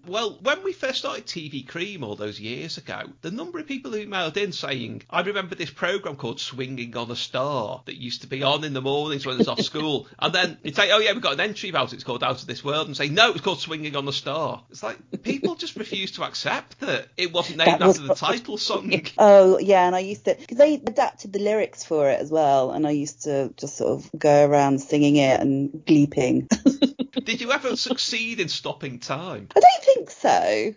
Well, 0.09 0.39
when 0.41 0.63
we 0.63 0.73
first 0.73 0.97
started 0.97 1.27
TV 1.27 1.67
Cream 1.67 2.03
all 2.03 2.15
those 2.15 2.39
years 2.39 2.79
ago, 2.79 3.03
the 3.21 3.29
number 3.29 3.59
of 3.59 3.67
people 3.67 3.91
who 3.91 4.03
emailed 4.03 4.37
in 4.37 4.53
saying, 4.53 5.03
I 5.07 5.21
remember 5.21 5.53
this 5.53 5.69
programme 5.69 6.15
called 6.15 6.39
Swinging 6.39 6.97
on 6.97 7.11
a 7.11 7.15
Star 7.15 7.83
that 7.85 7.95
used 7.95 8.21
to 8.21 8.27
be 8.27 8.41
on 8.41 8.63
in 8.63 8.73
the 8.73 8.81
mornings 8.81 9.27
when 9.27 9.35
I 9.35 9.37
was 9.37 9.47
off 9.47 9.61
school. 9.61 10.07
And 10.17 10.33
then 10.33 10.57
you'd 10.63 10.75
say, 10.75 10.91
oh 10.91 10.97
yeah, 10.97 11.13
we've 11.13 11.21
got 11.21 11.33
an 11.33 11.39
entry 11.39 11.69
about 11.69 11.93
it, 11.93 11.95
it's 11.95 12.03
called 12.03 12.23
Out 12.23 12.41
of 12.41 12.47
This 12.47 12.63
World, 12.63 12.87
and 12.87 12.97
say, 12.97 13.09
no, 13.09 13.31
it's 13.31 13.41
called 13.41 13.59
Swinging 13.59 13.95
on 13.95 14.07
a 14.07 14.11
Star. 14.11 14.63
It's 14.71 14.81
like, 14.81 14.97
people 15.21 15.53
just 15.53 15.75
refuse 15.75 16.13
to 16.13 16.23
accept 16.23 16.79
that 16.79 17.07
it 17.15 17.31
wasn't 17.31 17.59
named 17.59 17.79
was 17.79 17.99
after 17.99 18.07
the 18.07 18.15
title 18.15 18.57
song. 18.57 18.89
Oh 19.19 19.59
yeah, 19.59 19.85
and 19.85 19.95
I 19.95 19.99
used 19.99 20.25
to 20.25 20.35
because 20.35 20.57
they 20.57 20.75
adapted 20.75 21.33
the 21.33 21.39
lyrics 21.39 21.83
for 21.83 22.09
it 22.09 22.19
as 22.19 22.31
well, 22.31 22.71
and 22.71 22.87
I 22.87 22.91
used 22.91 23.23
to 23.23 23.53
just 23.57 23.77
sort 23.77 23.99
of 23.99 24.09
go 24.17 24.47
around 24.47 24.79
singing 24.79 25.17
it 25.17 25.39
and 25.39 25.69
gleeping. 25.85 26.47
Did 27.23 27.41
you 27.41 27.51
ever 27.51 27.75
succeed 27.75 28.39
in 28.39 28.49
stopping 28.49 28.99
time? 28.99 29.49
I 29.55 29.59
don't 29.59 29.83
think 29.83 30.11
so. 30.11 30.73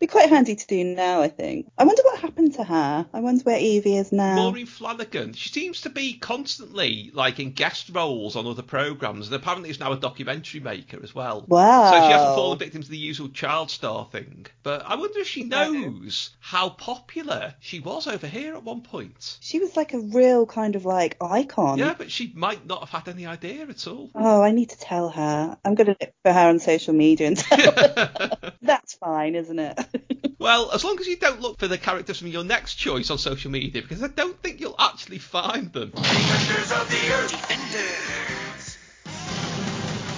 Be 0.00 0.06
quite 0.06 0.30
handy 0.30 0.56
to 0.56 0.66
do 0.66 0.82
now, 0.82 1.20
I 1.20 1.28
think. 1.28 1.70
I 1.76 1.84
wonder 1.84 2.02
what 2.02 2.20
happened 2.20 2.54
to 2.54 2.64
her. 2.64 3.06
I 3.12 3.20
wonder 3.20 3.42
where 3.42 3.58
Evie 3.58 3.98
is 3.98 4.12
now. 4.12 4.34
Maureen 4.34 4.64
Flannigan, 4.64 5.34
she 5.34 5.50
seems 5.50 5.82
to 5.82 5.90
be 5.90 6.14
constantly 6.14 7.10
like 7.12 7.38
in 7.38 7.52
guest 7.52 7.90
roles 7.92 8.34
on 8.34 8.46
other 8.46 8.62
programmes, 8.62 9.26
and 9.26 9.36
apparently 9.36 9.68
is 9.68 9.78
now 9.78 9.92
a 9.92 9.98
documentary 9.98 10.60
maker 10.60 10.98
as 11.02 11.14
well. 11.14 11.44
Wow. 11.46 11.90
So 11.90 12.06
she 12.06 12.12
hasn't 12.12 12.34
fallen 12.34 12.58
victim 12.58 12.82
to 12.82 12.88
the 12.88 12.96
usual 12.96 13.28
child 13.28 13.70
star 13.70 14.08
thing. 14.10 14.46
But 14.62 14.86
I 14.86 14.94
wonder 14.94 15.18
if 15.18 15.26
she 15.26 15.44
knows 15.44 16.30
how 16.40 16.70
popular 16.70 17.54
she 17.60 17.80
was 17.80 18.06
over 18.06 18.26
here 18.26 18.54
at 18.54 18.64
one 18.64 18.80
point. 18.80 19.36
She 19.40 19.58
was 19.58 19.76
like 19.76 19.92
a 19.92 20.00
real 20.00 20.46
kind 20.46 20.76
of 20.76 20.86
like 20.86 21.18
icon. 21.20 21.78
Yeah, 21.78 21.94
but 21.96 22.10
she 22.10 22.32
might 22.34 22.64
not 22.64 22.80
have 22.80 23.04
had 23.04 23.14
any 23.14 23.26
idea 23.26 23.66
at 23.66 23.86
all. 23.86 24.10
Oh, 24.14 24.40
I 24.40 24.52
need 24.52 24.70
to 24.70 24.78
tell 24.78 25.10
her. 25.10 25.58
I'm 25.62 25.74
going 25.74 25.88
to 25.88 25.96
look 26.00 26.14
for 26.22 26.32
her 26.32 26.48
on 26.48 26.58
social 26.58 26.94
media 26.94 27.26
and 27.26 27.36
tell 27.36 27.72
her. 27.72 28.52
That's 28.62 28.89
fine, 29.00 29.34
isn't 29.34 29.58
it? 29.58 29.78
well, 30.38 30.70
as 30.72 30.84
long 30.84 31.00
as 31.00 31.06
you 31.06 31.16
don't 31.16 31.40
look 31.40 31.58
for 31.58 31.66
the 31.66 31.78
characters 31.78 32.18
from 32.18 32.28
your 32.28 32.44
next 32.44 32.74
choice 32.74 33.10
on 33.10 33.18
social 33.18 33.50
media, 33.50 33.82
because 33.82 34.02
I 34.02 34.08
don't 34.08 34.38
think 34.42 34.60
you'll 34.60 34.76
actually 34.78 35.18
find 35.18 35.72
them. 35.72 35.90
Defenders 35.90 36.70
of 36.72 36.88
the 36.88 37.02
Earth. 37.16 37.30
Defenders. 37.32 38.78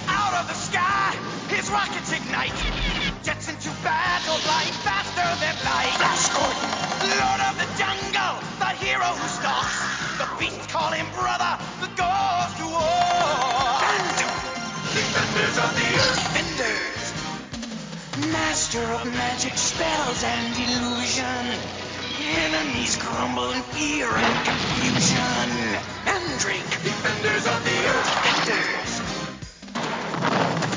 Out 0.07 0.33
of 0.35 0.47
the 0.47 0.53
sky, 0.53 1.15
his 1.47 1.69
rockets 1.71 2.11
ignite. 2.11 2.59
Jets 3.23 3.47
into 3.47 3.69
battle, 3.81 4.35
flying 4.43 4.75
faster 4.83 5.29
than 5.39 5.55
light. 5.63 5.95
Flash 5.95 6.27
Gordon. 6.35 6.83
Lord 7.03 7.41
of 7.47 7.55
the 7.55 7.69
jungle, 7.79 8.35
the 8.59 8.71
hero 8.83 9.07
who 9.15 9.27
stalks. 9.31 9.79
The 10.19 10.27
beasts 10.39 10.67
call 10.67 10.91
him 10.91 11.07
brother, 11.15 11.57
the 11.79 11.87
goes 11.95 12.51
to 12.59 12.65
war. 12.67 13.79
Defenders 14.91 15.57
of 15.57 15.71
the 15.73 15.87
Earth. 15.95 16.12
Master 18.73 18.93
of 18.93 19.05
magic 19.13 19.55
spells 19.55 20.23
and 20.23 20.55
illusion. 20.57 21.45
Enemies 22.41 22.97
crumble 22.97 23.51
in 23.51 23.61
fear 23.69 24.07
and 24.09 24.45
confusion. 24.45 25.77
Mandrake. 26.05 26.65
Defenders 26.81 27.45
of 27.45 27.61
the 27.69 27.77
Earth. 27.93 28.09
Defenders. 28.25 28.93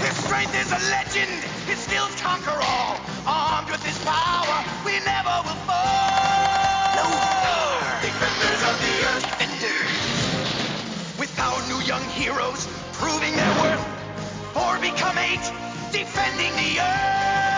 His 0.05 0.13
strength 0.25 0.53
is 0.61 0.73
a 0.77 0.81
legend. 0.93 1.41
His 1.65 1.79
skills 1.79 2.13
conquer 2.21 2.59
all. 2.61 3.01
Armed 3.25 3.71
with 3.71 3.83
his 3.83 3.97
power, 4.05 4.59
we 4.85 5.01
never 5.01 5.33
will 5.49 5.61
fall. 5.65 7.01
No. 7.01 7.09
Defenders 8.05 8.61
of 8.61 8.77
the 8.77 8.93
Earth. 9.09 9.25
Defenders. 9.25 9.97
With 11.17 11.33
our 11.41 11.65
new 11.73 11.81
young 11.87 12.05
heroes 12.13 12.69
proving 12.93 13.35
their 13.35 13.55
worth. 13.65 13.81
Four 14.53 14.77
become 14.81 15.17
eight, 15.17 15.41
defending 15.93 16.53
the 16.61 16.81
Earth. 16.81 17.56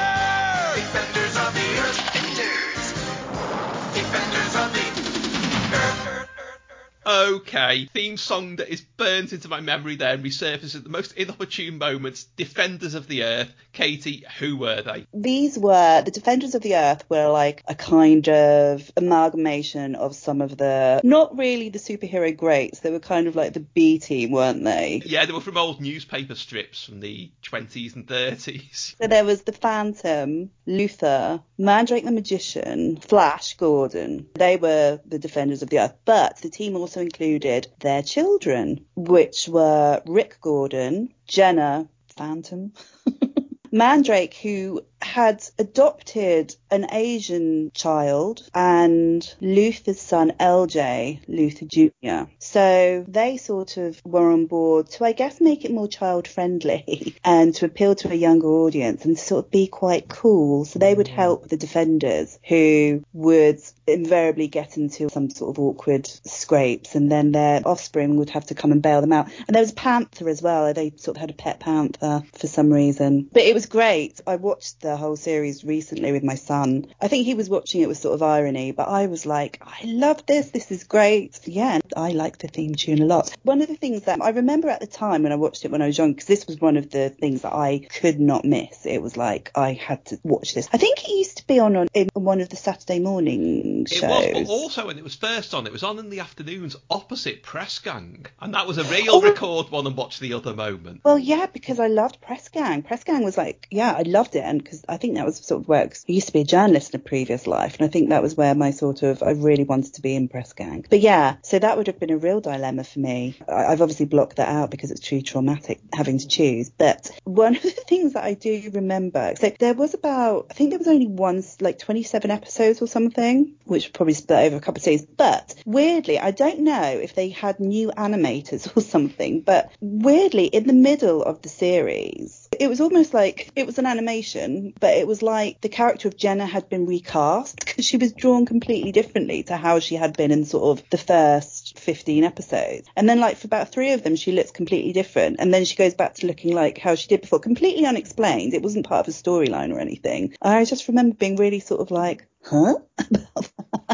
Okay, 7.09 7.88
theme 7.94 8.18
song 8.18 8.56
that 8.56 8.68
is 8.68 8.82
burnt 8.82 9.32
into 9.32 9.48
my 9.48 9.61
memory 9.61 9.96
there 9.96 10.12
and 10.12 10.22
resurfaces 10.22 10.76
at 10.76 10.84
the 10.84 10.90
most 10.90 11.12
inopportune 11.12 11.78
moments. 11.78 12.24
Defenders 12.24 12.92
of 12.92 13.09
the 13.09 13.24
Earth. 13.24 13.50
Katy, 13.72 14.24
who 14.38 14.59
were 14.59 14.82
they? 14.82 15.06
These 15.14 15.59
were 15.59 16.02
the 16.02 16.11
Defenders 16.11 16.54
of 16.54 16.62
the 16.62 16.76
Earth 16.76 17.09
were 17.09 17.28
like 17.28 17.62
a 17.66 17.74
kind 17.74 18.28
of 18.28 18.90
amalgamation 18.96 19.94
of 19.94 20.16
some 20.16 20.42
of 20.42 20.59
the 20.59 21.00
not 21.02 21.38
really 21.38 21.70
the 21.70 21.78
superhero 21.78 22.36
greats. 22.36 22.80
They 22.80 22.90
were 22.90 22.98
kind 22.98 23.26
of 23.26 23.36
like 23.36 23.54
the 23.54 23.61
B 23.61 23.98
team, 24.00 24.32
weren't 24.32 24.64
they? 24.64 25.00
Yeah, 25.06 25.24
they 25.24 25.32
were 25.32 25.40
from 25.40 25.56
old 25.56 25.80
newspaper 25.80 26.34
strips 26.34 26.84
from 26.84 27.00
the 27.00 27.30
20s 27.42 27.94
and 27.94 28.06
30s. 28.06 28.96
So 29.00 29.06
there 29.06 29.24
was 29.24 29.42
the 29.42 29.52
Phantom, 29.52 30.50
Lothar, 30.66 31.40
Mandrake 31.56 32.04
the 32.04 32.11
Magician, 32.11 32.96
Flash 32.96 33.56
Gordon. 33.56 34.26
They 34.34 34.56
were 34.56 35.00
the 35.06 35.18
Defenders 35.18 35.62
of 35.62 35.70
the 35.70 35.78
Earth. 35.78 35.94
But 36.04 36.38
the 36.38 36.50
team 36.50 36.76
also 36.76 36.97
included 36.99 37.68
their 37.80 38.03
children, 38.03 38.84
which 38.96 39.49
were 39.49 40.03
Rick 40.07 40.38
Gordon, 40.40 41.14
Jedda, 41.28 41.88
Phantom, 42.16 42.72
Mandrake, 43.72 44.34
who 44.34 44.82
had 45.01 45.44
adopted 45.59 46.55
an 46.70 46.86
Asian 46.92 47.70
child, 47.74 48.49
and 48.55 49.34
Lothar's 49.40 50.01
son, 50.01 50.32
LJ, 50.38 51.20
Luther 51.28 51.66
Jr. 51.66 52.30
So 52.38 53.05
they 53.09 53.36
sort 53.36 53.76
of 53.76 54.01
were 54.05 54.30
on 54.30 54.46
board 54.46 54.90
to, 54.90 55.05
I 55.05 55.12
guess, 55.12 55.40
make 55.40 55.64
it 55.64 55.72
more 55.72 55.88
child 55.88 56.28
friendly 56.28 57.14
and 57.24 57.55
to 57.57 57.66
appeal 57.66 57.94
to 57.96 58.11
a 58.11 58.14
younger 58.14 58.49
audience 58.49 59.05
and 59.05 59.18
sort 59.18 59.46
of 59.46 59.51
be 59.51 59.66
quite 59.66 60.09
cool. 60.09 60.64
So 60.64 60.78
they 60.78 60.94
would 60.94 61.07
mm-hmm. 61.07 61.16
help 61.16 61.49
the 61.49 61.57
defenders 61.57 62.38
who 62.46 63.05
would 63.12 63.61
invariably 63.86 64.49
get 64.49 64.76
into 64.76 65.09
some 65.09 65.30
sort 65.30 65.57
of 65.57 65.59
awkward 65.59 66.07
scrapes 66.07 66.94
and 66.94 67.11
then 67.11 67.32
their 67.32 67.62
offspring 67.66 68.16
would 68.16 68.30
have 68.30 68.46
to 68.46 68.55
come 68.55 68.72
and 68.72 68.82
bail 68.82 69.01
them 69.01 69.12
out. 69.12 69.28
And 69.46 69.55
there 69.55 69.62
was 69.62 69.72
a 69.72 69.74
panther 69.74 70.28
as 70.28 70.42
well. 70.42 70.72
They 70.72 70.92
sort 70.96 71.16
of 71.16 71.20
had 71.20 71.30
a 71.30 71.34
pet 71.34 71.61
panther 71.61 72.22
for 72.34 72.46
some 72.46 72.72
reason. 72.72 73.28
But 73.32 73.42
it 73.42 73.55
was 73.55 73.66
great. 73.66 74.20
I 74.26 74.36
watched 74.36 74.80
the 74.89 74.97
whole 74.97 75.16
series 75.16 75.64
recently 75.64 76.12
with 76.12 76.24
my 76.24 76.34
son. 76.34 76.86
I 77.01 77.09
think 77.09 77.26
he 77.26 77.34
was 77.34 77.51
watching 77.51 77.82
it 77.82 77.89
with 77.89 77.99
sort 77.99 78.14
of 78.14 78.22
irony, 78.22 78.72
but 78.72 78.89
I 78.89 79.07
was 79.07 79.26
like, 79.26 79.61
I 79.62 79.80
love 79.84 80.24
this. 80.26 80.51
This 80.51 80.70
is 80.70 80.84
great. 80.84 81.39
Yeah, 81.45 81.78
I 81.97 82.11
like 82.12 82.39
the 82.39 82.49
theme 82.49 82.74
tune 82.74 83.03
a 83.03 83.07
lot. 83.07 83.34
One 83.43 83.61
of 83.61 83.68
the 83.68 83.76
things 83.76 84.05
that 84.05 84.20
I 84.22 84.30
remember 84.30 84.68
at 84.68 84.80
the 84.80 84.86
time 84.86 85.22
when 85.22 85.32
I 85.32 85.36
watched 85.36 85.64
it 85.64 85.70
when 85.70 85.82
I 85.82 85.86
was 85.86 85.99
young, 85.99 86.12
because 86.12 86.26
this 86.26 86.47
was 86.47 86.61
one 86.61 86.76
of 86.76 86.91
the 86.91 87.11
things 87.11 87.43
that 87.43 87.53
I 87.53 87.80
could 88.01 88.18
not 88.18 88.45
miss. 88.45 88.86
It 88.86 89.03
was 89.03 89.16
like 89.16 89.51
I 89.55 89.72
had 89.74 90.05
to 90.07 90.18
watch 90.22 90.55
this. 90.55 90.68
I 90.72 90.78
think 90.78 91.05
it 91.05 91.11
used 91.11 91.39
to 91.39 91.47
be 91.47 91.59
on, 91.59 91.76
on 91.76 91.89
in 91.95 92.09
one 92.14 92.41
of 92.41 92.49
the 92.49 92.57
Saturday 92.57 92.99
morning 92.99 93.86
shows. 93.86 94.03
It 94.03 94.34
was, 94.34 94.47
but 94.49 94.53
also 94.53 94.86
when 94.86 94.99
it 94.99 95.05
was 95.05 95.14
first 95.14 95.55
on, 95.55 95.66
it 95.66 95.72
was 95.72 95.82
on 95.82 95.99
in 95.99 96.11
the 96.11 96.20
afternoons 96.20 96.76
opposite 96.91 97.43
Press 97.43 97.78
Gang. 97.78 98.26
And 98.41 98.55
that 98.55 98.66
was 98.66 98.78
a 98.78 98.84
real 98.84 99.16
Oh. 99.16 99.20
record 99.20 99.70
one 99.70 99.86
and 99.86 99.97
watch 99.97 100.18
the 100.18 100.34
other 100.34 100.55
moment. 100.55 101.01
Well, 101.05 101.18
yeah, 101.18 101.47
because 101.47 101.80
I 101.80 101.86
loved 101.89 102.20
Press 102.20 102.49
Gang. 102.49 102.82
Press 102.82 103.05
Gang 103.05 103.24
was 103.24 103.36
like, 103.36 103.66
yeah, 103.70 103.95
I 103.97 104.03
loved 104.03 104.36
it, 104.36 104.45
and 104.45 104.62
because 104.62 104.78
I 104.89 104.97
think 104.97 105.14
that 105.14 105.24
was 105.26 105.37
sort 105.37 105.62
of 105.62 105.66
'cause 105.66 106.05
I 106.09 106.12
used 106.12 106.26
to 106.29 106.33
be 106.33 106.41
a 106.41 106.45
journalist 106.45 106.95
in 106.95 107.01
a 107.01 107.03
previous 107.03 107.47
life, 107.47 107.76
and 107.79 107.89
I 107.89 107.91
think 107.91 108.09
that 108.11 108.22
was 108.22 108.37
where 108.37 108.55
my 108.55 108.70
sort 108.70 109.03
of 109.03 109.22
I 109.22 109.31
really 109.31 109.64
wanted 109.64 109.95
to 109.95 110.03
be 110.03 110.14
in 110.14 110.29
Press 110.29 110.53
Gang. 110.53 110.85
But 110.89 111.01
yeah, 111.01 111.37
so 111.43 111.59
that 111.59 111.76
would 111.76 111.87
have 111.87 111.99
been 111.99 112.11
a 112.11 112.18
real 112.18 112.41
dilemma 112.41 112.85
for 112.85 112.99
me. 112.99 113.37
I've 113.49 113.83
obviously 113.83 114.07
blocked 114.07 114.37
that 114.37 114.49
out 114.49 114.70
because 114.70 114.91
it's 114.91 115.01
too 115.01 115.22
traumatic 115.22 115.81
having 115.93 116.18
to 116.18 116.29
choose. 116.29 116.70
But 116.70 117.11
one 117.24 117.57
of 117.57 117.62
the 117.62 117.70
things 117.89 118.12
that 118.14 118.24
I 118.24 118.35
do 118.35 118.70
remember, 118.72 119.35
so 119.41 119.53
there 119.59 119.74
was 119.74 119.95
about, 119.95 120.47
I 120.51 120.55
think 120.55 120.70
there 120.70 120.79
was 120.79 120.89
only 120.89 121.07
one, 121.07 121.43
like 121.61 121.79
27 121.79 122.31
episodes 122.31 122.83
or 122.83 122.87
something, 122.89 123.53
which 123.64 123.93
probably 123.93 124.14
split 124.14 124.47
over 124.47 124.57
a 124.57 124.61
couple 124.61 124.79
of 124.81 124.85
seasons. 124.85 125.11
But 125.16 125.55
weirdly, 125.64 126.18
I 126.18 126.31
don't 126.31 126.61
know 126.61 126.83
if 126.83 127.14
they 127.14 127.29
had 127.29 127.61
new 127.61 127.91
animators 127.97 128.70
or 128.76 128.81
something, 128.81 129.41
but 129.41 129.70
weirdly, 129.81 130.47
in 130.47 130.66
the 130.66 130.72
middle 130.72 131.22
of 131.22 131.43
the 131.43 131.49
series, 131.49 132.47
it 132.59 132.68
was 132.68 132.80
almost 132.80 133.14
like 133.14 133.51
it 133.57 133.66
was 133.66 133.78
an 133.78 133.86
animation, 133.86 134.72
but 134.80 134.94
it 134.94 135.07
was 135.07 135.22
like 135.22 135.61
the 135.61 135.68
character 135.68 136.09
of 136.09 136.16
Jedda 136.16 136.46
had 136.46 136.68
been 136.68 136.86
recast 136.86 137.59
because 137.61 137.84
she 137.84 137.96
was 137.96 138.12
drawn 138.12 138.46
completely 138.46 138.92
differently 138.92 139.42
to 139.44 139.57
how 139.57 139.78
she 139.78 139.94
had 139.94 140.16
been 140.16 140.30
in 140.30 140.44
sort 140.44 140.78
of 140.78 140.90
the 140.90 140.99
first 140.99 141.78
15 141.78 142.24
episodes. 142.24 142.88
And 142.96 143.09
then, 143.09 143.20
like, 143.20 143.36
for 143.36 143.46
about 143.46 143.70
three 143.70 143.92
of 143.92 144.03
them, 144.03 144.16
she 144.16 144.32
looks 144.32 144.51
completely 144.51 144.92
different. 144.92 145.36
And 145.38 145.53
then 145.53 145.64
she 145.64 145.76
goes 145.76 145.94
back 145.94 146.14
to 146.14 146.26
looking 146.26 146.55
like 146.55 146.78
how 146.78 146.94
she 146.94 147.09
did 147.09 147.22
before, 147.22 147.40
completely 147.40 147.86
unexplained. 147.86 148.55
It 148.55 148.62
wasn't 148.62 148.86
part 148.86 149.07
of 149.07 149.14
a 149.14 149.16
storyline 149.16 149.72
or 149.72 149.80
anything. 149.80 150.34
I 150.42 150.64
just 150.64 150.88
remember 150.88 151.16
being 151.16 151.36
really 151.36 151.61
sort 151.61 151.80
of 151.80 151.90
like, 151.90 152.26
huh? 152.44 152.76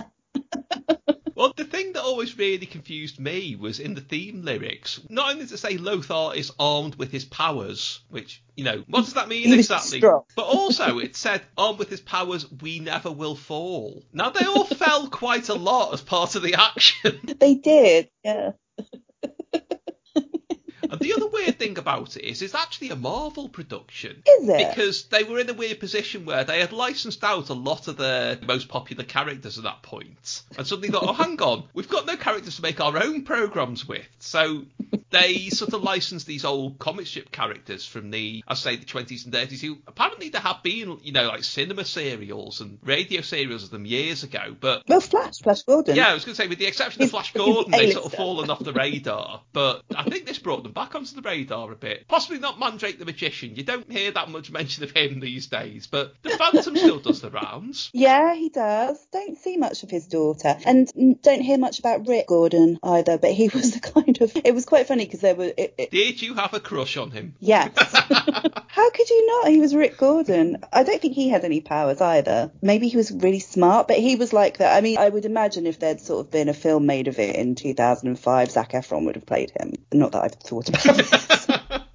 Well, 1.35 1.53
the 1.57 1.65
thing 1.65 1.93
that 1.93 2.03
always 2.03 2.39
really 2.39 2.67
confused 2.67 3.19
me 3.19 3.57
was 3.57 3.81
in 3.81 3.95
the 3.95 4.01
theme 4.01 4.43
lyrics. 4.43 5.01
Not 5.09 5.31
only 5.31 5.43
does 5.43 5.53
it 5.53 5.59
say 5.59 5.77
Lothar 5.77 6.35
is 6.35 6.53
armed 6.59 6.95
with 6.95 7.11
his 7.11 7.25
powers, 7.25 8.01
which, 8.09 8.43
you 8.57 8.65
know, 8.65 8.85
what 8.89 9.05
does 9.05 9.15
that 9.15 9.29
mean 9.29 9.49
He 9.49 9.55
exactly? 9.55 10.01
But 10.37 10.43
also 10.43 10.99
it 10.99 11.17
said, 11.17 11.43
armed 11.59 11.79
with 11.79 11.91
his 11.91 12.01
powers, 12.01 12.51
we 12.61 12.79
never 12.79 13.11
will 13.11 13.35
fall. 13.35 14.03
Now, 14.13 14.31
they 14.31 14.47
all 14.47 14.65
fell 14.65 15.09
quite 15.09 15.49
a 15.49 15.55
lot 15.55 15.93
as 15.93 16.03
part 16.03 16.37
of 16.37 16.43
the 16.43 16.55
action. 16.55 17.21
they 17.39 17.55
did, 17.55 18.11
yeah. 18.23 18.53
And 20.95 21.01
the 21.01 21.15
other 21.15 21.27
weird 21.27 21.59
thing 21.59 21.79
about 21.79 22.17
it 22.17 22.25
is 22.25 22.43
it's 22.43 22.55
actually 22.55 22.91
a 22.91 22.97
Marvel 22.97 23.49
production. 23.49 24.23
Is 24.27 24.49
it? 24.49 24.75
Because 24.75 25.05
they 25.05 25.25
were 25.25 25.39
in 25.39 25.51
a 25.51 25.55
weird 25.55 25.81
position 25.81 26.25
where 26.25 26.45
they 26.45 26.61
had 26.61 26.73
licensed 26.73 27.25
out 27.25 27.49
a 27.51 27.55
lot 27.55 27.89
of 27.89 27.97
the 27.97 28.39
most 28.47 28.69
popular 28.69 29.05
characters 29.05 29.59
at 29.59 29.65
that 29.65 29.83
point. 29.83 30.43
And 30.57 30.67
suddenly 30.67 30.89
thought, 30.89 31.05
oh, 31.07 31.13
hang 31.13 31.41
on, 31.43 31.65
we've 31.75 31.89
got 31.89 32.07
no 32.07 32.17
characters 32.17 32.57
to 32.57 32.63
make 32.63 32.81
our 32.81 33.03
own 33.03 33.23
programs 33.25 33.87
with. 33.87 34.07
So 34.19 34.65
they 35.11 35.49
sort 35.51 35.73
of 35.73 35.83
licensed 35.83 36.27
these 36.27 36.45
old 36.45 36.79
comic 36.79 37.07
strip 37.07 37.31
characters 37.31 37.87
from 37.87 38.11
the, 38.11 38.43
I 38.47 38.55
say, 38.55 38.77
the 38.77 38.85
20s 38.85 39.25
and 39.25 39.35
30s, 39.35 39.61
who 39.61 39.79
apparently 39.87 40.29
there 40.29 40.41
have 40.41 40.63
been, 40.63 40.99
you 41.03 41.13
know, 41.13 41.29
like 41.29 41.45
cinema 41.45 41.85
serials 41.85 42.61
and 42.61 42.79
radio 42.83 43.21
serials 43.21 43.65
of 43.65 43.71
them 43.71 43.87
years 43.87 44.23
ago. 44.25 44.57
But 44.59 44.83
Well, 44.89 45.01
Flash, 45.01 45.39
Flash 45.39 45.63
Gordon. 45.63 45.97
yeah, 45.97 46.09
I 46.09 46.15
was 46.15 46.25
going 46.25 46.35
to 46.37 46.43
say, 46.43 46.49
with 46.49 46.59
the 46.59 46.67
exception 46.67 47.03
of 47.03 47.11
Flash 47.11 47.33
Gordon, 47.33 47.73
they've 47.73 47.93
sort 47.93 48.07
of 48.07 48.15
fallen 48.15 48.51
off 48.51 48.59
the 48.63 48.73
radar. 48.73 49.43
But 49.53 49.83
I 49.95 50.05
think 50.05 50.27
this 50.27 50.39
brought 50.39 50.63
them 50.63 50.73
back 50.73 50.84
onto 50.95 51.15
the 51.15 51.23
radar 51.23 51.71
a 51.73 51.77
bit. 51.77 52.07
Possibly 52.09 52.39
not 52.39 52.59
Mandrake 52.59 52.99
the 52.99 53.05
Magician. 53.05 53.55
You 53.57 53.63
don't 53.63 53.91
hear 53.91 54.11
that 54.11 54.29
much 54.29 54.51
mention 54.51 54.83
of 54.85 54.91
him 54.91 55.21
these 55.21 55.47
days, 55.47 55.87
but 55.87 56.15
the 56.23 56.31
Phantom 56.39 56.77
still 56.77 56.99
does 56.99 57.21
the 57.21 57.31
rounds. 57.31 57.91
Yeah, 57.93 58.35
he 58.35 58.49
does. 58.49 58.99
Don't 59.13 59.39
see 59.39 59.57
much 59.57 59.83
of 59.85 59.91
his 59.91 60.07
daughter, 60.07 60.57
and 60.67 60.91
don't 61.23 61.41
hear 61.43 61.59
much 61.59 61.79
about 61.79 62.07
Rick 62.09 62.27
Gordon 62.29 62.79
either. 62.83 63.19
But 63.19 63.33
he 63.33 63.49
was 63.55 63.73
the 63.73 63.81
kind 63.81 64.21
of. 64.21 64.33
It 64.45 64.55
was 64.55 64.65
quite 64.65 64.87
funny 64.89 65.05
because 65.05 65.21
there 65.21 65.35
were. 65.35 65.53
It, 65.57 65.75
it, 65.79 65.91
Did 65.91 66.21
you 66.23 66.35
have 66.35 66.55
a 66.55 66.61
crush 66.61 66.97
on 66.97 67.11
him? 67.11 67.35
yes. 67.41 67.71
How 68.75 68.91
could 68.91 69.09
you 69.09 69.27
not? 69.27 69.51
He 69.51 69.61
was 69.61 69.75
Rick 69.75 69.97
Gordon. 69.99 70.59
I 70.73 70.83
don't 70.83 71.01
think 71.01 71.15
he 71.15 71.29
had 71.29 71.45
any 71.45 71.61
powers 71.61 72.01
either. 72.01 72.51
Maybe 72.61 72.89
he 72.89 72.97
was 72.97 73.13
really 73.13 73.39
smart, 73.39 73.87
but 73.87 73.99
he 73.99 74.17
was 74.17 74.33
like 74.33 74.59
that. 74.59 74.77
I 74.77 74.81
mean, 74.81 74.99
I 74.99 75.09
would 75.09 75.25
imagine 75.25 75.67
if 75.67 75.79
there'd 75.79 76.01
sort 76.01 76.27
of 76.27 76.33
been 76.33 76.49
a 76.49 76.55
film 76.55 76.85
made 76.87 77.07
of 77.07 77.19
it 77.21 77.37
in 77.37 77.55
2005, 77.55 78.51
Zac 78.51 78.73
Efron 78.73 79.05
would 79.05 79.15
have 79.15 79.27
played 79.27 79.53
him. 79.53 79.75
Not 79.93 80.13
that 80.13 80.25
I've 80.25 80.35
thought 80.35 80.64
about 80.69 81.61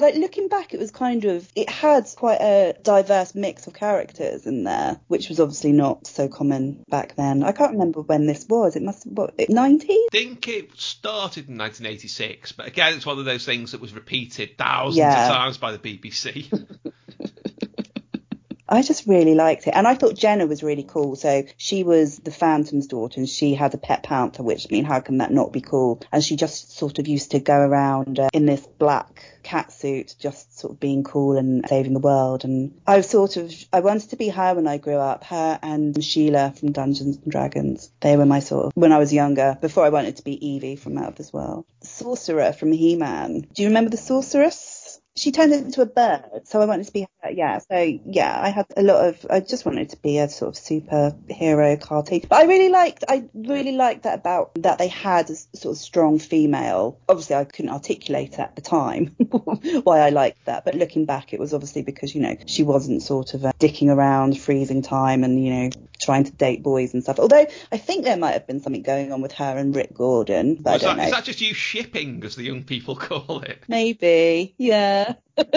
like 0.00 0.14
looking 0.14 0.46
back, 0.48 0.74
it 0.74 0.78
was 0.78 0.92
kind 0.92 1.24
of 1.24 1.50
it 1.56 1.68
had 1.68 2.06
quite 2.16 2.40
a 2.40 2.74
diverse 2.82 3.34
mix 3.34 3.66
of 3.66 3.74
characters 3.74 4.46
in 4.46 4.62
there, 4.62 5.00
which 5.08 5.28
was 5.28 5.40
obviously 5.40 5.72
not 5.72 6.06
so 6.06 6.28
common 6.28 6.84
back 6.88 7.16
then. 7.16 7.42
I 7.42 7.50
can't 7.52 7.72
remember 7.72 8.02
when 8.02 8.26
this 8.26 8.46
was. 8.48 8.76
It 8.76 8.82
must 8.82 9.06
what 9.06 9.34
nineties. 9.48 10.06
think 10.12 10.46
it 10.46 10.70
started 10.76 11.48
in 11.48 11.58
1986, 11.58 12.52
but 12.52 12.66
again, 12.68 12.94
it's 12.94 13.06
one 13.06 13.18
of 13.18 13.24
those 13.24 13.44
things 13.44 13.72
that 13.72 13.80
was 13.80 13.92
repeated 13.92 14.56
thousands 14.56 14.98
Yeah. 14.98 15.26
of 15.26 15.32
times 15.34 15.58
by 15.58 15.72
the 15.72 15.78
BBC. 15.78 16.77
I 18.68 18.82
just 18.82 19.06
really 19.06 19.34
liked 19.34 19.66
it, 19.66 19.74
and 19.74 19.86
I 19.86 19.94
thought 19.94 20.14
Jedda 20.14 20.48
was 20.48 20.62
really 20.62 20.82
cool. 20.82 21.16
So 21.16 21.44
she 21.56 21.84
was 21.84 22.18
the 22.18 22.30
Phantom's 22.30 22.86
daughter, 22.86 23.20
and 23.20 23.28
she 23.28 23.54
had 23.54 23.74
a 23.74 23.78
pet 23.78 24.02
panther. 24.02 24.42
Which 24.42 24.66
I 24.66 24.72
mean, 24.72 24.84
how 24.84 25.00
can 25.00 25.18
that 25.18 25.32
not 25.32 25.52
be 25.52 25.60
cool? 25.60 26.02
And 26.12 26.22
she 26.22 26.36
just 26.36 26.76
sort 26.76 26.98
of 26.98 27.08
used 27.08 27.30
to 27.30 27.40
go 27.40 27.58
around 27.58 28.18
uh, 28.18 28.28
in 28.32 28.46
this 28.46 28.66
black 28.66 29.24
cat 29.42 29.72
suit, 29.72 30.14
just 30.18 30.58
sort 30.58 30.74
of 30.74 30.80
being 30.80 31.04
cool 31.04 31.38
and 31.38 31.64
saving 31.68 31.94
the 31.94 32.00
world. 32.00 32.44
And 32.44 32.78
I 32.86 32.98
was 32.98 33.08
sort 33.08 33.36
of 33.36 33.52
I 33.72 33.80
wanted 33.80 34.10
to 34.10 34.16
be 34.16 34.28
her 34.28 34.54
when 34.54 34.66
I 34.66 34.76
grew 34.76 34.96
up. 34.96 35.24
Her 35.24 35.58
and 35.62 36.02
Sheila 36.02 36.52
from 36.52 36.72
Dungeons 36.72 37.16
and 37.16 37.32
Dragons. 37.32 37.90
They 38.00 38.16
were 38.16 38.26
my 38.26 38.40
sort 38.40 38.66
of 38.66 38.72
when 38.74 38.92
I 38.92 38.98
was 38.98 39.12
younger. 39.12 39.56
Before 39.60 39.84
I 39.84 39.90
wanted 39.90 40.16
to 40.16 40.24
be 40.24 40.46
Evie 40.46 40.76
from 40.76 40.98
Out 40.98 41.08
of 41.08 41.16
This 41.16 41.32
World. 41.32 41.64
Sorcerer 41.80 42.52
from 42.52 42.72
He-Man. 42.72 43.46
Do 43.54 43.62
you 43.62 43.68
remember 43.68 43.90
the 43.90 43.96
sorceress? 43.96 44.77
She 45.18 45.32
turned 45.32 45.52
into 45.52 45.82
a 45.82 45.86
bird, 45.86 46.42
so 46.44 46.60
I 46.60 46.64
wanted 46.64 46.86
to 46.86 46.92
be 46.92 47.06
her. 47.22 47.30
Yeah, 47.30 47.58
so 47.58 47.76
yeah, 48.06 48.38
I 48.40 48.50
had 48.50 48.66
a 48.76 48.82
lot 48.82 49.06
of. 49.06 49.26
I 49.28 49.40
just 49.40 49.66
wanted 49.66 49.90
to 49.90 49.96
be 49.96 50.18
a 50.18 50.28
sort 50.28 50.56
of 50.56 50.62
superhero 50.62 51.80
cartoon, 51.80 52.22
but 52.28 52.38
I 52.38 52.44
really 52.44 52.68
liked. 52.68 53.04
I 53.08 53.24
really 53.34 53.72
liked 53.72 54.04
that 54.04 54.20
about 54.20 54.54
that 54.62 54.78
they 54.78 54.88
had 54.88 55.28
a 55.30 55.34
sort 55.34 55.72
of 55.72 55.78
strong 55.78 56.18
female. 56.18 57.00
Obviously, 57.08 57.36
I 57.36 57.44
couldn't 57.44 57.72
articulate 57.72 58.38
at 58.38 58.54
the 58.54 58.62
time 58.62 59.06
why 59.82 60.00
I 60.00 60.10
liked 60.10 60.44
that, 60.46 60.64
but 60.64 60.74
looking 60.74 61.04
back, 61.04 61.32
it 61.32 61.40
was 61.40 61.52
obviously 61.52 61.82
because 61.82 62.14
you 62.14 62.20
know 62.20 62.36
she 62.46 62.62
wasn't 62.62 63.02
sort 63.02 63.34
of 63.34 63.44
uh, 63.44 63.52
dicking 63.58 63.92
around, 63.92 64.38
freezing 64.38 64.82
time, 64.82 65.24
and 65.24 65.44
you 65.44 65.52
know 65.52 65.70
trying 66.00 66.24
to 66.24 66.32
date 66.32 66.62
boys 66.62 66.94
and 66.94 67.02
stuff. 67.02 67.18
Although 67.18 67.46
I 67.72 67.76
think 67.76 68.04
there 68.04 68.16
might 68.16 68.32
have 68.32 68.46
been 68.46 68.60
something 68.60 68.82
going 68.82 69.12
on 69.12 69.20
with 69.20 69.32
her 69.32 69.56
and 69.56 69.74
Rick 69.74 69.94
Gordon, 69.94 70.56
but 70.56 70.74
I 70.74 70.78
don't 70.78 70.96
that, 70.96 71.02
know. 71.02 71.08
is 71.08 71.10
that 71.10 71.24
just 71.24 71.40
you 71.40 71.54
shipping, 71.54 72.22
as 72.24 72.36
the 72.36 72.44
young 72.44 72.62
people 72.62 72.94
call 73.08 73.40
it? 73.40 73.64
Maybe, 73.68 74.54
yeah. 74.58 75.07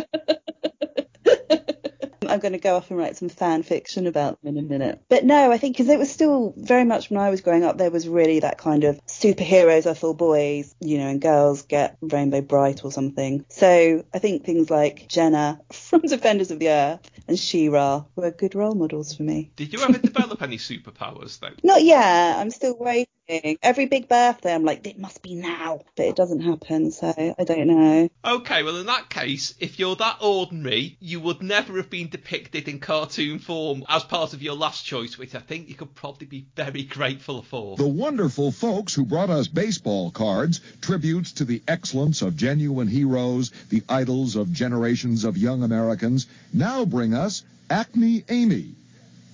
I'm 2.31 2.39
going 2.39 2.53
to 2.53 2.59
go 2.59 2.77
off 2.77 2.89
and 2.89 2.97
write 2.97 3.17
some 3.17 3.27
fan 3.27 3.61
fiction 3.61 4.07
about 4.07 4.41
them 4.41 4.55
in 4.55 4.63
a 4.63 4.67
minute. 4.67 5.01
But 5.09 5.25
no, 5.25 5.51
I 5.51 5.57
think 5.57 5.75
because 5.75 5.89
it 5.89 5.99
was 5.99 6.09
still 6.09 6.53
very 6.55 6.85
much 6.85 7.09
when 7.09 7.19
I 7.19 7.29
was 7.29 7.41
growing 7.41 7.65
up, 7.65 7.77
there 7.77 7.91
was 7.91 8.07
really 8.07 8.39
that 8.39 8.57
kind 8.57 8.85
of 8.85 9.05
superheroes 9.05 9.85
are 9.85 9.95
for 9.95 10.15
boys, 10.15 10.73
you 10.79 10.97
know, 10.97 11.07
and 11.07 11.21
girls 11.21 11.63
get 11.63 11.97
Rainbow 12.01 12.39
Brite 12.39 12.85
or 12.85 12.91
something. 12.91 13.45
So 13.49 14.05
I 14.13 14.19
think 14.19 14.45
things 14.45 14.69
like 14.69 15.09
Jedda 15.09 15.59
from 15.73 16.01
Defenders 16.01 16.51
of 16.51 16.59
the 16.59 16.69
Earth 16.69 17.11
and 17.27 17.37
She-Ra 17.37 18.05
were 18.15 18.31
good 18.31 18.55
role 18.55 18.75
models 18.75 19.13
for 19.13 19.23
me. 19.23 19.51
Did 19.57 19.73
you 19.73 19.81
ever 19.81 19.97
develop 19.97 20.41
any 20.41 20.57
superpowers 20.57 21.39
though? 21.39 21.55
Not 21.63 21.83
yet. 21.83 22.37
I'm 22.37 22.51
still 22.51 22.77
waiting. 22.77 23.07
Every 23.29 23.85
big 23.85 24.09
birthday, 24.09 24.53
I'm 24.53 24.65
like, 24.65 24.85
it 24.85 24.99
must 24.99 25.21
be 25.21 25.35
now, 25.35 25.81
but 25.95 26.05
it 26.05 26.15
doesn't 26.15 26.41
happen. 26.41 26.91
So 26.91 27.13
I 27.37 27.43
don't 27.43 27.67
know. 27.67 28.09
Okay, 28.25 28.63
well 28.63 28.77
in 28.77 28.87
that 28.87 29.09
case, 29.09 29.53
if 29.59 29.79
you're 29.79 29.95
that 29.95 30.17
ordinary, 30.21 30.97
you 30.99 31.19
would 31.21 31.41
never 31.41 31.77
have 31.77 31.89
been 31.89 32.09
depicted 32.09 32.67
in 32.67 32.79
cartoon 32.79 33.39
form 33.39 33.85
as 33.87 34.03
part 34.03 34.33
of 34.33 34.41
your 34.41 34.55
last 34.55 34.85
choice, 34.85 35.17
which 35.17 35.33
I 35.33 35.39
think 35.39 35.69
you 35.69 35.75
could 35.75 35.95
probably 35.95 36.27
be 36.27 36.45
very 36.55 36.83
grateful 36.83 37.41
for. 37.41 37.77
The 37.77 37.87
wonderful 37.87 38.51
folks 38.51 38.93
who 38.93 39.05
brought 39.05 39.29
us 39.29 39.47
baseball 39.47 40.11
cards, 40.11 40.59
tributes 40.81 41.33
to 41.33 41.45
the 41.45 41.61
excellence 41.67 42.21
of 42.21 42.35
genuine 42.35 42.87
heroes, 42.87 43.51
the 43.69 43.83
idols 43.87 44.35
of 44.35 44.51
generations 44.51 45.23
of 45.23 45.37
young 45.37 45.63
Americans, 45.63 46.27
now 46.53 46.83
bring 46.83 47.13
us 47.13 47.43
Acne 47.69 48.25
Amy, 48.27 48.73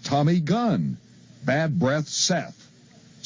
Tommy 0.04 0.40
Gunn, 0.40 0.98
Bad 1.44 1.80
Breath 1.80 2.08
Seth, 2.08 2.67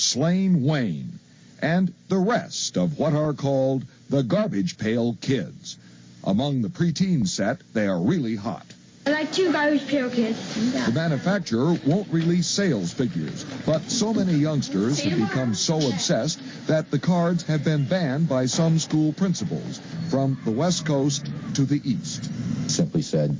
Slain 0.02 0.64
Wayne, 0.64 1.20
and 1.62 1.94
the 2.10 2.18
rest 2.18 2.76
of 2.76 2.98
what 2.98 3.14
are 3.14 3.34
called 3.34 3.86
the 4.10 4.24
Garbage 4.24 4.80
Pail 4.80 5.16
Kids. 5.22 5.78
Among 6.24 6.64
the 6.64 6.70
preteen 6.70 7.28
set, 7.28 7.62
they 7.74 7.88
are 7.88 8.02
really 8.02 8.36
hot. 8.36 8.66
I 9.06 9.12
like 9.12 9.32
two 9.32 9.52
garbage 9.52 9.88
pail 9.88 10.10
kids. 10.10 10.38
The 10.86 10.92
manufacturer 10.92 11.76
won't 11.86 12.12
release 12.12 12.48
sales 12.48 12.92
figures, 12.92 13.44
but 13.66 13.82
so 13.90 14.14
many 14.14 14.34
youngsters 14.34 15.00
have 15.02 15.18
become 15.18 15.54
so 15.54 15.78
obsessed 15.78 16.40
that 16.68 16.92
the 16.92 17.00
cards 17.00 17.44
have 17.44 17.64
been 17.64 17.86
banned 17.86 18.28
by 18.28 18.48
some 18.48 18.80
school 18.80 19.14
principals 19.14 19.82
from 20.10 20.38
the 20.46 20.52
West 20.52 20.86
Coast 20.86 21.28
to 21.56 21.66
the 21.66 21.82
East. 21.84 22.30
Simply 22.70 23.02
said, 23.02 23.38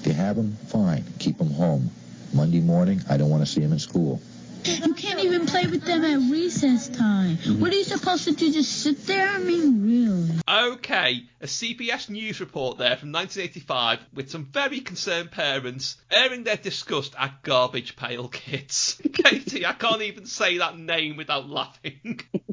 if 0.00 0.06
you 0.06 0.12
have 0.12 0.36
them, 0.36 0.56
fine, 0.66 1.04
keep 1.18 1.38
them 1.38 1.50
home. 1.50 1.90
Monday 2.32 2.60
morning, 2.60 3.00
I 3.08 3.16
don't 3.16 3.30
want 3.30 3.44
to 3.44 3.50
see 3.50 3.60
them 3.60 3.72
in 3.72 3.78
school. 3.78 4.20
You 4.66 4.94
can't 4.94 5.20
even 5.20 5.46
play 5.46 5.66
with 5.66 5.84
them 5.84 6.04
at 6.04 6.30
recess 6.30 6.88
time. 6.88 7.36
Mm-hmm. 7.36 7.60
What 7.60 7.72
are 7.72 7.76
you 7.76 7.84
supposed 7.84 8.24
to 8.24 8.32
do? 8.32 8.52
Just 8.52 8.82
sit 8.82 9.06
there? 9.06 9.28
I 9.28 9.38
mean, 9.38 9.82
really? 9.82 10.72
Okay, 10.72 11.22
a 11.40 11.46
CBS 11.46 12.08
News 12.10 12.40
report 12.40 12.78
there 12.78 12.96
from 12.96 13.12
1985 13.12 14.00
with 14.14 14.30
some 14.30 14.44
very 14.46 14.80
concerned 14.80 15.30
parents 15.30 15.96
airing 16.10 16.44
their 16.44 16.56
disgust 16.56 17.14
at 17.18 17.42
garbage 17.42 17.96
pail 17.96 18.28
kids. 18.28 19.00
Katy, 19.12 19.64
I 19.64 19.72
can't 19.72 20.02
even 20.02 20.26
say 20.26 20.58
that 20.58 20.78
name 20.78 21.16
without 21.16 21.48
laughing. 21.48 22.20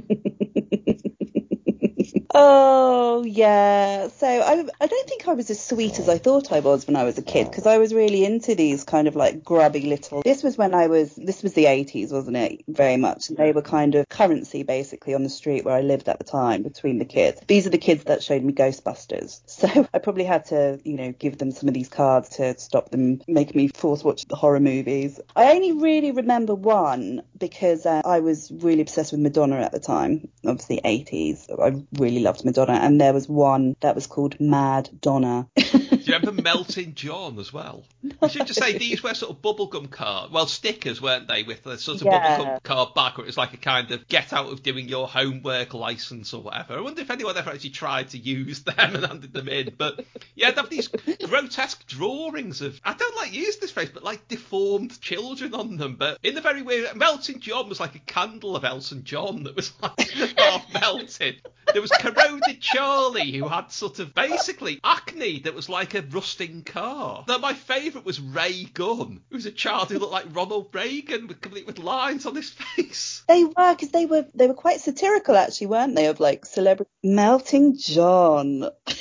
Oh 2.35 3.23
yeah. 3.23 4.07
So 4.07 4.27
I 4.27 4.63
I 4.81 4.87
don't 4.87 5.07
think 5.07 5.27
I 5.27 5.33
was 5.33 5.49
as 5.51 5.63
sweet 5.63 5.99
as 5.99 6.09
I 6.09 6.17
thought 6.17 6.51
I 6.51 6.61
was 6.61 6.87
when 6.87 6.95
I 6.95 7.03
was 7.03 7.17
a 7.19 7.21
kid 7.21 7.45
because 7.49 7.67
I 7.67 7.77
was 7.77 7.93
really 7.93 8.25
into 8.25 8.55
these 8.55 8.83
kind 8.83 9.07
of 9.07 9.15
like 9.15 9.43
grubby 9.43 9.81
little. 9.81 10.23
This 10.23 10.41
was 10.41 10.57
when 10.57 10.73
I 10.73 10.87
was. 10.87 11.15
This 11.15 11.43
was 11.43 11.53
the 11.53 11.65
80s, 11.65 12.11
wasn't 12.11 12.37
it? 12.37 12.63
Very 12.67 12.97
much. 12.97 13.29
And 13.29 13.37
they 13.37 13.51
were 13.51 13.61
kind 13.61 13.93
of 13.95 14.09
currency 14.09 14.63
basically 14.63 15.13
on 15.13 15.23
the 15.23 15.29
street 15.29 15.63
where 15.63 15.75
I 15.75 15.81
lived 15.81 16.09
at 16.09 16.17
the 16.17 16.25
time 16.25 16.63
between 16.63 16.97
the 16.97 17.05
kids. 17.05 17.39
These 17.47 17.67
are 17.67 17.71
the 17.71 17.77
kids 17.77 18.05
that 18.05 18.23
showed 18.23 18.43
me 18.43 18.53
Ghostbusters. 18.53 19.41
So 19.63 19.87
I 19.93 19.99
probably 19.99 20.25
had 20.25 20.45
to 20.45 20.79
you 20.83 20.95
know 20.97 21.13
give 21.13 21.37
them 21.37 21.51
some 21.51 21.69
of 21.69 21.73
these 21.73 21.87
cards 21.87 22.29
to 22.37 22.57
stop 22.59 22.89
them 22.89 23.21
making 23.27 23.55
me 23.55 23.69
force 23.69 24.03
watch 24.03 24.25
the 24.25 24.35
horror 24.35 24.59
movies. 24.59 25.19
I 25.35 25.53
only 25.53 25.71
really 25.71 26.11
remember 26.11 26.53
one 26.53 27.21
because 27.37 27.85
uh, 27.85 28.01
I 28.03 28.19
was 28.19 28.51
really 28.51 28.81
obsessed 28.81 29.13
with 29.13 29.21
Madonna 29.21 29.57
at 29.57 29.71
the 29.71 29.79
time. 29.79 30.27
Obviously 30.45 30.81
80s. 30.83 31.47
I 31.61 31.81
really 31.97 32.22
loved 32.23 32.43
Madonna, 32.45 32.73
and 32.73 32.99
there 32.99 33.13
was 33.13 33.29
one 33.29 33.75
that 33.81 33.95
was 33.95 34.07
called 34.07 34.39
Mad 34.39 34.89
Donna. 35.01 35.47
Do 36.03 36.11
you 36.11 36.17
remember 36.17 36.41
Melting 36.41 36.95
John 36.95 37.39
as 37.39 37.53
well? 37.53 37.83
I 38.21 38.27
should 38.27 38.47
just 38.47 38.59
say 38.59 38.77
these 38.77 39.01
were 39.01 39.13
sort 39.13 39.31
of 39.31 39.41
bubblegum 39.41 39.89
card, 39.89 40.31
well, 40.31 40.47
stickers, 40.47 41.01
weren't 41.01 41.27
they, 41.27 41.43
with 41.43 41.63
the 41.63 41.77
sort 41.77 42.01
of 42.01 42.07
Yeah. 42.07 42.37
bubblegum 42.37 42.63
card 42.63 42.93
back 42.93 43.17
where 43.17 43.23
it 43.25 43.27
was 43.27 43.37
like 43.37 43.53
a 43.53 43.57
kind 43.57 43.89
of 43.91 44.07
get 44.07 44.33
out 44.33 44.51
of 44.51 44.61
doing 44.63 44.89
your 44.89 45.07
homework 45.07 45.73
license 45.73 46.33
or 46.33 46.41
whatever. 46.41 46.77
I 46.77 46.81
wonder 46.81 47.01
if 47.01 47.09
anyone 47.09 47.37
ever 47.37 47.51
actually 47.51 47.69
tried 47.69 48.09
to 48.09 48.17
use 48.17 48.63
them 48.63 48.75
and 48.77 49.05
handed 49.05 49.33
them 49.33 49.47
in. 49.47 49.73
But 49.77 50.05
yeah, 50.35 50.51
they 50.51 50.55
have 50.61 50.69
these 50.69 50.89
grotesque 50.89 51.87
drawings 51.87 52.61
of, 52.61 52.79
I 52.83 52.93
don't 52.93 53.15
like 53.15 53.33
use 53.33 53.57
this 53.57 53.71
phrase, 53.71 53.89
but 53.93 54.03
like 54.03 54.27
deformed 54.27 54.99
children 54.99 55.53
on 55.53 55.77
them. 55.77 55.95
But 55.95 56.19
in 56.23 56.35
the 56.35 56.41
very 56.41 56.61
weird, 56.61 56.95
Melting 56.95 57.39
John 57.39 57.69
was 57.69 57.79
like 57.79 57.95
a 57.95 57.99
candle 57.99 58.55
of 58.55 58.65
Elton 58.65 59.03
John 59.03 59.43
that 59.43 59.55
was 59.55 59.71
like 59.81 60.09
half 60.37 60.71
melted. 60.73 61.41
There 61.71 61.81
was 61.81 61.91
Corroded 61.91 62.59
Charlie 62.61 63.31
who 63.31 63.47
had 63.47 63.71
sort 63.71 63.99
of 63.99 64.13
basically 64.13 64.79
acne 64.83 65.39
that 65.39 65.53
was 65.53 65.69
like 65.69 65.92
a 65.95 66.01
rusting 66.01 66.63
car. 66.63 67.25
Now 67.27 67.37
my 67.37 67.53
favourite 67.53 68.05
was 68.05 68.19
Ray 68.19 68.65
Gunn, 68.65 69.21
who 69.29 69.35
was 69.35 69.45
a 69.45 69.51
child 69.51 69.89
who 69.89 69.99
looked 69.99 70.11
like 70.11 70.35
Ronald 70.35 70.69
Reagan 70.73 71.27
with 71.27 71.41
complete 71.41 71.67
with 71.67 71.79
lines 71.79 72.25
on 72.25 72.35
his 72.35 72.49
face. 72.75 73.23
They 73.27 73.43
were 73.43 73.73
because 73.73 73.89
they 73.89 74.05
were 74.05 74.25
they 74.33 74.47
were 74.47 74.53
quite 74.53 74.81
satirical 74.81 75.35
actually, 75.35 75.67
weren't 75.67 75.95
they? 75.95 76.07
Of 76.07 76.19
like 76.19 76.45
celebrity 76.45 76.91
melting 77.03 77.77
John. 77.77 78.69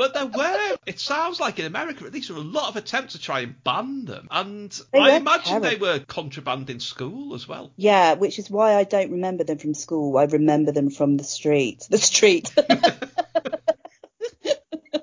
But 0.00 0.14
there 0.14 0.24
were, 0.24 0.78
it 0.86 0.98
sounds 0.98 1.40
like 1.40 1.58
in 1.58 1.66
America 1.66 2.06
at 2.06 2.14
least, 2.14 2.28
there 2.28 2.36
were 2.38 2.42
a 2.42 2.46
lot 2.46 2.70
of 2.70 2.76
attempts 2.76 3.12
to 3.12 3.20
try 3.20 3.40
and 3.40 3.62
ban 3.62 4.06
them. 4.06 4.28
And 4.30 4.70
They 4.94 4.98
I 4.98 5.16
imagine 5.16 5.60
they 5.60 5.76
were 5.76 5.98
contraband 5.98 6.70
in 6.70 6.80
school 6.80 7.34
as 7.34 7.46
well. 7.46 7.70
Yeah, 7.76 8.14
which 8.14 8.38
is 8.38 8.48
why 8.50 8.76
I 8.76 8.84
don't 8.84 9.10
remember 9.10 9.44
them 9.44 9.58
from 9.58 9.74
school. 9.74 10.16
I 10.16 10.24
remember 10.24 10.72
them 10.72 10.88
from 10.88 11.18
the 11.18 11.24
street. 11.24 11.86
The 11.90 11.98
street. 11.98 12.50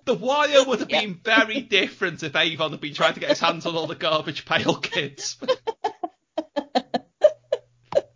The 0.07 0.13
wire 0.13 0.63
would 0.63 0.79
have 0.79 0.89
Yeah. 0.89 1.01
been 1.01 1.19
very 1.21 1.59
different 1.59 2.23
if 2.23 2.33
Avon 2.33 2.71
had 2.71 2.79
been 2.79 2.93
trying 2.93 3.15
to 3.15 3.19
get 3.19 3.27
his 3.29 3.41
hands 3.41 3.65
on 3.65 3.75
all 3.75 3.87
the 3.87 3.95
garbage 3.95 4.45
pail 4.45 4.77
kids. 4.77 5.35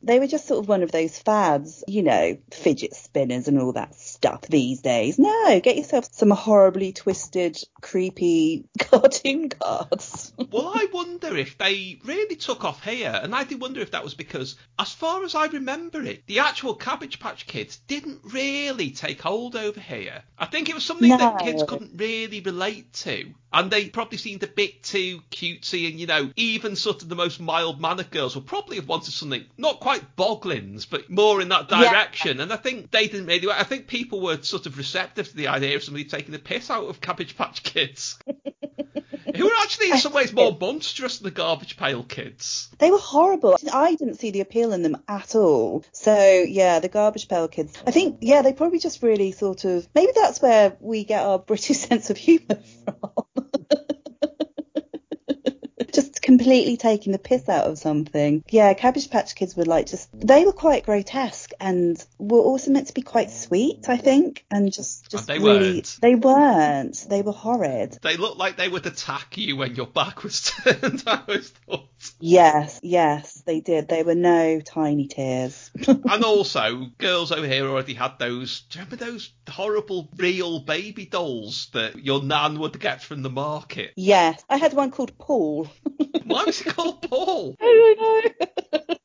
they 0.02 0.18
were 0.18 0.28
just 0.28 0.48
sort 0.48 0.64
of 0.64 0.70
one 0.70 0.84
of 0.84 0.92
those 0.94 1.20
fads, 1.20 1.84
you 1.90 2.02
know, 2.02 2.38
fidget 2.50 2.96
spinners 2.96 3.50
and 3.50 3.60
all 3.60 3.74
that 3.74 3.94
stuff 4.22 4.42
these 4.42 4.82
days. 4.82 5.18
No, 5.18 5.60
get 5.62 5.78
yourself 5.78 6.08
some 6.12 6.30
horribly 6.30 6.94
twisted, 6.94 7.58
creepy 7.82 8.66
cartoon 8.80 9.50
cards. 9.50 10.32
Well, 10.38 10.72
I 10.76 10.88
wonder 10.94 11.36
if 11.36 11.58
they 11.58 12.00
really 12.06 12.36
took 12.36 12.64
off 12.64 12.84
here, 12.84 13.20
and 13.24 13.34
I 13.34 13.46
do 13.46 13.58
wonder 13.58 13.80
if 13.82 13.92
that 13.92 14.04
was 14.04 14.14
because, 14.14 14.58
as 14.78 14.92
far 14.92 15.24
as 15.24 15.34
I 15.34 15.48
remember 15.48 16.04
it, 16.04 16.28
the 16.28 16.40
actual 16.40 16.76
Cabbage 16.76 17.20
Patch 17.20 17.48
Kids 17.48 17.78
didn't 17.88 18.20
really 18.24 18.92
take 18.92 19.20
hold 19.22 19.56
over 19.56 19.80
here. 19.80 20.22
I 20.38 20.46
think 20.46 20.70
it 20.70 20.76
was 20.76 20.86
something 20.86 21.10
that 21.10 21.40
kids 21.40 21.64
couldn't 21.64 22.00
really 22.00 22.42
relate 22.42 22.94
to, 22.94 23.34
and 23.54 23.70
they 23.72 23.90
probably 23.90 24.18
seemed 24.18 24.44
a 24.44 24.48
bit 24.48 24.84
too 24.84 25.22
cutesy, 25.32 25.90
and 25.90 26.00
you 26.00 26.08
know, 26.08 26.32
even 26.36 26.76
sort 26.76 27.02
of 27.02 27.10
the 27.10 27.16
most 27.16 27.40
mild-mannered 27.40 28.10
girls 28.12 28.36
would 28.36 28.46
probably 28.46 28.78
have 28.78 28.88
wanted 28.88 29.12
something 29.12 29.44
not 29.58 29.80
quite 29.80 30.16
Boglins, 30.16 30.86
but 30.90 31.10
more 31.10 31.42
in 31.42 31.50
that 31.50 31.70
Yeah. 31.70 31.92
direction. 31.92 32.40
And 32.40 32.52
I 32.54 32.58
think 32.58 32.92
they 32.92 33.08
didn't 33.08 33.26
really. 33.28 33.50
I 33.52 33.64
think 33.64 33.88
people 33.88 34.22
were 34.22 34.42
sort 34.42 34.66
of 34.66 34.78
receptive 34.78 35.30
to 35.30 35.36
the 35.36 35.48
idea 35.50 35.76
of 35.76 35.84
somebody 35.84 36.06
taking 36.06 36.32
the 36.32 36.40
piss 36.40 36.70
out 36.70 36.86
of 36.86 37.02
Cabbage 37.02 37.36
Patch 37.38 37.64
Kids. 37.64 38.18
Who 39.36 39.46
were 39.46 39.52
actually 39.62 39.92
in 39.92 39.98
some 39.98 40.14
ways 40.14 40.34
more 40.34 40.58
monstrous 40.60 41.20
than 41.20 41.26
the 41.26 41.32
Garbage 41.32 41.78
Pail 41.78 42.04
Kids. 42.04 42.70
They 42.80 42.92
were 42.92 42.98
horrible. 42.98 43.56
I 43.72 43.96
didn't 43.96 44.16
see 44.16 44.32
the 44.32 44.42
appeal 44.42 44.74
in 44.74 44.82
them 44.82 44.98
at 45.08 45.36
all. 45.36 45.86
So 45.94 46.44
yeah, 46.48 46.80
the 46.80 46.90
Garbage 46.90 47.28
Pail 47.30 47.48
Kids. 47.48 47.78
I 47.86 47.92
think 47.92 48.18
yeah, 48.22 48.42
they 48.42 48.52
probably 48.52 48.80
just 48.80 49.02
really 49.04 49.32
sort 49.32 49.64
of 49.64 49.88
maybe 49.96 50.12
that's 50.16 50.42
where 50.42 50.76
we 50.82 51.04
get 51.06 51.24
our 51.26 51.40
British 51.40 51.78
sense 51.88 52.10
of 52.10 52.18
humour 52.18 52.60
from. 52.84 53.14
just 55.94 56.21
completely 56.38 56.78
taking 56.78 57.12
the 57.12 57.20
piss 57.20 57.50
out 57.50 57.68
of 57.68 57.78
something. 57.78 58.44
Yeah, 58.50 58.74
Cabbage 58.74 59.10
Patch 59.10 59.36
Kids 59.36 59.56
were 59.56 59.66
like 59.66 59.88
just 59.88 60.10
they 60.14 60.46
were 60.46 60.54
quite 60.54 60.86
grotesque 60.86 61.52
and 61.60 62.04
were 62.20 62.40
also 62.40 62.72
meant 62.72 62.88
to 62.88 62.94
be 62.94 63.02
quite 63.02 63.32
sweet, 63.32 63.90
I 63.90 63.98
think, 63.98 64.46
and 64.50 64.72
just 64.72 65.10
just 65.12 65.28
they 65.28 65.40
really 65.40 65.74
weren't. 65.76 65.98
they 66.02 66.16
weren't. 66.16 67.06
They 67.10 67.22
were 67.22 67.34
horrid. 67.34 67.98
They 68.02 68.16
looked 68.18 68.38
like 68.38 68.56
they 68.56 68.70
would 68.70 68.86
attack 68.86 69.38
you 69.38 69.58
when 69.58 69.76
your 69.76 69.88
back 69.88 70.24
was 70.24 70.42
turned. 70.64 71.04
I 71.06 71.22
always 71.28 71.50
thought. 71.50 71.88
Yes, 72.20 72.80
yes, 72.84 73.42
they 73.46 73.60
did. 73.62 73.88
They 73.88 74.04
were 74.04 74.16
no 74.16 74.60
tiny 74.60 75.08
tears. 75.08 75.70
And 75.88 76.24
also, 76.24 76.88
girls 76.98 77.32
over 77.32 77.48
here 77.48 77.68
already 77.68 77.94
had 77.94 78.18
those. 78.20 78.62
Do 78.70 78.80
you 78.80 78.86
remember 78.86 79.06
those 79.06 79.34
horrible 79.50 80.10
real 80.18 80.60
baby 80.62 81.06
dolls 81.06 81.70
that 81.74 82.04
your 82.04 82.24
nan 82.24 82.60
would 82.60 82.80
get 82.80 83.02
from 83.04 83.22
the 83.22 83.30
market? 83.30 83.94
yes, 83.96 84.44
I 84.50 84.58
had 84.58 84.74
one 84.74 84.92
called 84.92 85.18
Paul. 85.18 85.68
Why 86.26 86.44
was 86.46 86.60
he 86.60 86.70
called 86.70 87.02
Paul? 87.10 87.56
I 87.62 87.94
don't 87.98 88.00
know. 88.00 88.96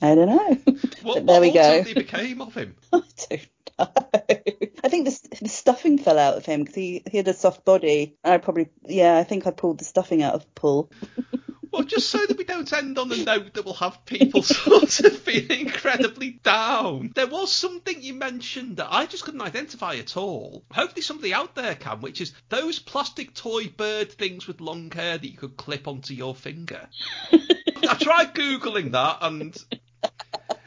I 0.02 0.14
don't 0.14 0.28
know. 0.28 0.74
What, 1.02 1.14
But 1.14 1.26
there 1.26 1.40
we 1.40 1.48
what 1.48 1.54
go. 1.54 1.60
ultimately 1.62 1.94
became 2.02 2.40
of 2.40 2.54
him? 2.54 2.74
I 2.92 3.02
don't. 3.28 3.49
I 4.84 4.88
think 4.88 5.06
the, 5.06 5.38
the 5.42 5.48
stuffing 5.48 5.98
fell 5.98 6.18
out 6.18 6.36
of 6.36 6.46
him 6.46 6.60
because 6.60 6.74
he, 6.74 7.02
he 7.10 7.16
had 7.16 7.28
a 7.28 7.34
soft 7.34 7.64
body. 7.64 8.16
And 8.24 8.34
I 8.34 8.38
probably, 8.38 8.68
yeah, 8.84 9.16
I 9.16 9.24
think 9.24 9.46
I 9.46 9.50
pulled 9.50 9.78
the 9.78 9.84
stuffing 9.84 10.22
out 10.22 10.34
of 10.34 10.54
Paul. 10.54 10.90
Well, 11.72 11.84
just 11.84 12.10
so 12.10 12.18
that 12.26 12.36
we 12.36 12.44
don't 12.44 12.72
end 12.72 12.98
on 12.98 13.12
a 13.12 13.16
note 13.16 13.54
that 13.54 13.64
we'll 13.64 13.74
have 13.74 14.04
people 14.04 14.42
sort 14.42 15.00
of 15.00 15.16
feeling 15.18 15.66
incredibly 15.66 16.30
down. 16.30 17.12
There 17.14 17.28
was 17.28 17.52
something 17.52 18.02
you 18.02 18.14
mentioned 18.14 18.78
that 18.78 18.92
I 18.92 19.06
just 19.06 19.24
couldn't 19.24 19.40
identify 19.40 19.94
at 19.94 20.16
all. 20.16 20.64
Hopefully 20.72 21.02
somebody 21.02 21.32
out 21.32 21.54
there 21.54 21.76
can, 21.76 22.00
which 22.00 22.20
is 22.20 22.32
those 22.48 22.80
plastic 22.80 23.34
toy 23.34 23.68
bird 23.68 24.10
things 24.10 24.48
with 24.48 24.60
long 24.60 24.90
hair 24.90 25.16
that 25.16 25.26
you 25.26 25.36
could 25.36 25.56
clip 25.56 25.86
onto 25.86 26.12
your 26.12 26.34
finger. 26.34 26.88
I 27.32 27.94
tried 27.94 28.34
googling 28.34 28.92
that 28.92 29.18
and 29.22 29.56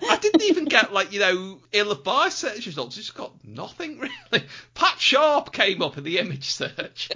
I 0.10 0.18
didn't 0.22 0.43
even 0.43 0.66
get 0.66 0.93
like 0.93 1.12
you 1.12 1.20
know 1.20 1.60
ill 1.72 1.91
advised 1.91 2.38
search 2.38 2.66
results. 2.66 2.97
It's 2.97 3.12
got 3.12 3.34
nothing 3.43 3.99
really. 3.99 4.45
Pat 4.74 4.99
Sharp 4.99 5.51
came 5.51 5.82
up 5.82 5.97
in 5.97 6.04
the 6.04 6.20
image 6.20 6.51
search. 6.51 7.10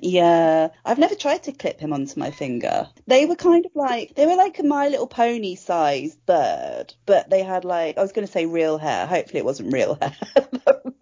Yeah, 0.00 0.68
I've 0.84 0.98
never 0.98 1.14
tried 1.14 1.42
to 1.44 1.52
clip 1.52 1.78
him 1.78 1.92
onto 1.92 2.18
my 2.18 2.30
finger. 2.30 2.88
They 3.06 3.26
were 3.26 3.36
kind 3.36 3.66
of 3.66 3.72
like 3.74 4.14
they 4.14 4.26
were 4.26 4.36
like 4.36 4.58
a 4.58 4.62
My 4.62 4.88
Little 4.88 5.06
Pony 5.06 5.54
sized 5.54 6.24
bird, 6.26 6.94
but 7.06 7.28
they 7.30 7.42
had 7.42 7.64
like 7.64 7.98
I 7.98 8.02
was 8.02 8.12
going 8.12 8.26
to 8.26 8.32
say 8.32 8.46
real 8.46 8.78
hair. 8.78 9.06
Hopefully, 9.06 9.38
it 9.38 9.44
wasn't 9.44 9.72
real 9.72 9.98
hair. 10.00 10.16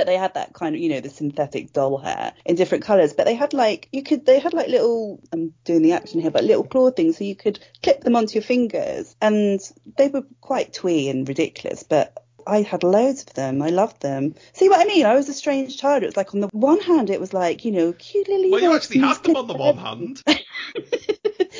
But 0.00 0.06
they 0.06 0.16
had 0.16 0.32
that 0.34 0.54
kind 0.54 0.74
of, 0.74 0.80
you 0.80 0.88
know, 0.88 1.00
the 1.00 1.10
synthetic 1.10 1.74
doll 1.74 1.98
hair 1.98 2.32
in 2.46 2.56
different 2.56 2.84
colours. 2.84 3.12
But 3.12 3.26
they 3.26 3.34
had 3.34 3.52
like, 3.52 3.88
you 3.92 4.02
could, 4.02 4.24
they 4.24 4.38
had 4.38 4.54
like 4.54 4.68
little, 4.68 5.20
I'm 5.30 5.52
doing 5.64 5.82
the 5.82 5.92
action 5.92 6.20
here, 6.22 6.30
but 6.30 6.42
little 6.42 6.64
claw 6.64 6.90
things 6.90 7.18
so 7.18 7.24
you 7.24 7.36
could 7.36 7.58
clip 7.82 8.00
them 8.00 8.16
onto 8.16 8.34
your 8.34 8.42
fingers. 8.42 9.14
And 9.20 9.60
they 9.98 10.08
were 10.08 10.24
quite 10.40 10.72
twee 10.72 11.10
and 11.10 11.28
ridiculous, 11.28 11.82
but 11.82 12.16
I 12.46 12.62
had 12.62 12.82
loads 12.82 13.22
of 13.24 13.34
them. 13.34 13.60
I 13.60 13.68
loved 13.68 14.00
them. 14.00 14.34
See 14.54 14.68
what 14.68 14.80
I 14.80 14.84
mean? 14.84 15.04
I 15.04 15.14
was 15.14 15.28
a 15.28 15.34
strange 15.34 15.76
child. 15.76 16.02
It 16.02 16.06
was 16.06 16.16
like 16.16 16.34
on 16.34 16.40
the 16.40 16.48
one 16.48 16.80
hand, 16.80 17.10
it 17.10 17.20
was 17.20 17.32
like, 17.34 17.64
you 17.64 17.72
know, 17.72 17.92
cute 17.92 18.26
little. 18.28 18.50
well, 18.50 18.60
you 18.60 18.74
actually 18.74 19.00
had 19.00 19.22
them 19.22 19.36
on 19.36 19.46
the 19.46 19.54
one 19.56 19.76
hand. 19.76 20.22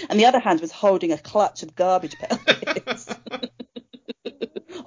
and 0.09 0.19
the 0.19 0.25
other 0.27 0.39
hand 0.41 0.61
was 0.61 0.73
holding 0.73 1.13
a 1.13 1.19
clutch 1.19 1.63
of 1.63 1.75
garbage 1.77 2.17
pails 2.17 3.00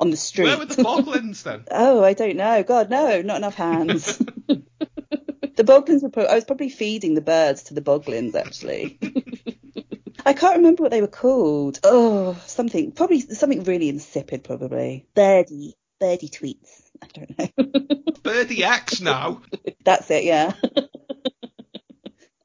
on 0.04 0.12
the 0.12 0.18
street. 0.18 0.46
Where 0.46 0.58
were 0.58 0.66
the 0.66 0.84
boglins 0.84 1.44
then? 1.44 1.64
Oh, 1.72 2.04
I 2.04 2.14
don't 2.14 2.36
know. 2.36 2.62
God, 2.64 2.90
no, 2.90 3.22
not 3.22 3.38
enough 3.38 3.56
hands. 3.56 4.18
the 4.48 5.64
boglins 5.64 6.04
were. 6.04 6.10
Pro- 6.10 6.26
I 6.26 6.36
was 6.36 6.44
probably 6.44 6.70
feeding 6.70 7.14
the 7.14 7.22
birds 7.22 7.64
to 7.64 7.74
the 7.74 7.82
boglins, 7.82 8.36
actually. 8.36 9.00
I 10.26 10.34
can't 10.34 10.58
remember 10.58 10.84
what 10.84 10.92
they 10.92 11.02
were 11.02 11.08
called. 11.08 11.80
Oh, 11.84 12.40
something. 12.46 12.92
Probably 12.92 13.22
something 13.22 13.64
really 13.64 13.90
insipid. 13.90 14.44
Probably 14.44 15.06
birdie, 15.16 15.76
birdie 16.00 16.30
tweets. 16.30 16.82
I 17.02 17.08
don't 17.14 17.38
know. 17.38 18.14
Birdie 18.24 18.64
X 18.64 19.02
now. 19.02 19.42
That's 19.84 20.10
it. 20.12 20.24
Yeah. 20.24 20.54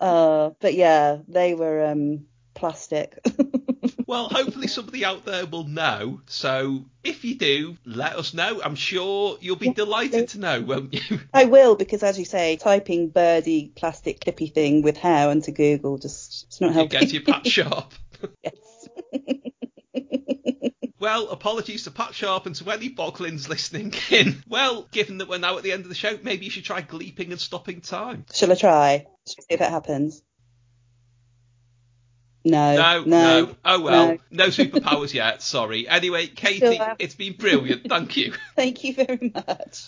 uh, 0.01 0.51
but 0.61 0.75
yeah, 0.75 1.19
they 1.29 1.55
were 1.55 1.87
um 1.87 2.27
plastic. 2.55 3.19
Well, 4.09 4.31
hopefully 4.31 4.69
somebody 4.69 5.05
out 5.05 5.27
there 5.27 5.45
will 5.45 5.65
know. 5.65 6.23
So 6.29 6.87
if 7.05 7.27
you 7.27 7.35
do, 7.35 7.77
let 7.85 8.17
us 8.17 8.33
know. 8.33 8.63
I'm 8.65 8.75
sure 8.75 9.37
you'll 9.43 9.57
be 9.57 9.75
delighted 9.75 10.31
to 10.31 10.39
know, 10.39 10.63
won't 10.63 10.95
you? 10.95 11.21
I 11.35 11.45
will 11.45 11.77
because, 11.77 12.03
as 12.03 12.19
you 12.19 12.25
say, 12.25 12.57
typing 12.57 13.11
birdie 13.11 13.71
plastic 13.77 14.21
clippy 14.21 14.51
thing 14.51 14.81
with 14.81 14.97
hair 14.97 15.31
into 15.31 15.53
Google 15.53 15.99
just 15.99 16.47
it's 16.47 16.59
not 16.59 16.69
you 16.69 16.73
helping. 16.73 17.01
get 17.01 17.13
your 17.13 17.23
Pat 17.27 17.47
Sharp. 17.47 17.93
yes. 18.43 18.55
Well, 20.99 21.29
apologies 21.29 21.85
to 21.85 21.91
Pat 21.91 22.15
Sharp 22.15 22.47
and 22.47 22.55
to 22.57 22.71
any 22.71 22.89
boglins 22.89 23.47
listening 23.49 23.93
in. 24.11 24.43
Well, 24.49 24.89
given 24.91 25.19
that 25.19 25.29
we're 25.29 25.39
now 25.39 25.59
at 25.59 25.63
the 25.63 25.73
end 25.73 25.83
of 25.83 25.91
the 25.91 25.95
show, 25.95 26.19
maybe 26.23 26.47
you 26.47 26.51
should 26.51 26.65
try 26.65 26.81
gleeping 26.83 27.31
and 27.31 27.39
stopping 27.39 27.83
time. 27.83 28.25
Shall 28.33 28.51
I 28.51 28.55
try? 28.55 29.07
Shall 29.27 29.45
see 29.45 29.55
if 29.55 29.61
it 29.61 29.71
happens? 29.71 30.23
No. 32.49 32.77
No, 32.77 33.05
No. 33.05 33.45
no. 33.45 33.57
Oh 33.65 33.81
well, 33.83 34.09
no. 34.09 34.19
no 34.31 34.47
superpowers 34.47 35.13
yet. 35.13 35.43
Sorry. 35.43 35.87
Anyway, 35.89 36.27
Katy, 36.27 36.57
Still 36.57 36.95
it's 36.99 37.15
been 37.15 37.35
brilliant. 37.35 37.89
Thank 37.89 38.17
you. 38.17 38.33
Thank 38.57 38.85
you 38.85 38.95
very 38.95 39.33
much. 39.35 39.87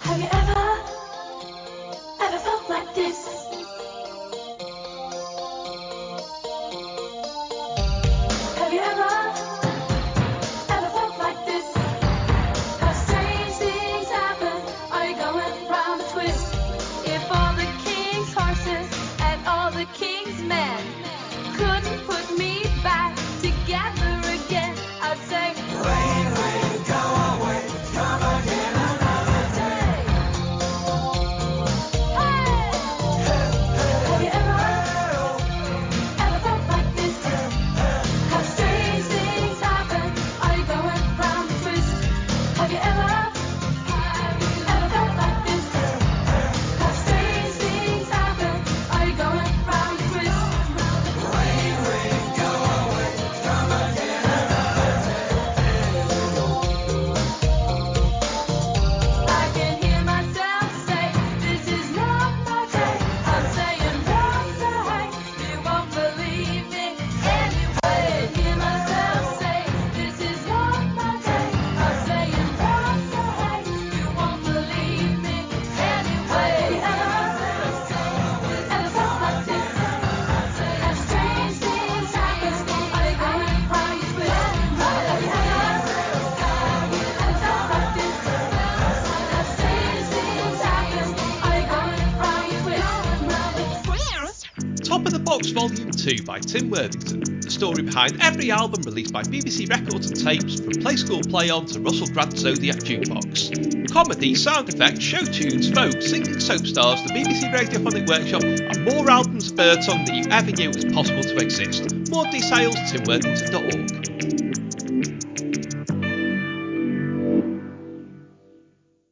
2 96.00 96.22
by 96.22 96.38
Tim 96.38 96.70
Worthington. 96.70 97.40
The 97.40 97.50
story 97.50 97.82
behind 97.82 98.16
every 98.22 98.50
album 98.50 98.80
released 98.84 99.12
by 99.12 99.22
BBC 99.22 99.68
Records 99.68 100.10
and 100.10 100.18
Tapes, 100.18 100.58
from 100.58 100.72
Play 100.80 100.96
School 100.96 101.20
Play 101.20 101.50
On 101.50 101.66
to 101.66 101.80
Russell 101.80 102.06
Grant's 102.06 102.40
Zodiac 102.40 102.76
Jukebox. 102.76 103.92
Comedy, 103.92 104.34
sound 104.34 104.70
effects, 104.70 105.00
show 105.00 105.20
tunes, 105.20 105.70
folk, 105.70 106.00
singing 106.00 106.40
soap 106.40 106.66
stars, 106.66 107.02
the 107.02 107.10
BBC 107.10 107.52
Radiophonic 107.52 108.08
Workshop, 108.08 108.42
and 108.42 108.84
more 108.86 109.10
albums 109.10 109.50
of 109.50 109.56
Burton 109.58 110.04
than 110.06 110.14
you 110.14 110.24
ever 110.30 110.50
knew 110.52 110.68
was 110.70 110.86
possible 110.86 111.22
to 111.22 111.36
exist. 111.36 111.94
More 112.10 112.24
details, 112.24 112.76
timworthington.org. 112.76 114.49